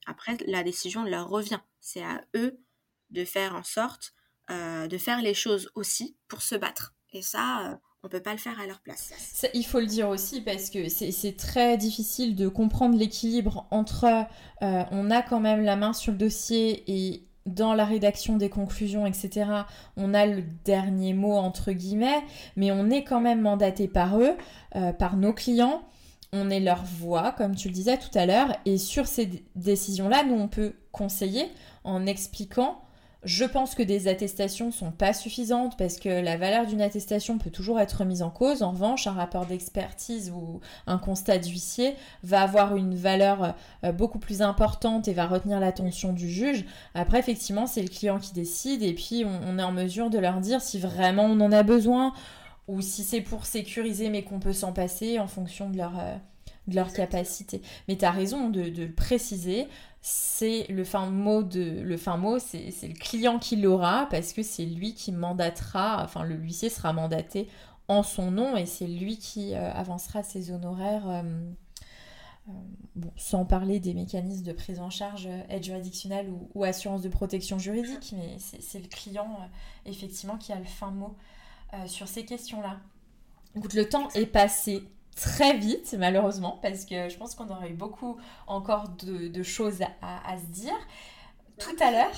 après, 0.05 0.37
la 0.45 0.63
décision 0.63 1.03
leur 1.03 1.27
revient. 1.27 1.59
C'est 1.79 2.03
à 2.03 2.23
eux 2.35 2.59
de 3.09 3.25
faire 3.25 3.55
en 3.55 3.63
sorte 3.63 4.13
euh, 4.49 4.87
de 4.87 4.97
faire 4.97 5.21
les 5.21 5.33
choses 5.33 5.71
aussi 5.73 6.17
pour 6.27 6.41
se 6.41 6.55
battre. 6.55 6.93
Et 7.11 7.21
ça, 7.21 7.71
euh, 7.71 7.75
on 8.03 8.09
peut 8.09 8.19
pas 8.19 8.33
le 8.33 8.37
faire 8.37 8.59
à 8.59 8.67
leur 8.67 8.79
place. 8.81 9.13
il 9.53 9.65
faut 9.65 9.79
le 9.79 9.85
dire 9.85 10.09
aussi 10.09 10.41
parce 10.41 10.69
que 10.69 10.89
c'est 10.89 11.37
très 11.37 11.77
difficile 11.77 12.35
de 12.35 12.49
comprendre 12.49 12.97
l'équilibre 12.97 13.65
entre 13.71 14.05
euh, 14.61 14.83
on 14.91 15.09
a 15.09 15.21
quand 15.21 15.39
même 15.39 15.63
la 15.63 15.77
main 15.77 15.93
sur 15.93 16.11
le 16.11 16.17
dossier 16.17 16.83
et 16.87 17.27
dans 17.45 17.73
la 17.73 17.83
rédaction 17.83 18.37
des 18.37 18.49
conclusions, 18.49 19.05
etc., 19.05 19.45
on 19.97 20.13
a 20.13 20.25
le 20.25 20.43
dernier 20.63 21.13
mot 21.13 21.33
entre 21.33 21.71
guillemets, 21.71 22.23
mais 22.55 22.71
on 22.71 22.89
est 22.89 23.03
quand 23.03 23.19
même 23.19 23.41
mandaté 23.41 23.87
par 23.87 24.19
eux, 24.19 24.35
euh, 24.75 24.93
par 24.93 25.17
nos 25.17 25.33
clients. 25.33 25.81
On 26.31 26.49
est 26.49 26.61
leur 26.61 26.83
voix, 26.83 27.31
comme 27.33 27.55
tu 27.55 27.67
le 27.67 27.73
disais 27.73 27.97
tout 27.97 28.17
à 28.17 28.25
l'heure, 28.25 28.55
et 28.65 28.77
sur 28.77 29.07
ces 29.07 29.43
décisions-là, 29.55 30.23
nous, 30.23 30.35
on 30.35 30.47
peut 30.47 30.73
conseiller 30.91 31.51
en 31.83 32.05
expliquant 32.05 32.82
je 33.25 33.45
pense 33.45 33.73
que 33.75 33.83
des 33.83 34.07
attestations 34.07 34.71
sont 34.71 34.91
pas 34.91 35.13
suffisantes 35.13 35.77
parce 35.77 35.97
que 35.97 36.09
la 36.09 36.35
valeur 36.35 36.65
d'une 36.65 36.81
attestation 36.81 37.37
peut 37.37 37.49
toujours 37.49 37.79
être 37.79 37.93
remise 37.93 38.21
en 38.21 38.29
cause. 38.29 38.63
En 38.63 38.71
revanche, 38.71 39.07
un 39.07 39.13
rapport 39.13 39.45
d'expertise 39.45 40.31
ou 40.31 40.59
un 40.87 40.97
constat 40.97 41.37
d'huissier 41.37 41.95
va 42.23 42.41
avoir 42.41 42.75
une 42.75 42.95
valeur 42.95 43.55
euh, 43.83 43.91
beaucoup 43.91 44.19
plus 44.19 44.41
importante 44.41 45.07
et 45.07 45.13
va 45.13 45.25
retenir 45.25 45.59
l'attention 45.59 46.11
du 46.11 46.29
juge. 46.29 46.65
Après, 46.95 47.19
effectivement, 47.19 47.65
c'est 47.65 47.81
le 47.81 47.87
client 47.87 48.19
qui 48.19 48.33
décide 48.33 48.83
et 48.83 48.93
puis 48.93 49.25
on, 49.25 49.57
est 49.57 49.63
en 49.63 49.71
mesure 49.71 50.09
de 50.09 50.19
leur 50.19 50.41
dire 50.41 50.61
si 50.61 50.79
vraiment 50.79 51.25
on 51.25 51.39
en 51.39 51.51
a 51.51 51.63
besoin 51.63 52.13
ou 52.67 52.81
si 52.81 53.03
c'est 53.03 53.21
pour 53.21 53.45
sécuriser 53.45 54.09
mais 54.09 54.23
qu'on 54.23 54.39
peut 54.39 54.53
s'en 54.53 54.73
passer 54.73 55.19
en 55.19 55.27
fonction 55.27 55.69
de 55.69 55.77
leur, 55.77 55.97
euh, 55.99 56.15
de 56.67 56.75
leur 56.75 56.91
capacité. 56.91 57.61
Mais 57.87 57.95
tu 57.95 58.05
as 58.05 58.11
raison 58.11 58.49
de, 58.49 58.69
de, 58.69 58.83
le 58.83 58.91
préciser 58.91 59.67
c'est 60.05 60.67
le 60.67 60.83
fin 60.83 61.05
mot 61.05 61.43
de 61.43 61.79
le 61.81 61.95
fin 61.95 62.17
mot 62.17 62.37
c'est 62.37 62.67
le 62.81 62.93
client 62.93 63.39
qui 63.39 63.55
l'aura 63.55 64.05
parce 64.11 64.33
que 64.33 64.43
c'est 64.43 64.65
lui 64.65 64.93
qui 64.93 65.13
mandatera 65.13 66.03
enfin 66.03 66.23
le 66.23 66.35
huissier 66.35 66.69
sera 66.69 66.91
mandaté 66.91 67.47
en 67.87 68.03
son 68.03 68.29
nom 68.29 68.57
et 68.57 68.65
c'est 68.65 68.85
lui 68.85 69.17
qui 69.17 69.55
euh, 69.55 69.71
avancera 69.71 70.21
ses 70.21 70.51
honoraires 70.51 71.07
euh, 71.07 71.23
euh, 72.49 72.51
sans 73.15 73.45
parler 73.45 73.79
des 73.79 73.93
mécanismes 73.93 74.43
de 74.43 74.51
prise 74.51 74.81
en 74.81 74.89
charge 74.89 75.29
aide 75.47 75.63
juridictionnelle 75.63 76.29
ou, 76.53 76.65
assurance 76.65 77.01
de 77.01 77.07
protection 77.07 77.57
juridique 77.57 78.13
mais 78.17 78.35
c'est 78.39 78.79
le 78.79 78.89
client 78.89 79.37
effectivement 79.85 80.37
qui 80.37 80.51
a 80.51 80.59
le 80.59 80.65
fin 80.65 80.91
mot 80.91 81.15
sur 81.87 82.09
ces 82.09 82.25
questions 82.25 82.61
là 82.61 82.77
Écoute, 83.55 83.75
le 83.75 83.87
temps 83.87 84.09
est 84.15 84.25
passé 84.25 84.83
très 85.15 85.57
vite, 85.57 85.95
malheureusement, 85.97 86.59
parce 86.61 86.85
que 86.85 87.09
je 87.09 87.17
pense 87.17 87.35
qu'on 87.35 87.49
aurait 87.49 87.69
eu 87.69 87.73
beaucoup 87.73 88.17
encore 88.47 88.89
de, 88.89 89.43
choses 89.43 89.81
à, 90.01 90.37
se 90.37 90.51
dire. 90.51 90.73
Tout 91.59 91.75
à 91.81 91.91
l'heure. 91.91 92.11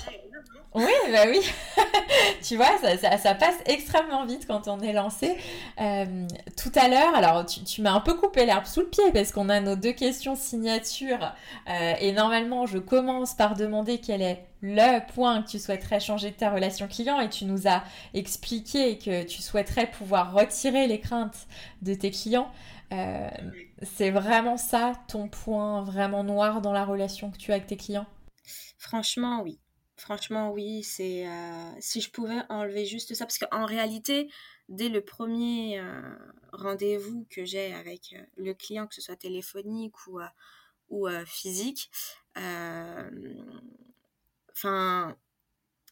Oui, 0.74 0.92
bah 1.10 1.24
oui. 1.28 1.40
tu 2.42 2.56
vois, 2.56 2.70
ça, 2.78 3.34
passe 3.34 3.56
extrêmement 3.66 4.26
vite 4.26 4.46
quand 4.46 4.68
on 4.68 4.80
est 4.80 4.92
lancé. 4.92 5.36
Euh, 5.80 6.26
tout 6.56 6.72
à 6.74 6.88
l'heure, 6.88 7.14
alors 7.14 7.44
tu, 7.46 7.80
m'as 7.80 7.92
un 7.92 8.00
peu 8.00 8.14
coupé 8.14 8.44
l'herbe 8.44 8.66
sous 8.66 8.80
le 8.80 8.88
pied 8.88 9.04
parce 9.12 9.32
qu'on 9.32 9.48
a 9.48 9.60
nos 9.60 9.76
deux 9.76 9.92
questions 9.92 10.34
signature. 10.34 11.34
Euh, 11.68 11.94
et 12.00 12.12
normalement, 12.12 12.66
je 12.66 12.78
commence 12.78 13.34
par 13.34 13.56
demander 13.56 13.98
quel 13.98 14.20
est 14.20 14.44
le 14.62 15.00
point 15.14 15.42
que 15.42 15.48
tu 15.48 15.58
souhaiterais 15.58 16.00
changer 16.00 16.30
de 16.30 16.36
ta 16.36 16.50
relation 16.50 16.88
client 16.88 17.20
et 17.20 17.28
tu 17.28 17.44
nous 17.44 17.68
as 17.68 17.82
expliqué 18.14 18.98
que 18.98 19.22
tu 19.22 19.42
souhaiterais 19.42 19.86
pouvoir 19.86 20.32
retirer 20.32 20.86
les 20.86 21.00
craintes 21.00 21.46
de 21.82 21.94
tes 21.94 22.10
clients. 22.10 22.50
Euh, 22.92 23.28
c'est 23.82 24.10
vraiment 24.10 24.56
ça 24.56 24.92
ton 25.08 25.28
point 25.28 25.82
vraiment 25.82 26.22
noir 26.22 26.60
dans 26.60 26.72
la 26.72 26.84
relation 26.84 27.30
que 27.30 27.36
tu 27.36 27.50
as 27.50 27.56
avec 27.56 27.66
tes 27.66 27.76
clients? 27.76 28.06
Franchement, 28.78 29.42
oui. 29.42 29.58
Franchement, 29.96 30.52
oui. 30.52 30.82
C'est 30.84 31.26
euh, 31.26 31.70
si 31.80 32.00
je 32.00 32.10
pouvais 32.10 32.40
enlever 32.48 32.84
juste 32.84 33.14
ça, 33.14 33.24
parce 33.24 33.38
qu'en 33.38 33.66
réalité, 33.66 34.30
dès 34.68 34.88
le 34.88 35.00
premier 35.00 35.80
euh, 35.80 36.00
rendez-vous 36.52 37.26
que 37.30 37.44
j'ai 37.44 37.72
avec 37.74 38.14
le 38.36 38.52
client, 38.54 38.86
que 38.86 38.94
ce 38.94 39.00
soit 39.00 39.16
téléphonique 39.16 40.06
ou 40.06 40.20
ou 40.88 41.08
physique, 41.24 41.90
enfin, 44.52 45.16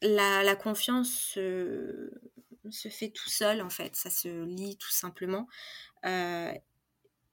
la, 0.01 0.55
confiance 0.55 1.11
se, 1.11 2.13
se, 2.71 2.89
fait 2.89 3.09
tout 3.09 3.29
seul 3.29 3.61
en 3.61 3.71
fait, 3.71 3.97
ça 3.97 4.11
se 4.11 4.45
lit 4.45 4.77
tout 4.77 4.93
simplement. 4.93 5.49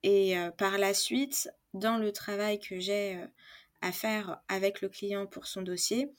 Et 0.04 0.38
euh, 0.38 0.52
par 0.52 0.78
la 0.78 0.94
suite, 0.94 1.50
dans 1.74 1.98
le 1.98 2.12
travail 2.12 2.60
que 2.60 2.80
j'ai 2.80 3.18
euh, 3.18 3.28
à 3.82 3.92
faire 3.92 4.42
avec 4.48 4.82
le 4.82 4.90
client 4.90 5.26
pour 5.28 5.46
son 5.46 5.62
dossier, 5.62 6.12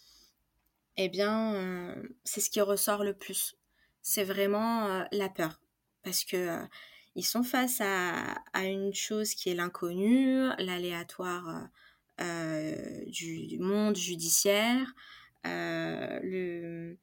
eh 0.96 1.08
bien, 1.08 1.96
c'est 2.24 2.40
ce 2.42 2.50
qui 2.50 2.60
ressort 2.60 3.02
le 3.02 3.14
plus. 3.14 3.56
C'est 4.02 4.24
vraiment 4.24 5.06
la 5.10 5.28
peur. 5.30 5.58
Parce 6.02 6.22
que 6.24 6.58
ils 7.14 7.24
sont 7.24 7.42
face 7.44 7.80
à, 7.80 8.34
une 8.56 8.92
chose 8.92 9.34
qui 9.34 9.48
est 9.48 9.54
l'inconnu, 9.54 10.48
l'aléatoire 10.58 11.68
du, 12.18 13.56
monde 13.58 13.96
judiciaire, 13.96 14.92
le, 15.44 16.98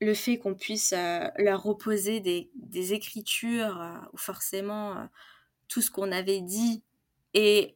le 0.00 0.14
fait 0.14 0.38
qu'on 0.38 0.54
puisse 0.54 0.94
leur 1.36 1.66
opposer 1.66 2.20
des, 2.20 2.50
des 2.54 2.94
écritures 2.94 4.08
où 4.14 4.16
forcément 4.16 5.06
tout 5.68 5.82
ce 5.82 5.90
qu'on 5.90 6.12
avait 6.12 6.40
dit 6.40 6.82
est 7.34 7.74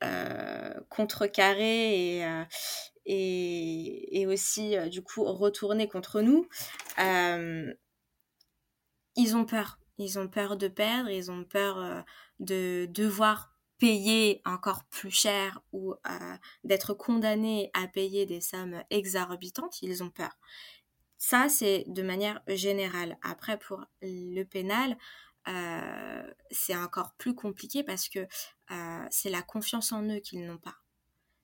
contrecarré 0.88 2.18
et, 2.18 2.45
et, 3.07 4.20
et 4.20 4.26
aussi 4.26 4.76
euh, 4.76 4.88
du 4.88 5.03
coup 5.03 5.24
retourner 5.24 5.88
contre 5.88 6.20
nous, 6.20 6.49
euh, 6.99 7.72
ils 9.16 9.36
ont 9.36 9.45
peur. 9.45 9.78
Ils 9.99 10.18
ont 10.18 10.28
peur 10.28 10.57
de 10.57 10.68
perdre, 10.68 11.11
ils 11.11 11.30
ont 11.30 11.45
peur 11.45 11.78
euh, 11.78 12.01
de 12.38 12.86
devoir 12.91 13.55
payer 13.78 14.43
encore 14.45 14.84
plus 14.84 15.11
cher 15.11 15.62
ou 15.72 15.95
d'être 16.64 16.93
condamnés 16.93 17.70
à 17.72 17.86
payer 17.86 18.26
des 18.26 18.43
sommes 18.43 18.82
exorbitantes, 18.91 19.80
ils 19.80 20.03
ont 20.03 20.11
peur. 20.11 20.36
Ça, 21.16 21.49
c'est 21.49 21.84
de 21.86 22.03
manière 22.03 22.43
générale. 22.47 23.16
Après, 23.22 23.59
pour 23.59 23.82
le 24.03 24.45
pénal, 24.45 24.99
c'est 26.51 26.76
encore 26.76 27.12
plus 27.14 27.34
compliqué 27.34 27.82
parce 27.82 28.09
que 28.09 28.26
c'est 29.11 29.30
la 29.30 29.43
confiance 29.43 29.93
en 29.93 30.03
eux 30.05 30.20
qu'ils 30.20 30.47
n'ont 30.47 30.59
pas 30.59 30.76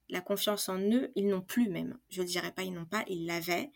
la 0.08 0.20
confiance 0.20 0.68
en 0.68 0.78
eux, 0.78 1.10
ils 1.14 1.26
n'ont 1.26 1.42
plus 1.42 1.68
même. 1.68 1.98
Je 2.10 2.22
ne 2.22 2.26
dirais 2.26 2.52
pas 2.52 2.62
ils 2.62 2.72
n'ont 2.72 2.86
pas, 2.86 3.04
ils 3.08 3.26
l'avaient. 3.26 3.70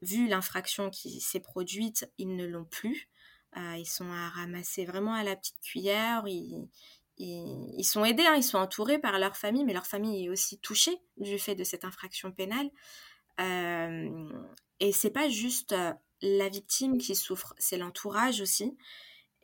Vu 0.00 0.28
l'infraction 0.28 0.90
qui 0.90 1.20
s'est 1.20 1.40
produite, 1.40 2.10
ils 2.18 2.34
ne 2.34 2.46
l'ont 2.46 2.64
plus. 2.64 3.08
Euh, 3.56 3.76
ils 3.76 3.86
sont 3.86 4.10
à 4.10 4.30
ramasser 4.30 4.84
vraiment 4.84 5.14
à 5.14 5.22
la 5.22 5.36
petite 5.36 5.60
cuillère. 5.60 6.24
Ils, 6.26 7.84
sont 7.84 8.04
aidés, 8.04 8.24
hein. 8.26 8.34
ils 8.36 8.42
sont 8.42 8.58
entourés 8.58 8.98
par 8.98 9.18
leur 9.18 9.36
famille, 9.36 9.64
mais 9.64 9.74
leur 9.74 9.86
famille 9.86 10.24
est 10.24 10.28
aussi 10.28 10.58
touchée 10.58 10.98
du 11.18 11.38
fait 11.38 11.54
de 11.54 11.64
cette 11.64 11.84
infraction 11.84 12.32
pénale. 12.32 12.70
Euh, 13.40 14.28
et 14.80 14.92
c'est 14.92 15.10
pas 15.10 15.28
juste 15.28 15.72
euh, 15.72 15.92
la 16.20 16.48
victime 16.48 16.98
qui 16.98 17.14
souffre, 17.14 17.54
c'est 17.58 17.78
l'entourage 17.78 18.40
aussi. 18.40 18.76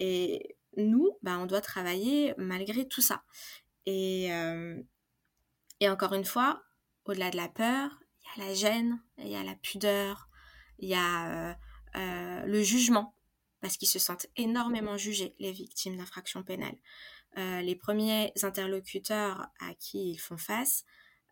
Et 0.01 0.57
nous, 0.77 1.13
bah, 1.23 1.39
on 1.39 1.47
doit 1.47 1.61
travailler 1.61 2.35
malgré 2.39 2.87
tout 2.87 3.01
ça. 3.01 3.25
Et, 3.87 4.33
euh, 4.33 4.81
et 5.81 5.89
encore 5.89 6.15
une 6.15 6.25
fois, 6.25 6.63
au-delà 7.05 7.31
de 7.31 7.37
la 7.37 7.49
peur, 7.49 7.99
il 8.37 8.43
y 8.43 8.45
a 8.45 8.49
la 8.49 8.55
gêne, 8.55 9.03
il 9.19 9.29
y 9.29 9.37
a 9.37 9.43
la 9.43 9.55
pudeur, 9.55 10.29
il 10.79 10.89
y 10.89 10.95
a 10.95 11.51
euh, 11.51 11.55
euh, 11.97 12.47
le 12.47 12.63
jugement, 12.63 13.15
parce 13.61 13.77
qu'ils 13.77 13.89
se 13.89 13.99
sentent 13.99 14.27
énormément 14.37 14.97
jugés, 14.97 15.35
les 15.39 15.53
victimes 15.53 15.97
d'infractions 15.97 16.43
pénales. 16.43 16.79
Les 17.37 17.77
premiers 17.77 18.33
interlocuteurs 18.43 19.47
à 19.61 19.73
qui 19.75 20.11
ils 20.11 20.19
font 20.19 20.39
face, 20.39 20.85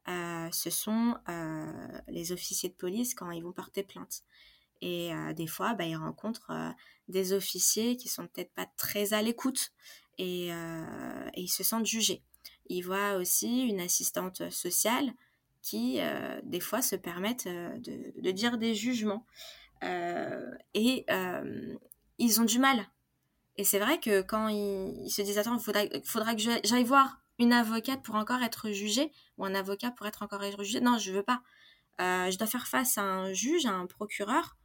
ce 0.07 0.71
sont 0.71 1.17
les 2.07 2.31
officiers 2.31 2.69
de 2.69 2.75
police 2.75 3.13
quand 3.17 3.33
ils 3.33 3.43
vont 3.43 3.51
porter 3.51 3.83
plainte. 3.83 4.23
Et 4.83 5.11
des 5.35 5.47
fois, 5.47 5.75
bah, 5.75 5.85
ils 5.85 5.97
rencontrent 5.97 6.53
des 7.09 7.33
officiers 7.33 7.97
qui 7.97 8.09
sont 8.09 8.27
peut-être 8.27 8.53
pas 8.53 8.67
très 8.77 9.15
à 9.15 9.23
l'écoute 9.23 9.73
et, 10.19 10.49
et, 10.49 11.41
ils 11.41 11.49
se 11.49 11.65
sentent 11.65 11.87
jugés. 11.87 12.23
Il 12.69 12.83
voit 12.83 13.15
aussi 13.15 13.63
une 13.63 13.81
assistante 13.81 14.51
sociale 14.51 15.13
qui, 15.67 15.97
euh, 15.99 16.41
des 16.45 16.61
fois, 16.61 16.81
se 16.81 16.95
permettent 16.95 17.49
euh, 17.49 17.77
de, 17.79 18.31
dire 18.31 18.57
des 18.57 18.75
jugements. 18.75 19.27
Euh, 19.83 20.55
et 20.75 21.05
ils 22.19 22.41
ont 22.41 22.45
du 22.45 22.59
mal. 22.59 22.87
Et 23.57 23.65
c'est 23.65 23.79
vrai 23.79 23.99
que 23.99 24.23
quand 24.23 24.49
ils, 24.49 25.11
se 25.11 25.23
disent, 25.23 25.39
attends, 25.39 25.57
il 25.57 26.03
faudra, 26.05 26.35
que 26.35 26.41
j'aille 26.41 26.85
voir 26.85 27.21
une 27.39 27.53
avocate 27.53 28.03
pour 28.03 28.15
encore 28.15 28.43
être 28.43 28.71
jugée, 28.71 29.11
ou 29.39 29.45
un 29.45 29.55
avocat 29.55 29.91
pour 29.91 30.07
être 30.07 30.23
encore 30.23 30.43
jugé. 30.63 30.81
Non, 30.81 30.99
je 30.99 31.13
veux 31.13 31.25
pas. 31.25 31.43
je 31.99 32.37
dois 32.39 32.47
faire 32.47 32.69
face 32.69 32.97
à 32.97 33.03
un 33.03 33.33
juge, 33.33 33.67
à 33.67 33.73
un 33.73 33.87
procureur, 33.87 34.57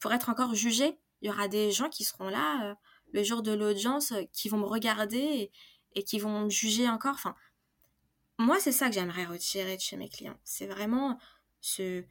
pour 0.00 0.12
être 0.12 0.28
encore 0.28 0.54
jugé. 0.54 0.98
Il 1.22 1.28
y 1.28 1.30
aura 1.30 1.48
des 1.48 1.70
gens 1.70 1.88
qui 1.88 2.04
seront 2.04 2.28
là 2.28 2.76
le 3.12 3.22
jour 3.22 3.42
de 3.42 3.52
l'audience, 3.52 4.12
qui 4.32 4.48
vont 4.48 4.58
me 4.58 4.66
regarder 4.66 5.50
et, 5.94 6.04
qui 6.04 6.18
vont 6.18 6.44
me 6.44 6.50
juger 6.50 6.88
encore. 6.88 7.14
Enfin, 7.14 7.34
moi, 8.38 8.58
c'est 8.60 8.72
ça 8.72 8.88
que 8.88 8.94
j'aimerais 8.94 9.24
retirer 9.24 9.76
de 9.76 9.80
chez 9.80 9.96
mes 9.96 10.08
clients. 10.08 10.38
C'est 10.44 10.66
vraiment 10.66 11.18
ce, 11.60 12.04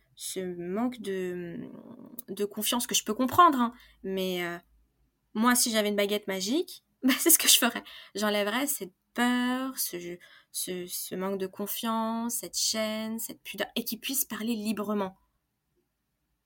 manque 0.58 1.02
de, 1.02 1.58
de, 2.28 2.46
confiance 2.46 2.88
que 2.88 2.96
je 2.96 3.04
peux 3.04 3.14
comprendre. 3.14 3.60
Hein. 3.60 3.74
Mais 4.04 4.44
euh, 4.46 4.58
moi, 5.34 5.56
si 5.56 5.72
j'avais 5.72 5.90
une 5.90 5.96
baguette 5.96 6.28
magique, 6.28 6.84
bah, 7.04 7.14
c'est 7.18 7.30
ce 7.30 7.40
que 7.40 7.48
je 7.48 7.58
ferais. 7.58 7.84
J'enlèverais 8.16 8.68
cette 8.68 8.94
peur, 9.14 9.78
ce, 9.78 10.18
ce, 10.52 11.16
manque 11.16 11.40
de 11.40 11.48
confiance, 11.48 12.36
cette 12.36 12.58
chaîne, 12.58 13.20
cette 13.20 13.42
pudeur, 13.42 13.68
et 13.76 13.84
qu'ils 13.84 14.00
puissent 14.00 14.26
parler 14.26 14.56
librement. 14.56 15.18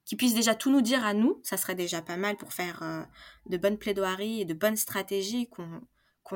Qu'ils 0.05 0.17
puissent 0.17 0.33
déjà 0.33 0.53
tout 0.53 0.69
nous 0.69 0.81
dire 0.81 1.05
à 1.05 1.13
nous, 1.13 1.39
ça 1.43 1.57
serait 1.57 1.75
déjà 1.75 2.01
pas 2.01 2.17
mal 2.17 2.35
pour 2.35 2.51
faire 2.53 2.83
euh, 2.83 3.03
de 3.45 3.57
bonnes 3.57 3.77
plaidoiries 3.77 4.41
et 4.41 4.45
de 4.45 4.53
bonnes 4.53 4.75
stratégies 4.75 5.49
qu'on 5.49 5.81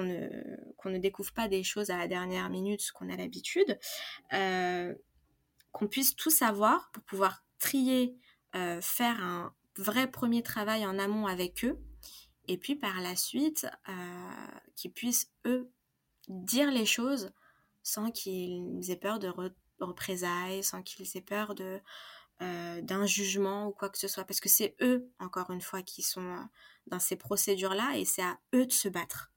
ne, 0.03 0.97
découvre 0.97 1.34
pas 1.34 1.47
des 1.47 1.63
choses 1.63 1.89
à 1.89 1.97
la 1.97 2.07
dernière 2.07 2.49
minute, 2.49 2.82
ce 2.82 2.93
qu'on 2.93 3.09
a 3.09 3.18
l'habitude, 3.18 3.78
euh, 4.34 4.95
qu'on 5.72 5.88
puisse 5.88 6.15
tout 6.15 6.30
savoir 6.30 6.89
pour 6.91 7.03
pouvoir 7.03 7.43
trier, 7.59 8.18
euh, 8.55 8.80
faire 8.82 9.22
un 9.22 9.53
vrai 9.76 10.09
premier 10.09 10.43
travail 10.43 10.86
en 10.86 10.97
amont 10.97 11.28
avec 11.28 11.65
eux, 11.65 11.78
et 12.47 12.57
puis 12.57 12.76
par 12.76 13.01
la 13.01 13.18
suite, 13.18 13.68
qu'ils 14.76 14.93
puissent, 14.93 15.30
eux, 15.45 15.70
dire 16.30 16.72
les 16.72 16.86
choses 16.86 17.34
sans 17.84 18.09
qu'ils 18.09 18.89
aient 18.89 18.95
peur 18.95 19.20
de 19.20 19.32
représailles, 19.80 20.63
sans 20.63 20.82
qu'ils 20.82 21.18
aient 21.18 21.22
peur 21.22 21.55
de, 21.55 21.82
d'un 22.39 23.05
jugement 23.05 23.67
ou 23.67 23.71
quoi 23.71 23.89
que 23.89 23.97
ce 23.97 24.07
soit, 24.07 24.23
parce 24.23 24.39
que 24.39 24.49
c'est 24.49 24.75
eux, 24.81 25.09
encore 25.19 25.49
une 25.51 25.61
fois, 25.61 25.81
qui 25.81 26.03
sont 26.03 26.47
dans 26.88 26.99
ces 26.99 27.15
procédures-là, 27.15 27.97
et 27.97 28.05
c'est 28.05 28.21
à 28.21 28.39
eux 28.53 28.65
de 28.65 28.71
se 28.71 28.88
battre. 28.89 29.31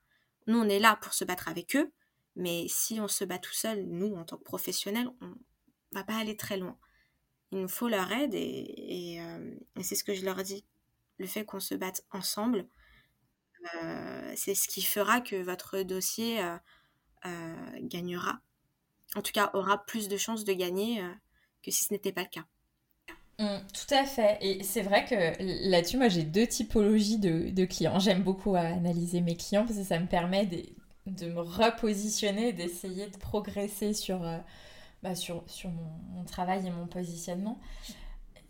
Nous, 0.47 0.57
on 0.57 0.69
est 0.69 0.79
là 0.79 0.97
pour 1.01 1.13
se 1.13 1.25
battre 1.25 1.47
avec 1.47 1.75
eux, 1.75 1.91
mais 2.35 2.67
si 2.67 2.99
on 2.99 3.07
se 3.07 3.23
bat 3.23 3.39
tout 3.39 3.53
seul, 3.53 3.85
nous, 3.85 4.15
en 4.15 4.23
tant 4.23 4.37
que 4.37 4.43
professionnels, 4.43 5.09
on 5.21 5.33
va 5.93 6.03
pas 6.03 6.15
aller 6.15 6.37
très 6.37 6.57
loin. 6.57 6.77
Il 7.51 7.59
nous 7.59 7.67
faut 7.67 7.89
leur 7.89 8.11
aide 8.11 8.33
et, 8.33 9.17
euh, 9.19 9.55
c'est 9.81 9.95
ce 9.95 10.03
que 10.03 10.13
je 10.13 10.23
leur 10.23 10.41
dis. 10.43 10.65
Le 11.17 11.27
fait 11.27 11.45
qu'on 11.45 11.59
se 11.59 11.75
batte 11.75 12.05
ensemble, 12.11 12.67
euh, 13.75 14.33
c'est 14.35 14.55
ce 14.55 14.67
qui 14.67 14.81
fera 14.81 15.21
que 15.21 15.35
votre 15.35 15.81
dossier 15.81 16.41
euh, 17.25 17.79
gagnera. 17.81 18.39
En 19.15 19.21
tout 19.21 19.33
cas, 19.33 19.51
aura 19.53 19.85
plus 19.85 20.07
de 20.07 20.17
chances 20.17 20.45
de 20.45 20.53
gagner 20.53 21.03
que 21.61 21.69
si 21.69 21.83
ce 21.83 21.93
n'était 21.93 22.13
pas 22.13 22.23
le 22.23 22.29
cas. 22.29 22.45
Mmh, 23.41 23.57
tout 23.73 23.95
à 23.95 24.05
fait. 24.05 24.37
Et 24.41 24.63
c'est 24.63 24.83
vrai 24.83 25.03
que 25.03 25.15
là-dessus, 25.67 25.97
moi, 25.97 26.09
j'ai 26.09 26.21
deux 26.21 26.45
typologies 26.45 27.17
de, 27.17 27.65
clients. 27.65 27.97
J'aime 27.97 28.21
beaucoup 28.21 28.55
analyser 28.55 29.19
mes 29.19 29.35
clients 29.35 29.65
parce 29.65 29.79
que 29.79 29.83
ça 29.83 29.99
me 29.99 30.05
permet 30.05 30.45
de, 30.45 31.25
me 31.25 31.41
repositionner, 31.41 32.53
d'essayer 32.53 33.07
de 33.07 33.17
progresser 33.17 33.95
sur, 33.95 34.23
euh, 34.23 34.37
bah, 35.01 35.13
mon, 36.13 36.23
travail 36.25 36.67
et 36.67 36.69
mon 36.69 36.85
positionnement. 36.85 37.59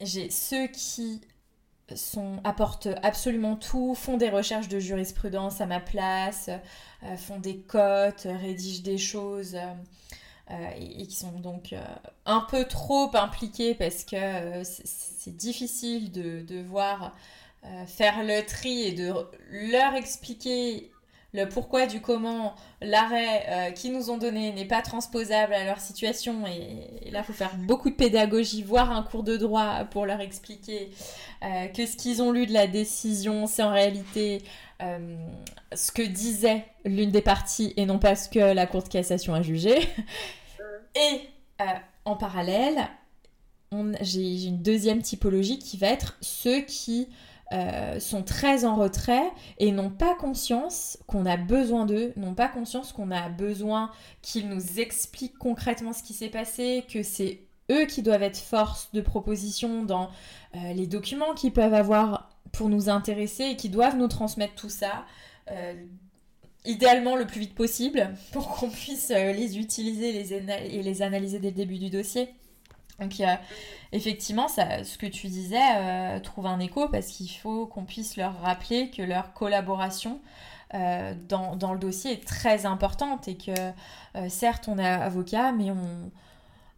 J'ai 0.01 0.29
ceux 0.29 0.67
qui 0.67 1.21
apportent 2.43 2.89
absolument 3.01 3.55
tout, 3.55 3.95
font 3.95 4.17
des 4.17 4.29
recherches 4.29 4.67
de 4.67 4.79
jurisprudence 4.79 5.61
à 5.61 5.67
ma 5.67 5.79
place, 5.79 6.49
euh, 7.03 7.15
font 7.15 7.39
des 7.39 7.59
cotes, 7.59 8.27
rédigent 8.27 8.83
des 8.83 8.97
choses. 8.97 9.55
Euh, 9.55 9.73
euh, 10.51 10.69
et, 10.99 11.07
qui 11.07 11.15
sont 11.15 11.31
donc 11.39 11.71
euh, 11.71 11.79
un 12.25 12.41
peu 12.41 12.65
trop 12.65 13.09
impliqués 13.13 13.73
parce 13.73 14.03
que 14.03 14.15
euh, 14.17 14.63
c'est 14.63 15.35
difficile 15.35 16.11
de, 16.11 16.41
devoir 16.41 17.15
faire 17.85 18.23
le 18.23 18.43
tri 18.43 18.81
et 18.81 18.91
de 18.91 19.13
leur 19.51 19.93
expliquer 19.93 20.89
le 21.31 21.45
pourquoi 21.45 21.85
du 21.85 22.01
comment 22.01 22.55
l'arrêt 22.81 23.71
qu'ils 23.75 23.93
nous 23.93 24.09
ont 24.09 24.17
donné 24.17 24.51
n'est 24.51 24.65
pas 24.65 24.81
transposable 24.81 25.53
à 25.53 25.63
leur 25.63 25.79
situation. 25.79 26.47
Et, 26.47 27.11
là 27.11 27.19
il 27.19 27.23
faut 27.23 27.33
faire 27.33 27.55
beaucoup 27.55 27.91
de 27.91 27.95
pédagogie 27.95 28.63
voire 28.63 28.91
un 28.91 29.03
cours 29.03 29.21
de 29.21 29.37
droit 29.37 29.85
pour 29.91 30.07
leur 30.07 30.21
expliquer 30.21 30.89
que 31.41 31.85
ce 31.85 31.95
qu'ils 31.95 32.23
ont 32.23 32.31
lu 32.31 32.47
de 32.47 32.53
la 32.53 32.65
décision 32.65 33.45
c'est 33.45 33.61
en 33.61 33.71
réalité 33.71 34.41
ce 34.79 35.91
que 35.91 36.01
disait 36.01 36.65
l'une 36.83 37.11
des 37.11 37.21
parties 37.21 37.75
et 37.77 37.85
non 37.85 37.99
pas 37.99 38.15
ce 38.15 38.27
que 38.27 38.39
la 38.39 38.65
Cour 38.65 38.81
de 38.81 38.89
cassation 38.89 39.35
a 39.35 39.43
jugé 39.43 39.75
et 40.95 41.29
euh, 41.61 41.65
en 42.05 42.15
parallèle, 42.15 42.89
j'ai 44.01 44.45
une 44.45 44.61
deuxième 44.61 45.01
typologie 45.01 45.59
qui 45.59 45.77
va 45.77 45.87
être 45.87 46.17
ceux 46.21 46.61
qui 46.61 47.07
euh, 47.53 47.99
sont 47.99 48.23
très 48.23 48.65
en 48.65 48.75
retrait 48.75 49.31
et 49.57 49.71
n'ont 49.71 49.89
pas 49.89 50.15
conscience 50.15 50.97
qu'on 51.07 51.25
a 51.25 51.37
besoin 51.37 51.85
d'eux, 51.85 52.13
n'ont 52.15 52.33
pas 52.33 52.47
conscience 52.47 52.93
qu'on 52.93 53.11
a 53.11 53.29
besoin 53.29 53.91
qu'ils 54.21 54.47
nous 54.49 54.79
expliquent 54.79 55.37
concrètement 55.37 55.93
ce 55.93 56.03
qui 56.03 56.13
s'est 56.13 56.29
passé, 56.29 56.85
que 56.91 57.03
c'est 57.03 57.41
eux 57.69 57.85
qui 57.85 58.01
doivent 58.01 58.23
être 58.23 58.37
force 58.37 58.89
de 58.93 59.01
proposition 59.01 59.83
dans 59.83 60.09
euh, 60.55 60.73
les 60.73 60.87
documents 60.87 61.33
qu'ils 61.33 61.53
peuvent 61.53 61.73
avoir 61.73 62.29
pour 62.51 62.69
nous 62.69 62.89
intéresser 62.89 63.43
et 63.43 63.55
qui 63.55 63.69
doivent 63.69 63.97
nous 63.97 64.07
transmettre 64.07 64.55
tout 64.55 64.69
ça. 64.69 65.05
Idéalement 66.65 67.15
le 67.15 67.25
plus 67.25 67.39
vite 67.39 67.55
possible 67.55 68.13
pour 68.31 68.49
qu'on 68.49 68.69
puisse 68.69 69.09
les 69.09 69.57
utiliser 69.57 70.19
et 70.19 70.83
les 70.83 71.01
analyser 71.01 71.39
dès 71.39 71.49
le 71.49 71.55
début 71.55 71.79
du 71.79 71.89
dossier. 71.89 72.29
Donc 72.99 73.19
effectivement, 73.91 74.47
ce 74.47 74.97
que 74.97 75.07
tu 75.07 75.27
disais 75.27 76.19
trouve 76.21 76.45
un 76.45 76.59
écho 76.59 76.87
parce 76.87 77.07
qu'il 77.07 77.31
faut 77.31 77.65
qu'on 77.65 77.85
puisse 77.85 78.15
leur 78.15 78.39
rappeler 78.41 78.91
que 78.91 79.01
leur 79.01 79.33
collaboration 79.33 80.21
euh, 80.73 81.13
dans, 81.27 81.57
dans, 81.57 81.73
le 81.73 81.79
dossier 81.79 82.13
est 82.13 82.25
très 82.25 82.65
importante 82.65 83.27
et 83.27 83.35
que 83.35 83.51
euh, 84.15 84.29
certes 84.29 84.69
on 84.69 84.79
est 84.79 84.87
avocat 84.87 85.51
mais 85.51 85.69
on 85.69 86.11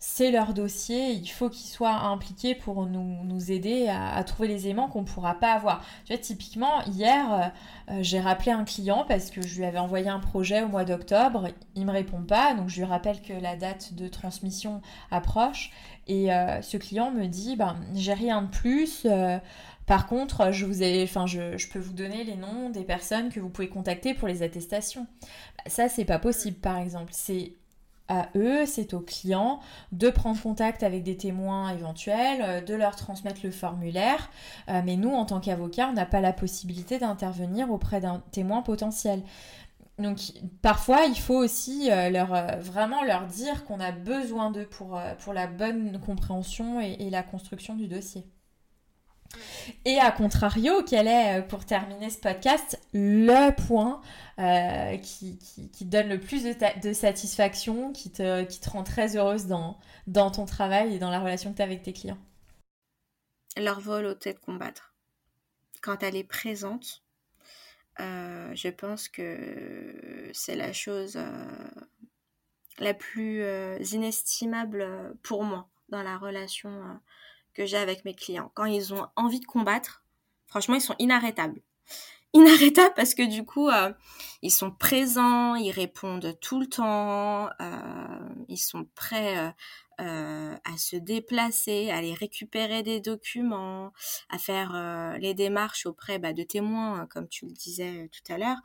c'est 0.06 0.32
leur 0.32 0.54
dossier, 0.54 1.12
il 1.12 1.30
faut 1.30 1.50
qu'ils 1.50 1.70
soient 1.70 1.96
impliqués 1.96 2.56
pour 2.56 2.86
nous, 2.88 3.24
nous 3.24 3.52
aider 3.54 3.88
à, 3.88 4.22
trouver 4.26 4.50
les 4.50 4.66
éléments 4.66 4.90
qu'on 4.90 5.04
ne 5.04 5.08
pourra 5.08 5.36
pas 5.36 5.54
avoir. 5.54 5.82
Tu 6.04 6.12
vois, 6.12 6.22
typiquement, 6.22 6.82
hier, 6.88 7.54
euh, 7.90 8.00
j'ai 8.02 8.20
rappelé 8.20 8.52
un 8.52 8.66
client 8.66 9.06
parce 9.08 9.32
que 9.32 9.42
je 9.42 9.58
lui 9.58 9.64
avais 9.64 9.80
envoyé 9.80 10.10
un 10.10 10.20
projet 10.20 10.62
au 10.62 10.68
mois 10.68 10.84
d'octobre, 10.84 11.48
il 11.76 11.84
ne 11.84 11.88
me 11.88 11.92
répond 11.94 12.22
pas, 12.22 12.54
donc 12.54 12.68
je 12.68 12.82
lui 12.82 12.84
rappelle 12.84 13.22
que 13.22 13.32
la 13.32 13.56
date 13.56 13.94
de 13.94 14.10
transmission 14.10 14.82
approche, 15.10 15.72
et 16.08 16.28
ce 16.62 16.76
client 16.76 17.12
me 17.12 17.28
dit, 17.28 17.56
ben, 17.56 17.78
j'ai 17.96 18.14
rien 18.14 18.42
de 18.42 18.50
plus, 18.50 19.08
par 19.86 20.08
contre, 20.08 20.52
je, 20.52 20.66
vous 20.66 20.84
ai, 20.84 21.04
enfin, 21.04 21.28
je, 21.28 21.68
peux 21.70 21.80
vous 21.80 21.94
donner 21.94 22.26
les 22.26 22.36
noms 22.36 22.70
des 22.70 22.84
personnes 22.84 23.30
que 23.30 23.40
vous 23.40 23.50
pouvez 23.50 23.70
contacter 23.70 24.14
pour 24.14 24.28
les 24.28 24.44
attestations. 24.44 25.08
Ça, 25.66 25.88
c'est 25.88 26.04
pas 26.04 26.20
possible, 26.20 26.58
par 26.58 26.78
exemple. 26.78 27.12
C'est 27.14 27.54
à 28.22 28.30
eux, 28.36 28.66
c'est 28.66 28.94
aux 28.94 29.00
clients 29.00 29.60
de 29.92 30.10
prendre 30.10 30.42
contact 30.42 30.84
avec 30.84 31.04
des 31.04 31.18
témoins 31.18 31.74
éventuels, 31.74 32.42
euh, 32.42 32.62
de 32.62 32.74
leur 32.74 32.96
transmettre 32.96 33.42
le 33.44 33.52
formulaire. 33.52 34.30
Euh, 34.70 34.82
mais 34.86 34.96
nous, 34.96 35.12
en 35.12 35.26
tant 35.26 35.40
qu'avocats, 35.40 35.90
on 35.90 35.94
n'a 35.94 36.06
pas 36.06 36.22
la 36.22 36.34
possibilité 36.34 37.00
d'intervenir 37.00 37.72
auprès 37.72 38.00
d'un 38.00 38.24
témoin 38.32 38.62
potentiel. 38.62 39.22
Donc 40.00 40.20
parfois, 40.62 41.06
il 41.06 41.18
faut 41.18 41.38
aussi 41.38 41.92
euh, 41.92 42.10
leur, 42.10 42.30
vraiment 42.60 43.04
leur 43.04 43.28
dire 43.28 43.64
qu'on 43.66 43.80
a 43.80 43.92
besoin 43.92 44.52
d'eux 44.52 44.66
pour, 44.66 45.00
pour 45.20 45.34
la 45.34 45.48
bonne 45.48 46.00
compréhension 46.00 46.80
et 46.82 47.10
la 47.10 47.24
construction 47.24 47.76
du 47.76 47.88
dossier. 47.88 48.26
Et 49.86 50.00
à 50.00 50.12
contrario, 50.12 50.84
quel 50.84 51.08
est, 51.08 51.40
euh, 51.40 51.42
pour 51.42 51.66
terminer 51.66 52.10
ce 52.10 52.18
podcast, 52.18 52.80
le 52.94 53.52
point 53.68 54.02
euh, 54.40 54.98
qui, 54.98 55.38
qui, 55.72 55.86
donne 55.86 56.10
le 56.10 56.20
plus 56.20 56.44
de, 56.44 56.94
satisfaction, 56.94 57.92
qui 57.92 58.12
te, 58.12 58.44
qui 58.44 58.60
te 58.60 58.70
rend 58.70 58.84
très 58.84 59.16
heureuse 59.16 59.48
dans, 59.48 59.80
dans 60.08 60.32
ton 60.32 60.46
travail 60.46 60.96
et 60.96 61.00
dans 61.00 61.10
la 61.10 61.20
relation 61.20 61.52
que 61.52 61.58
tu 61.58 61.62
as 61.62 61.66
avec 61.66 61.84
tes 61.84 61.94
clients? 61.94 62.18
Leur 63.58 63.80
volonté 63.80 64.34
de 64.34 64.40
combattre. 64.40 64.94
Quand 65.82 66.02
elle 66.02 66.16
est 66.16 66.24
présente, 66.24 67.04
euh, 68.00 68.52
je 68.56 68.70
pense 68.70 69.10
que 69.10 70.32
c'est 70.34 70.56
la 70.56 70.74
chose 70.74 71.20
la 72.80 72.94
plus 72.94 73.44
inestimable 73.92 75.16
pour 75.22 75.44
moi 75.44 75.70
dans 75.90 76.02
la 76.02 76.18
relation 76.18 77.00
que 77.54 77.66
j'ai 77.66 77.78
avec 77.78 78.06
mes 78.06 78.16
clients. 78.16 78.52
Quand 78.54 78.66
ils 78.66 78.94
ont 78.94 79.08
envie 79.16 79.40
de 79.40 79.46
combattre, 79.46 80.04
franchement, 80.48 80.76
ils 80.76 80.82
sont 80.82 80.96
inarrêtables. 81.00 81.62
Inarrêtables 82.34 82.96
parce 82.96 83.14
que 83.14 83.22
du 83.22 83.46
coup, 83.46 83.70
euh, 83.70 83.94
ils 84.42 84.52
sont 84.52 84.72
présents, 84.72 85.54
ils 85.54 85.70
répondent 85.70 86.36
tout 86.42 86.60
le 86.60 86.66
temps, 86.66 87.48
euh, 87.62 88.30
ils 88.48 88.58
sont 88.58 88.88
prêts 88.96 89.54
euh, 90.02 90.56
à 90.64 90.78
se 90.78 90.96
déplacer, 90.96 91.92
à 91.92 91.98
aller 91.98 92.16
récupérer 92.16 92.82
des 92.82 93.00
documents, 93.02 93.94
à 94.30 94.40
faire 94.40 95.16
les 95.20 95.36
démarches 95.36 95.86
auprès 95.86 96.18
bah, 96.18 96.34
de 96.34 96.42
témoins, 96.42 97.06
comme 97.06 97.28
tu 97.28 97.46
le 97.46 97.52
disais 97.52 98.10
tout 98.12 98.34
à 98.34 98.40
l'heure. 98.40 98.58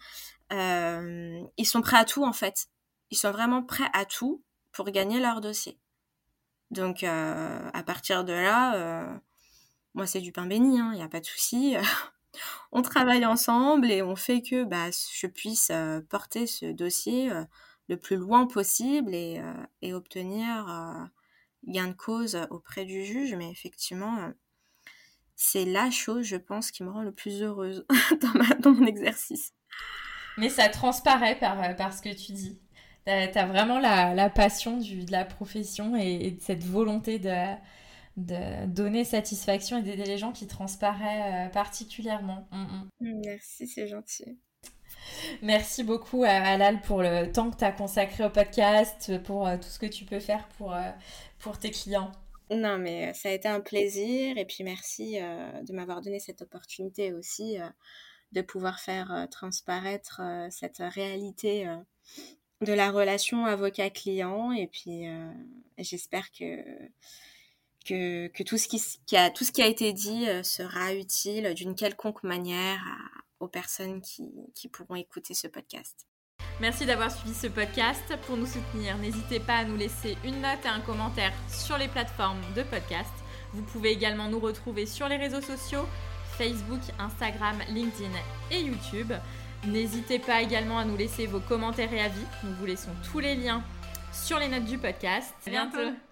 ils 1.59 1.67
sont 1.67 1.83
prêts 1.83 1.99
à 1.99 2.07
tout 2.07 2.25
en 2.25 2.33
fait. 2.33 2.69
Ils 3.11 3.19
sont 3.19 3.33
vraiment 3.33 3.63
prêts 3.63 3.91
à 3.93 4.07
tout 4.07 4.43
pour 4.73 4.91
gagner 4.91 5.21
leur 5.21 5.43
dossier. 5.43 5.79
Donc 6.71 7.03
euh, 7.03 7.71
à 7.73 7.83
partir 7.83 8.25
de 8.25 8.33
là, 8.33 8.75
euh, 8.75 9.19
moi 9.95 10.07
c'est 10.07 10.21
du 10.21 10.33
pain 10.33 10.47
béni, 10.47 10.77
il 10.77 10.81
hein, 10.81 10.95
n'y 10.95 11.03
a 11.03 11.09
pas 11.09 11.21
de 11.21 11.27
souci. 11.27 11.77
on 12.73 12.83
travaille 12.83 13.25
ensemble 13.25 13.91
et 13.91 14.03
on 14.03 14.17
fait 14.17 14.43
que 14.43 14.65
bah, 14.65 14.91
je 14.91 15.27
puisse 15.27 15.71
euh, 15.71 16.01
porter 16.09 16.47
ce 16.47 16.67
dossier 16.67 17.31
le 17.89 17.97
plus 17.97 18.17
loin 18.17 18.47
possible 18.47 19.15
et, 19.15 19.43
obtenir 19.93 21.11
gain 21.67 21.89
de 21.89 21.95
cause 21.95 22.39
auprès 22.51 22.85
du 22.85 23.05
juge. 23.05 23.35
Mais 23.35 23.51
effectivement, 23.51 24.31
c'est 25.37 25.65
la 25.65 25.91
chose, 25.91 26.25
je 26.25 26.37
pense, 26.37 26.71
qui 26.71 26.83
me 26.83 26.91
rend 26.91 27.03
le 27.03 27.13
plus 27.13 27.43
heureuse 27.43 27.87
dans, 28.21 28.61
dans 28.61 28.73
mon 28.73 28.87
exercice. 28.87 29.55
Mais 30.37 30.51
ça 30.51 30.69
transparaît 30.69 31.39
par, 31.39 31.75
par 31.77 31.95
ce 31.95 32.03
que 32.03 32.15
tu 32.15 32.33
dis. 32.33 32.61
Tu 33.09 33.39
as, 33.39 33.47
vraiment 33.47 33.79
la, 33.79 34.29
passion 34.29 34.77
du, 34.77 35.05
de 35.05 35.13
la 35.13 35.25
profession 35.25 35.97
et, 35.97 36.33
de 36.33 36.43
cette 36.43 36.63
volonté 36.63 37.19
de, 37.19 37.33
de 38.19 38.67
donner 38.67 39.05
satisfaction 39.05 39.79
et 39.79 39.83
d'aider 39.83 40.05
les 40.05 40.19
gens 40.19 40.33
qui 40.33 40.47
transparaît 40.47 41.47
euh, 41.47 41.49
particulièrement. 41.49 42.47
Mm. 42.51 42.89
Mm, 43.01 43.21
merci, 43.25 43.67
c'est 43.67 43.87
gentil. 43.87 44.39
Merci 45.41 45.85
beaucoup 45.85 46.25
à 46.25 46.33
Alal 46.33 46.83
pour 46.83 47.01
le 47.01 47.33
temps 47.33 47.51
que 47.51 47.57
tu 47.57 47.65
as 47.65 47.73
consacré 47.73 48.25
au 48.25 48.31
podcast, 48.31 49.23
pour 49.23 49.47
euh, 49.47 49.57
tout 49.57 49.69
ce 49.69 49.79
que 49.79 49.87
tu 49.87 50.05
peux 50.05 50.21
faire 50.21 50.47
pour, 50.59 50.75
euh, 50.75 50.91
pour 51.39 51.59
tes 51.59 51.71
clients. 51.71 52.13
Non, 52.51 52.77
mais 52.77 53.15
ça 53.15 53.31
a 53.31 53.33
été 53.33 53.49
un 53.49 53.61
plaisir 53.61 54.37
et 54.37 54.45
puis 54.45 54.65
merci 54.65 55.19
de 55.19 55.73
m'avoir 55.75 56.01
donné 56.01 56.19
cette 56.19 56.41
opportunité 56.41 57.13
aussi 57.13 57.59
de 58.33 58.41
pouvoir 58.41 58.81
faire 58.81 59.27
transparaître 59.31 60.23
cette 60.49 60.79
réalité 60.79 61.69
de 62.61 62.73
la 62.73 62.91
relation 62.91 63.47
avocat-client 63.47 64.53
et 64.53 64.67
puis 64.67 65.07
euh, 65.07 65.31
j'espère 65.79 66.31
que, 66.33 66.57
tout, 67.85 68.59
ce 68.59 68.69
qui, 68.69 69.17
a, 69.17 69.31
tout 69.31 69.45
ce 69.45 69.53
qui 69.53 69.63
a 69.63 69.67
été 69.67 69.93
dit 69.93 70.29
euh, 70.29 70.43
sera 70.43 70.95
utile 70.95 71.55
d'une 71.55 71.75
quelconque 71.75 72.23
manière 72.23 72.85
aux 73.41 73.49
personnes 73.49 74.01
qui, 74.01 74.29
qui 74.55 74.69
pourront 74.69 74.97
écouter 74.97 75.35
ce 75.35 75.47
podcast. 75.47 76.07
Merci 76.61 76.87
d'avoir 76.87 77.11
suivi 77.11 77.35
ce 77.35 77.47
podcast. 77.47 78.03
Pour 78.27 78.37
nous 78.37 78.47
soutenir, 78.47 78.99
n'hésitez 78.99 79.39
pas 79.39 79.59
à 79.59 79.65
nous 79.65 79.77
laisser 79.77 80.17
une 80.25 80.41
note 80.41 80.65
et 80.65 80.69
un 80.69 80.81
commentaire 80.81 81.33
sur 81.49 81.79
les 81.79 81.87
plateformes 81.87 82.41
de 82.57 82.65
podcast. 82.65 83.13
Vous 83.53 83.63
pouvez 83.63 83.91
également 83.91 84.29
nous 84.29 84.41
retrouver 84.41 84.85
sur 84.85 85.09
les 85.09 85.17
réseaux 85.17 85.41
sociaux, 85.41 85.87
Facebook, 86.37 86.81
Instagram, 86.99 87.59
LinkedIn 87.69 88.11
et 88.51 88.61
YouTube. 88.61 89.13
N'hésitez 89.67 90.19
pas 90.19 90.41
également 90.41 90.79
à 90.79 90.85
nous 90.85 90.97
laisser 90.97 91.27
vos 91.27 91.41
commentaires 91.41 91.93
et 91.93 92.01
avis. 92.01 92.25
Nous 92.45 92.55
vous 92.55 92.67
laissons 92.67 92.91
tous 93.11 93.19
les 93.19 93.35
liens 93.35 93.63
sur 94.13 94.39
les 94.39 94.49
notes 94.49 94.65
du 94.65 94.79
podcast. 94.79 95.35
À 95.47 95.51
bientôt. 95.51 96.08